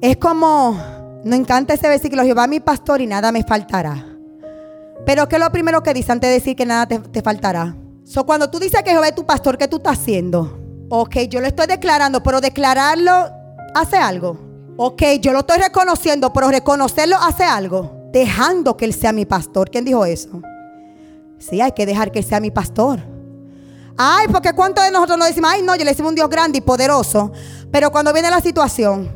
es 0.00 0.16
como, 0.16 0.76
no 1.24 1.36
encanta 1.36 1.74
ese 1.74 1.88
versículo, 1.88 2.22
Jehová 2.22 2.46
mi 2.46 2.60
pastor 2.60 3.00
y 3.00 3.06
nada 3.06 3.32
me 3.32 3.44
faltará. 3.44 4.04
Pero 5.06 5.28
¿qué 5.28 5.36
es 5.36 5.42
lo 5.42 5.50
primero 5.52 5.82
que 5.82 5.94
dice 5.94 6.10
antes 6.10 6.28
de 6.28 6.34
decir 6.34 6.56
que 6.56 6.66
nada 6.66 6.86
te, 6.86 7.22
faltará? 7.22 7.76
So, 8.04 8.26
cuando 8.26 8.50
tú 8.50 8.58
dices 8.58 8.82
que 8.82 8.90
Jehová 8.90 9.08
es 9.08 9.14
tu 9.14 9.24
pastor, 9.24 9.56
¿qué 9.56 9.68
tú 9.68 9.76
estás 9.76 9.98
haciendo? 9.98 10.60
Ok, 10.90 11.16
yo 11.28 11.40
lo 11.40 11.46
estoy 11.46 11.66
declarando, 11.66 12.22
pero 12.22 12.40
declararlo 12.40 13.30
hace 13.74 13.96
algo. 13.96 14.45
Ok, 14.78 15.02
yo 15.22 15.32
lo 15.32 15.38
estoy 15.38 15.58
reconociendo, 15.58 16.32
pero 16.34 16.50
reconocerlo 16.50 17.16
hace 17.16 17.44
algo. 17.44 18.08
Dejando 18.12 18.76
que 18.76 18.84
Él 18.84 18.92
sea 18.92 19.12
mi 19.12 19.24
pastor. 19.24 19.70
¿Quién 19.70 19.86
dijo 19.86 20.04
eso? 20.04 20.42
Sí, 21.38 21.60
hay 21.60 21.72
que 21.72 21.86
dejar 21.86 22.12
que 22.12 22.18
Él 22.18 22.24
sea 22.24 22.40
mi 22.40 22.50
pastor. 22.50 23.00
Ay, 23.96 24.26
porque 24.30 24.52
¿cuántos 24.52 24.84
de 24.84 24.90
nosotros 24.90 25.18
nos 25.18 25.28
decimos, 25.28 25.50
ay, 25.54 25.62
no, 25.62 25.74
yo 25.74 25.84
le 25.84 25.90
decimos 25.90 26.10
un 26.10 26.14
Dios 26.14 26.28
grande 26.28 26.58
y 26.58 26.60
poderoso? 26.60 27.32
Pero 27.70 27.90
cuando 27.90 28.12
viene 28.12 28.28
la 28.28 28.42
situación, 28.42 29.10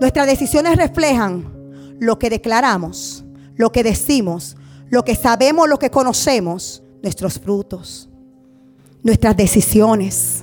nuestras 0.00 0.26
decisiones 0.26 0.76
reflejan 0.76 1.96
lo 2.00 2.18
que 2.18 2.28
declaramos, 2.28 3.24
lo 3.54 3.70
que 3.70 3.84
decimos, 3.84 4.56
lo 4.90 5.04
que 5.04 5.14
sabemos, 5.14 5.68
lo 5.68 5.78
que 5.78 5.90
conocemos, 5.90 6.82
nuestros 7.00 7.38
frutos, 7.38 8.08
nuestras 9.04 9.36
decisiones. 9.36 10.42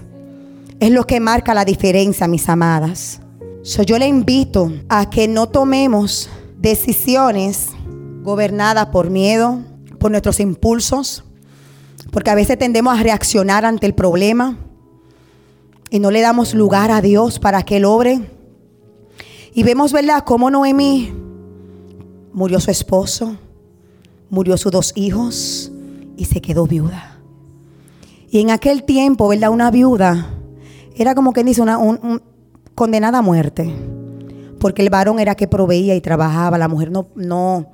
Es 0.79 0.91
lo 0.91 1.05
que 1.05 1.19
marca 1.19 1.53
la 1.53 1.65
diferencia, 1.65 2.27
mis 2.27 2.47
amadas 2.47 3.19
yo 3.65 3.97
le 3.97 4.07
invito 4.07 4.71
a 4.89 5.09
que 5.09 5.27
no 5.27 5.49
tomemos 5.49 6.29
decisiones 6.59 7.69
gobernadas 8.21 8.87
por 8.87 9.09
miedo, 9.09 9.59
por 9.99 10.11
nuestros 10.11 10.39
impulsos, 10.39 11.23
porque 12.11 12.29
a 12.29 12.35
veces 12.35 12.59
tendemos 12.59 12.97
a 12.97 13.01
reaccionar 13.01 13.65
ante 13.65 13.87
el 13.87 13.95
problema 13.95 14.57
y 15.89 15.97
no 15.99 16.11
le 16.11 16.21
damos 16.21 16.53
lugar 16.53 16.91
a 16.91 17.01
Dios 17.01 17.39
para 17.39 17.63
que 17.63 17.77
Él 17.77 17.85
obre. 17.85 18.29
Y 19.53 19.63
vemos, 19.63 19.91
¿verdad?, 19.91 20.23
cómo 20.25 20.51
Noemí 20.51 21.11
murió 22.33 22.59
su 22.59 22.69
esposo, 22.69 23.35
murió 24.29 24.57
sus 24.57 24.71
dos 24.71 24.93
hijos 24.95 25.71
y 26.17 26.25
se 26.25 26.39
quedó 26.39 26.67
viuda. 26.67 27.19
Y 28.29 28.41
en 28.41 28.51
aquel 28.51 28.83
tiempo, 28.83 29.27
¿verdad?, 29.27 29.49
una 29.49 29.71
viuda 29.71 30.29
era 30.95 31.15
como 31.15 31.33
quien 31.33 31.47
dice 31.47 31.61
una, 31.61 31.77
un, 31.77 32.21
condenada 32.75 33.19
a 33.19 33.21
muerte, 33.21 33.73
porque 34.59 34.81
el 34.81 34.89
varón 34.89 35.19
era 35.19 35.35
que 35.35 35.47
proveía 35.47 35.95
y 35.95 36.01
trabajaba, 36.01 36.57
la 36.57 36.67
mujer 36.67 36.91
no, 36.91 37.07
no 37.15 37.67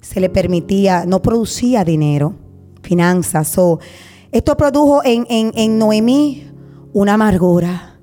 se 0.00 0.20
le 0.20 0.28
permitía, 0.28 1.06
no 1.06 1.22
producía 1.22 1.84
dinero, 1.84 2.34
finanzas. 2.82 3.56
esto 4.32 4.56
produjo 4.56 5.02
en, 5.04 5.26
en, 5.28 5.78
Noemí 5.78 6.50
una 6.92 7.14
amargura, 7.14 8.00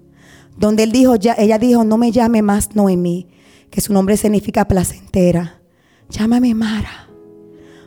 donde 0.58 0.84
él 0.84 0.92
dijo, 0.92 1.16
ella 1.16 1.58
dijo, 1.58 1.84
no 1.84 1.98
me 1.98 2.12
llame 2.12 2.42
más 2.42 2.76
Noemí, 2.76 3.28
que 3.70 3.82
su 3.82 3.94
nombre 3.94 4.16
significa 4.16 4.68
placentera, 4.68 5.62
llámame 6.10 6.54
Mara, 6.54 7.10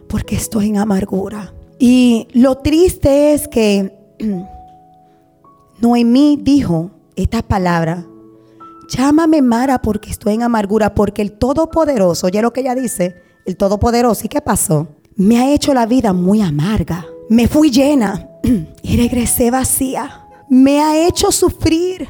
porque 0.09 0.37
estoy 0.37 0.69
en 0.69 0.79
amargura. 0.79 1.55
Y 1.79 2.29
lo 2.33 2.59
triste 2.59 3.33
es 3.33 3.49
que 3.49 3.97
Noemí 5.81 6.39
dijo 6.43 6.91
esta 7.17 7.43
palabra. 7.43 8.07
Llámame 8.89 9.43
Mara 9.43 9.83
porque 9.83 10.11
estoy 10.11 10.35
en 10.35 10.43
amargura, 10.43 10.95
porque 10.95 11.21
el 11.21 11.33
Todopoderoso, 11.33 12.27
oye 12.27 12.41
lo 12.41 12.53
que 12.53 12.61
ella 12.61 12.75
dice, 12.75 13.23
el 13.45 13.57
Todopoderoso, 13.57 14.23
¿y 14.25 14.29
qué 14.29 14.41
pasó? 14.41 14.89
Me 15.15 15.39
ha 15.39 15.53
hecho 15.53 15.75
la 15.75 15.85
vida 15.85 16.13
muy 16.13 16.41
amarga. 16.41 17.05
Me 17.29 17.49
fui 17.49 17.71
llena 17.71 18.29
y 18.83 18.97
regresé 18.97 19.51
vacía. 19.51 20.27
Me 20.49 20.81
ha 20.81 21.07
hecho 21.07 21.31
sufrir 21.31 22.09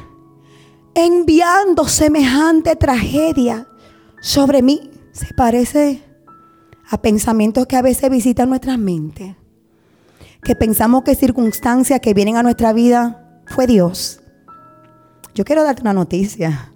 enviando 0.95 1.89
semejante 1.89 2.77
tragedia 2.77 3.67
sobre 4.21 4.63
mí. 4.63 4.91
Se 5.13 5.35
parece 5.35 6.03
a 6.91 7.01
pensamientos 7.03 7.67
que 7.67 7.77
a 7.77 7.83
veces 7.83 8.09
visitan 8.09 8.49
nuestras 8.49 8.79
mentes. 8.79 9.35
Que 10.45 10.55
pensamos 10.55 11.03
que 11.03 11.17
circunstancias 11.17 12.01
que 12.01 12.15
vienen 12.15 12.37
a 12.37 12.45
nuestra 12.45 12.73
vida 12.73 13.43
fue 13.47 13.67
Dios. 13.67 14.21
Yo 15.39 15.45
quiero 15.45 15.63
darte 15.63 15.83
una 15.83 15.93
noticia. 15.93 16.73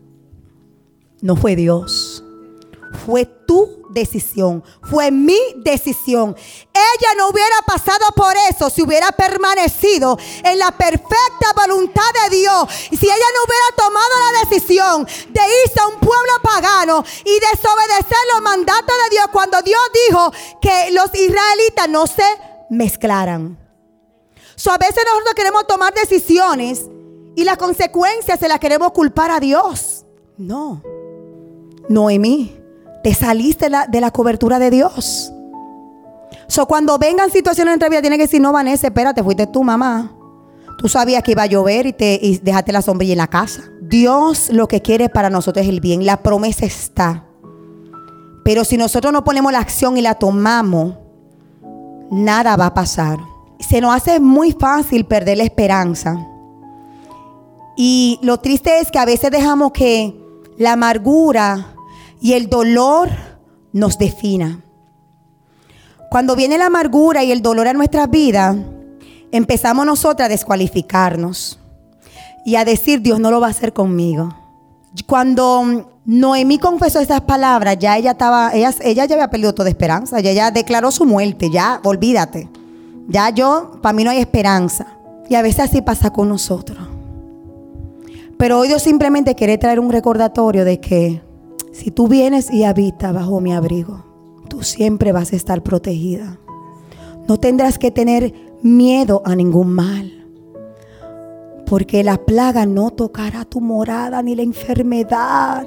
No 1.20 1.34
fue 1.34 1.56
Dios. 1.56 2.22
Fue 3.04 3.24
tu 3.26 3.88
decisión. 3.90 4.62
Fue 4.88 5.10
mi 5.10 5.36
decisión. 5.64 6.36
Ella 6.72 7.08
no 7.16 7.30
hubiera 7.30 7.56
pasado 7.66 8.04
por 8.14 8.32
eso 8.48 8.70
si 8.70 8.82
hubiera 8.82 9.10
permanecido 9.10 10.16
en 10.44 10.60
la 10.60 10.70
perfecta 10.70 11.52
voluntad 11.56 12.04
de 12.22 12.36
Dios. 12.36 12.68
Y 12.92 12.96
si 12.96 13.06
ella 13.06 13.16
no 13.34 13.40
hubiera 13.48 13.76
tomado 13.76 14.10
la 14.32 14.48
decisión 14.48 15.06
de 15.06 15.40
irse 15.64 15.80
a 15.80 15.88
un 15.88 15.98
pueblo 15.98 16.32
pagano 16.44 17.04
y 17.24 17.32
desobedecer 17.32 18.18
los 18.32 18.42
mandatos 18.42 18.94
de 19.02 19.10
Dios 19.10 19.26
cuando 19.32 19.60
Dios 19.62 19.82
dijo 20.08 20.32
que 20.60 20.92
los 20.92 21.12
israelitas 21.16 21.88
no 21.88 22.06
se 22.06 22.22
mezclaran. 22.70 23.58
A 24.70 24.78
veces 24.78 25.02
nosotros 25.04 25.34
queremos 25.34 25.66
tomar 25.66 25.92
decisiones 25.94 26.86
y 27.34 27.44
las 27.44 27.56
consecuencias 27.56 28.38
se 28.38 28.48
las 28.48 28.58
queremos 28.58 28.92
culpar 28.92 29.30
a 29.30 29.40
Dios. 29.40 30.04
No. 30.36 30.82
Noemí, 31.88 32.56
te 33.02 33.14
saliste 33.14 33.66
de 33.66 33.70
la, 33.70 33.86
de 33.86 34.00
la 34.00 34.10
cobertura 34.10 34.58
de 34.58 34.70
Dios. 34.70 35.32
So, 36.48 36.66
cuando 36.66 36.98
vengan 36.98 37.30
situaciones 37.30 37.72
en 37.72 37.78
nuestra 37.78 37.88
vida, 37.88 38.02
tienes 38.02 38.18
que 38.18 38.24
decir, 38.24 38.40
no, 38.40 38.52
Vanessa, 38.52 38.88
espérate, 38.88 39.22
fuiste 39.22 39.46
tu 39.46 39.62
mamá. 39.64 40.12
Tú 40.78 40.88
sabías 40.88 41.22
que 41.22 41.32
iba 41.32 41.42
a 41.42 41.46
llover 41.46 41.86
y, 41.86 41.92
te, 41.92 42.18
y 42.20 42.38
dejaste 42.38 42.72
la 42.72 42.82
sombrilla 42.82 43.12
en 43.12 43.18
la 43.18 43.28
casa. 43.28 43.62
Dios 43.80 44.50
lo 44.50 44.68
que 44.68 44.82
quiere 44.82 45.08
para 45.08 45.30
nosotros 45.30 45.64
es 45.64 45.70
el 45.70 45.80
bien. 45.80 46.04
La 46.04 46.22
promesa 46.22 46.66
está. 46.66 47.24
Pero 48.44 48.64
si 48.64 48.76
nosotros 48.76 49.12
no 49.12 49.24
ponemos 49.24 49.52
la 49.52 49.60
acción 49.60 49.96
y 49.96 50.02
la 50.02 50.14
tomamos, 50.14 50.94
nada 52.10 52.56
va 52.56 52.66
a 52.66 52.74
pasar. 52.74 53.20
Se 53.60 53.80
nos 53.80 53.94
hace 53.94 54.18
muy 54.18 54.52
fácil 54.52 55.06
perder 55.06 55.38
la 55.38 55.44
esperanza. 55.44 56.26
Y 57.76 58.18
lo 58.22 58.38
triste 58.38 58.80
es 58.80 58.90
que 58.90 58.98
a 58.98 59.04
veces 59.04 59.30
dejamos 59.30 59.72
que 59.72 60.14
la 60.58 60.72
amargura 60.72 61.74
y 62.20 62.34
el 62.34 62.48
dolor 62.48 63.10
nos 63.72 63.98
defina. 63.98 64.60
Cuando 66.10 66.36
viene 66.36 66.58
la 66.58 66.66
amargura 66.66 67.24
y 67.24 67.32
el 67.32 67.40
dolor 67.40 67.68
a 67.68 67.72
nuestra 67.72 68.06
vida, 68.06 68.54
empezamos 69.30 69.86
nosotras 69.86 70.26
a 70.26 70.28
descualificarnos 70.28 71.58
y 72.44 72.56
a 72.56 72.64
decir, 72.64 73.00
Dios 73.00 73.18
no 73.18 73.30
lo 73.30 73.40
va 73.40 73.46
a 73.46 73.50
hacer 73.50 73.72
conmigo. 73.72 74.28
Cuando 75.06 75.90
Noemí 76.04 76.58
confesó 76.58 77.00
estas 77.00 77.22
palabras, 77.22 77.78
ya 77.78 77.96
ella 77.96 78.10
estaba, 78.10 78.52
ella, 78.52 78.74
ella 78.82 79.06
ya 79.06 79.14
había 79.14 79.30
perdido 79.30 79.54
toda 79.54 79.70
esperanza, 79.70 80.20
ya 80.20 80.50
declaró 80.50 80.90
su 80.90 81.06
muerte, 81.06 81.48
ya 81.50 81.80
olvídate. 81.82 82.48
Ya 83.08 83.30
yo, 83.30 83.78
para 83.82 83.92
mí 83.92 84.04
no 84.04 84.10
hay 84.10 84.18
esperanza. 84.18 84.86
Y 85.28 85.34
a 85.34 85.42
veces 85.42 85.60
así 85.60 85.80
pasa 85.80 86.10
con 86.10 86.28
nosotros. 86.28 86.91
Pero 88.42 88.58
hoy 88.58 88.66
Dios 88.66 88.82
simplemente 88.82 89.36
quiere 89.36 89.56
traer 89.56 89.78
un 89.78 89.92
recordatorio 89.92 90.64
de 90.64 90.80
que 90.80 91.22
si 91.70 91.92
tú 91.92 92.08
vienes 92.08 92.50
y 92.50 92.64
habitas 92.64 93.14
bajo 93.14 93.40
mi 93.40 93.52
abrigo, 93.52 94.04
tú 94.48 94.64
siempre 94.64 95.12
vas 95.12 95.32
a 95.32 95.36
estar 95.36 95.62
protegida. 95.62 96.40
No 97.28 97.38
tendrás 97.38 97.78
que 97.78 97.92
tener 97.92 98.34
miedo 98.60 99.22
a 99.24 99.36
ningún 99.36 99.72
mal. 99.72 100.26
Porque 101.66 102.02
la 102.02 102.16
plaga 102.16 102.66
no 102.66 102.90
tocará 102.90 103.44
tu 103.44 103.60
morada 103.60 104.20
ni 104.24 104.34
la 104.34 104.42
enfermedad. 104.42 105.64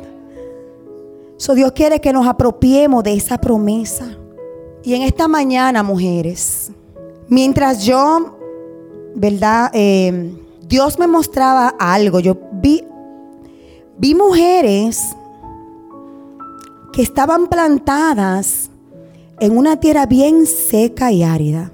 So 1.37 1.55
Dios 1.55 1.71
quiere 1.71 2.01
que 2.01 2.11
nos 2.11 2.27
apropiemos 2.27 3.05
de 3.05 3.13
esa 3.13 3.37
promesa. 3.37 4.17
Y 4.83 4.95
en 4.95 5.03
esta 5.03 5.29
mañana, 5.29 5.81
mujeres, 5.81 6.73
mientras 7.29 7.85
yo, 7.85 8.35
¿verdad? 9.15 9.71
Eh, 9.73 10.41
Dios 10.67 10.97
me 10.99 11.07
mostraba 11.07 11.75
algo. 11.79 12.19
Yo 12.19 12.37
vi, 12.53 12.83
vi 13.97 14.15
mujeres 14.15 15.15
que 16.93 17.01
estaban 17.01 17.47
plantadas 17.47 18.69
en 19.39 19.57
una 19.57 19.79
tierra 19.79 20.05
bien 20.05 20.45
seca 20.45 21.11
y 21.11 21.23
árida. 21.23 21.71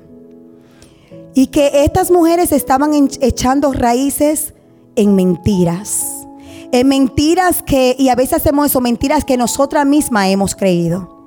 Y 1.33 1.47
que 1.47 1.83
estas 1.85 2.11
mujeres 2.11 2.51
estaban 2.51 2.91
echando 3.21 3.71
raíces 3.71 4.53
en 4.95 5.15
mentiras. 5.15 6.27
En 6.73 6.87
mentiras 6.87 7.63
que, 7.63 7.95
y 7.97 8.09
a 8.09 8.15
veces 8.15 8.37
hacemos 8.37 8.67
eso, 8.67 8.81
mentiras 8.81 9.23
que 9.23 9.37
nosotras 9.37 9.85
mismas 9.85 10.27
hemos 10.27 10.55
creído 10.55 11.20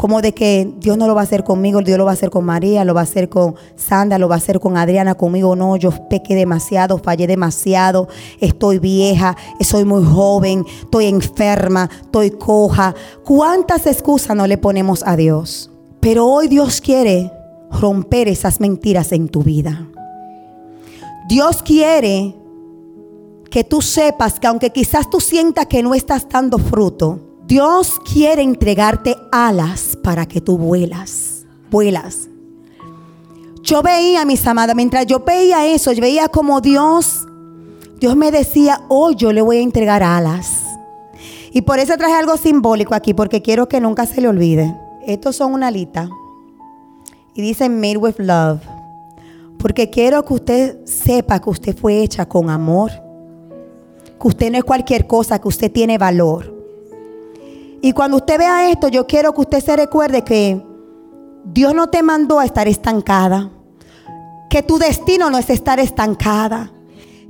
como 0.00 0.22
de 0.22 0.32
que 0.32 0.72
Dios 0.78 0.96
no 0.96 1.06
lo 1.06 1.14
va 1.14 1.20
a 1.20 1.24
hacer 1.24 1.44
conmigo, 1.44 1.82
Dios 1.82 1.98
lo 1.98 2.06
va 2.06 2.12
a 2.12 2.14
hacer 2.14 2.30
con 2.30 2.42
María, 2.42 2.86
lo 2.86 2.94
va 2.94 3.00
a 3.00 3.04
hacer 3.04 3.28
con 3.28 3.54
Sandra, 3.76 4.16
lo 4.16 4.30
va 4.30 4.36
a 4.36 4.38
hacer 4.38 4.58
con 4.58 4.78
Adriana, 4.78 5.14
conmigo 5.14 5.54
no, 5.54 5.76
yo 5.76 5.90
pequé 6.08 6.34
demasiado, 6.34 6.96
fallé 6.96 7.26
demasiado, 7.26 8.08
estoy 8.40 8.78
vieja, 8.78 9.36
soy 9.60 9.84
muy 9.84 10.02
joven, 10.02 10.64
estoy 10.84 11.04
enferma, 11.04 11.90
estoy 12.00 12.30
coja. 12.30 12.94
¿Cuántas 13.26 13.86
excusas 13.86 14.34
no 14.34 14.46
le 14.46 14.56
ponemos 14.56 15.02
a 15.04 15.16
Dios? 15.16 15.70
Pero 16.00 16.26
hoy 16.26 16.48
Dios 16.48 16.80
quiere 16.80 17.30
romper 17.70 18.26
esas 18.28 18.58
mentiras 18.58 19.12
en 19.12 19.28
tu 19.28 19.42
vida. 19.42 19.86
Dios 21.28 21.62
quiere 21.62 22.34
que 23.50 23.64
tú 23.64 23.82
sepas 23.82 24.40
que 24.40 24.46
aunque 24.46 24.70
quizás 24.70 25.10
tú 25.10 25.20
sientas 25.20 25.66
que 25.66 25.82
no 25.82 25.92
estás 25.92 26.26
dando 26.26 26.56
fruto, 26.56 27.29
Dios 27.50 27.98
quiere 28.04 28.42
entregarte 28.42 29.16
alas 29.32 29.98
para 30.00 30.24
que 30.24 30.40
tú 30.40 30.56
vuelas, 30.56 31.46
vuelas. 31.68 32.28
Yo 33.64 33.82
veía, 33.82 34.24
mis 34.24 34.46
amadas, 34.46 34.76
mientras 34.76 35.04
yo 35.04 35.18
veía 35.18 35.66
eso, 35.66 35.90
yo 35.90 36.00
veía 36.00 36.28
como 36.28 36.60
Dios, 36.60 37.26
Dios 37.98 38.14
me 38.14 38.30
decía, 38.30 38.82
hoy 38.86 39.16
yo 39.16 39.32
le 39.32 39.42
voy 39.42 39.56
a 39.56 39.62
entregar 39.62 40.00
alas. 40.04 40.62
Y 41.50 41.62
por 41.62 41.80
eso 41.80 41.96
traje 41.96 42.14
algo 42.14 42.36
simbólico 42.36 42.94
aquí, 42.94 43.14
porque 43.14 43.42
quiero 43.42 43.68
que 43.68 43.80
nunca 43.80 44.06
se 44.06 44.20
le 44.20 44.28
olvide. 44.28 44.72
Estos 45.04 45.34
son 45.34 45.52
una 45.52 45.66
alita. 45.66 46.08
Y 47.34 47.42
dice 47.42 47.68
Made 47.68 47.96
with 47.96 48.18
Love. 48.18 48.60
Porque 49.58 49.90
quiero 49.90 50.24
que 50.24 50.34
usted 50.34 50.84
sepa 50.84 51.40
que 51.40 51.50
usted 51.50 51.76
fue 51.76 52.00
hecha 52.00 52.26
con 52.26 52.48
amor. 52.48 52.92
Que 54.20 54.28
usted 54.28 54.52
no 54.52 54.58
es 54.58 54.62
cualquier 54.62 55.08
cosa, 55.08 55.40
que 55.40 55.48
usted 55.48 55.72
tiene 55.72 55.98
valor. 55.98 56.59
Y 57.82 57.92
cuando 57.92 58.18
usted 58.18 58.38
vea 58.38 58.70
esto, 58.70 58.88
yo 58.88 59.06
quiero 59.06 59.32
que 59.32 59.40
usted 59.40 59.64
se 59.64 59.76
recuerde 59.76 60.22
que 60.22 60.62
Dios 61.44 61.74
no 61.74 61.88
te 61.88 62.02
mandó 62.02 62.38
a 62.38 62.44
estar 62.44 62.68
estancada. 62.68 63.50
Que 64.50 64.62
tu 64.62 64.78
destino 64.78 65.30
no 65.30 65.38
es 65.38 65.48
estar 65.48 65.80
estancada. 65.80 66.70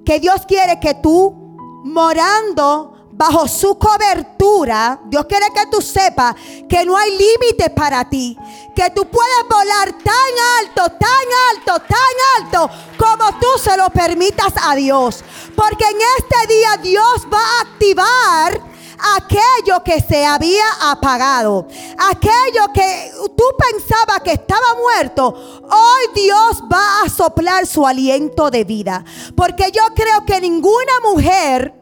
Que 0.04 0.18
Dios 0.18 0.46
quiere 0.46 0.80
que 0.80 0.94
tú, 0.94 1.56
morando 1.84 3.08
bajo 3.12 3.46
su 3.46 3.78
cobertura, 3.78 4.98
Dios 5.04 5.26
quiere 5.26 5.46
que 5.54 5.66
tú 5.70 5.82
sepas 5.82 6.34
que 6.68 6.84
no 6.84 6.96
hay 6.96 7.10
límites 7.10 7.70
para 7.76 8.08
ti. 8.08 8.36
Que 8.74 8.90
tú 8.90 9.04
puedes 9.04 9.48
volar 9.48 9.92
tan 9.92 10.14
alto, 10.58 10.96
tan 10.98 11.26
alto, 11.54 11.86
tan 11.86 12.44
alto 12.44 12.70
como 12.96 13.38
tú 13.38 13.46
se 13.62 13.76
lo 13.76 13.90
permitas 13.90 14.54
a 14.64 14.74
Dios. 14.74 15.22
Porque 15.54 15.84
en 15.84 15.98
este 16.18 16.54
día 16.54 16.76
Dios 16.82 17.26
va 17.32 17.38
a 17.38 17.60
activar 17.60 18.69
aquello 19.16 19.82
que 19.84 20.00
se 20.00 20.24
había 20.24 20.64
apagado, 20.82 21.66
aquello 22.10 22.72
que 22.72 23.10
tú 23.36 23.44
pensabas 23.58 24.20
que 24.22 24.32
estaba 24.32 24.66
muerto, 24.80 25.28
hoy 25.28 26.22
Dios 26.22 26.62
va 26.72 27.02
a 27.04 27.08
soplar 27.08 27.66
su 27.66 27.86
aliento 27.86 28.50
de 28.50 28.64
vida. 28.64 29.04
Porque 29.34 29.70
yo 29.72 29.82
creo 29.94 30.24
que 30.26 30.40
ninguna 30.40 30.92
mujer 31.12 31.74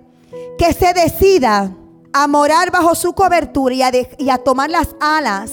que 0.59 0.73
se 0.73 0.93
decida 0.93 1.75
a 2.12 2.27
morar 2.27 2.71
bajo 2.71 2.95
su 2.95 3.12
cobertura 3.12 3.75
y 4.19 4.31
a, 4.31 4.39
tomar 4.39 4.71
las 4.71 4.89
alas 5.01 5.53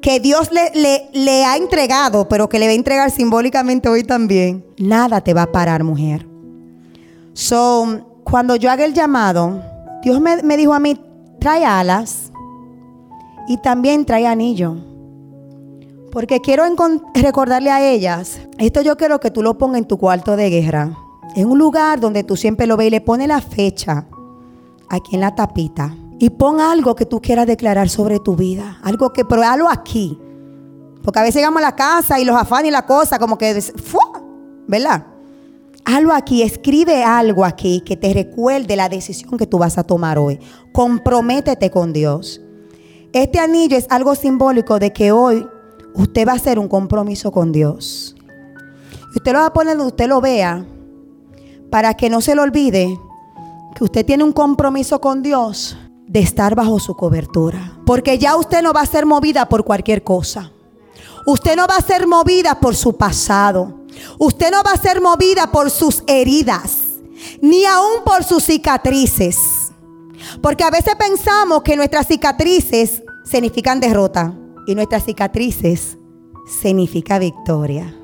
que 0.00 0.18
Dios 0.18 0.50
le, 0.50 1.08
le, 1.12 1.44
ha 1.44 1.56
entregado, 1.56 2.28
pero 2.28 2.48
que 2.48 2.58
le 2.58 2.66
va 2.66 2.72
a 2.72 2.74
entregar 2.74 3.10
simbólicamente 3.10 3.88
hoy 3.88 4.02
también, 4.02 4.64
nada 4.78 5.20
te 5.20 5.34
va 5.34 5.42
a 5.42 5.52
parar, 5.52 5.84
mujer. 5.84 6.26
So, 7.34 8.06
cuando 8.24 8.56
yo 8.56 8.70
haga 8.70 8.84
el 8.84 8.94
llamado, 8.94 9.62
Dios 10.02 10.20
me, 10.20 10.56
dijo 10.56 10.72
a 10.72 10.78
mí, 10.78 10.98
trae 11.38 11.64
alas 11.64 12.32
y 13.48 13.58
también 13.58 14.04
trae 14.04 14.26
anillo. 14.26 14.76
Porque 16.10 16.40
quiero 16.40 16.64
recordarle 17.14 17.70
a 17.70 17.88
ellas, 17.88 18.40
esto 18.58 18.80
yo 18.82 18.96
quiero 18.96 19.20
que 19.20 19.30
tú 19.30 19.42
lo 19.42 19.58
pongas 19.58 19.78
en 19.78 19.86
tu 19.86 19.98
cuarto 19.98 20.36
de 20.36 20.50
guerra, 20.50 20.96
en 21.36 21.48
un 21.48 21.58
lugar 21.58 22.00
donde 22.00 22.24
tú 22.24 22.36
siempre 22.36 22.66
lo 22.66 22.76
ves 22.76 22.88
y 22.88 22.90
le 22.90 23.00
pones 23.00 23.28
la 23.28 23.40
fecha, 23.40 24.06
aquí 24.88 25.14
en 25.14 25.20
la 25.20 25.34
tapita. 25.34 25.94
Y 26.18 26.30
pon 26.30 26.60
algo 26.60 26.94
que 26.94 27.06
tú 27.06 27.20
quieras 27.20 27.46
declarar 27.46 27.88
sobre 27.88 28.18
tu 28.18 28.36
vida, 28.36 28.78
algo 28.82 29.12
que, 29.12 29.24
pero 29.24 29.42
hazlo 29.42 29.68
aquí. 29.68 30.18
Porque 31.02 31.18
a 31.18 31.22
veces 31.22 31.36
llegamos 31.36 31.62
a 31.62 31.66
la 31.66 31.76
casa 31.76 32.20
y 32.20 32.24
los 32.24 32.36
afanes 32.36 32.68
y 32.68 32.72
la 32.72 32.84
cosa, 32.84 33.18
como 33.18 33.38
que, 33.38 33.62
¿verdad? 34.66 35.06
Hazlo 35.92 36.14
aquí, 36.14 36.42
escribe 36.42 37.02
algo 37.02 37.44
aquí 37.44 37.80
que 37.80 37.96
te 37.96 38.14
recuerde 38.14 38.76
la 38.76 38.88
decisión 38.88 39.36
que 39.36 39.48
tú 39.48 39.58
vas 39.58 39.76
a 39.76 39.82
tomar 39.82 40.20
hoy. 40.20 40.38
Comprométete 40.72 41.68
con 41.72 41.92
Dios. 41.92 42.40
Este 43.12 43.40
anillo 43.40 43.76
es 43.76 43.86
algo 43.90 44.14
simbólico 44.14 44.78
de 44.78 44.92
que 44.92 45.10
hoy 45.10 45.44
usted 45.94 46.28
va 46.28 46.32
a 46.32 46.36
hacer 46.36 46.60
un 46.60 46.68
compromiso 46.68 47.32
con 47.32 47.50
Dios. 47.50 48.14
Y 49.12 49.16
usted 49.16 49.32
lo 49.32 49.40
va 49.40 49.46
a 49.46 49.52
poner 49.52 49.76
donde 49.76 49.88
usted 49.88 50.06
lo 50.06 50.20
vea 50.20 50.64
para 51.72 51.94
que 51.94 52.08
no 52.08 52.20
se 52.20 52.36
le 52.36 52.42
olvide 52.42 52.96
que 53.74 53.82
usted 53.82 54.06
tiene 54.06 54.22
un 54.22 54.32
compromiso 54.32 55.00
con 55.00 55.24
Dios 55.24 55.76
de 56.06 56.20
estar 56.20 56.54
bajo 56.54 56.78
su 56.78 56.94
cobertura. 56.94 57.80
Porque 57.84 58.16
ya 58.16 58.36
usted 58.36 58.62
no 58.62 58.72
va 58.72 58.82
a 58.82 58.86
ser 58.86 59.06
movida 59.06 59.48
por 59.48 59.64
cualquier 59.64 60.04
cosa. 60.04 60.52
Usted 61.26 61.56
no 61.56 61.66
va 61.66 61.78
a 61.78 61.82
ser 61.82 62.06
movida 62.06 62.60
por 62.60 62.76
su 62.76 62.96
pasado. 62.96 63.79
Usted 64.18 64.50
no 64.50 64.62
va 64.62 64.72
a 64.72 64.80
ser 64.80 65.00
movida 65.00 65.50
por 65.50 65.70
sus 65.70 66.02
heridas, 66.06 66.76
ni 67.40 67.64
aún 67.64 68.04
por 68.04 68.24
sus 68.24 68.44
cicatrices. 68.44 69.36
Porque 70.42 70.64
a 70.64 70.70
veces 70.70 70.94
pensamos 70.96 71.62
que 71.62 71.76
nuestras 71.76 72.06
cicatrices 72.06 73.02
significan 73.24 73.80
derrota 73.80 74.34
y 74.66 74.74
nuestras 74.74 75.04
cicatrices 75.04 75.98
significa 76.60 77.18
victoria. 77.18 77.96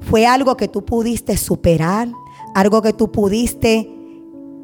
Fue 0.00 0.26
algo 0.26 0.56
que 0.56 0.68
tú 0.68 0.84
pudiste 0.84 1.36
superar, 1.36 2.10
algo 2.54 2.82
que 2.82 2.92
tú 2.92 3.12
pudiste 3.12 3.90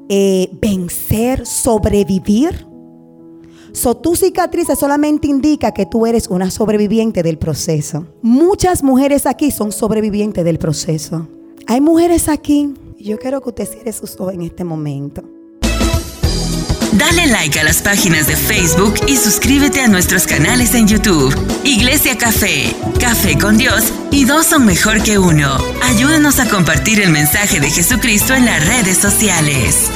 eh, 0.09 0.51
vencer, 0.61 1.47
sobrevivir. 1.47 2.66
So, 3.77 3.95
tu 3.95 4.16
cicatriz 4.16 4.68
solamente 4.81 5.27
indica 5.27 5.72
que 5.72 5.85
tú 5.85 6.07
eres 6.07 6.29
una 6.29 6.51
sobreviviente 6.51 7.22
del 7.22 7.37
proceso. 7.37 8.07
Muchas 8.22 8.83
mujeres 8.83 9.27
aquí 9.27 9.51
son 9.51 9.70
sobrevivientes 9.70 10.47
del 10.47 10.59
proceso. 10.59 11.29
Hay 11.66 11.83
mujeres 11.83 12.31
aquí. 12.31 12.72
Yo 12.99 13.18
quiero 13.18 13.43
que 13.43 13.51
usted 13.51 13.68
cierre 13.68 13.93
sus 13.93 14.18
ojos 14.18 14.33
en 14.33 14.41
este 14.41 14.64
momento. 14.64 15.22
Dale 16.93 17.27
like 17.27 17.61
a 17.61 17.64
las 17.64 17.83
páginas 17.83 18.27
de 18.27 18.37
Facebook 18.37 18.95
y 19.07 19.18
suscríbete 19.18 19.83
a 19.83 19.89
nuestros 19.89 20.27
canales 20.27 20.74
en 20.74 20.89
YouTube. 20.89 21.37
Iglesia 21.62 22.16
Café, 22.16 22.74
Café 22.99 23.37
con 23.37 23.59
Dios 23.59 23.93
y 24.11 24.24
dos 24.24 24.47
son 24.47 24.64
mejor 24.64 25.03
que 25.03 25.18
uno. 25.18 25.55
Ayúdanos 25.83 26.41
a 26.41 26.49
compartir 26.49 27.03
el 27.03 27.11
mensaje 27.11 27.61
de 27.61 27.68
Jesucristo 27.68 28.33
en 28.33 28.47
las 28.47 28.66
redes 28.66 28.97
sociales. 28.97 29.91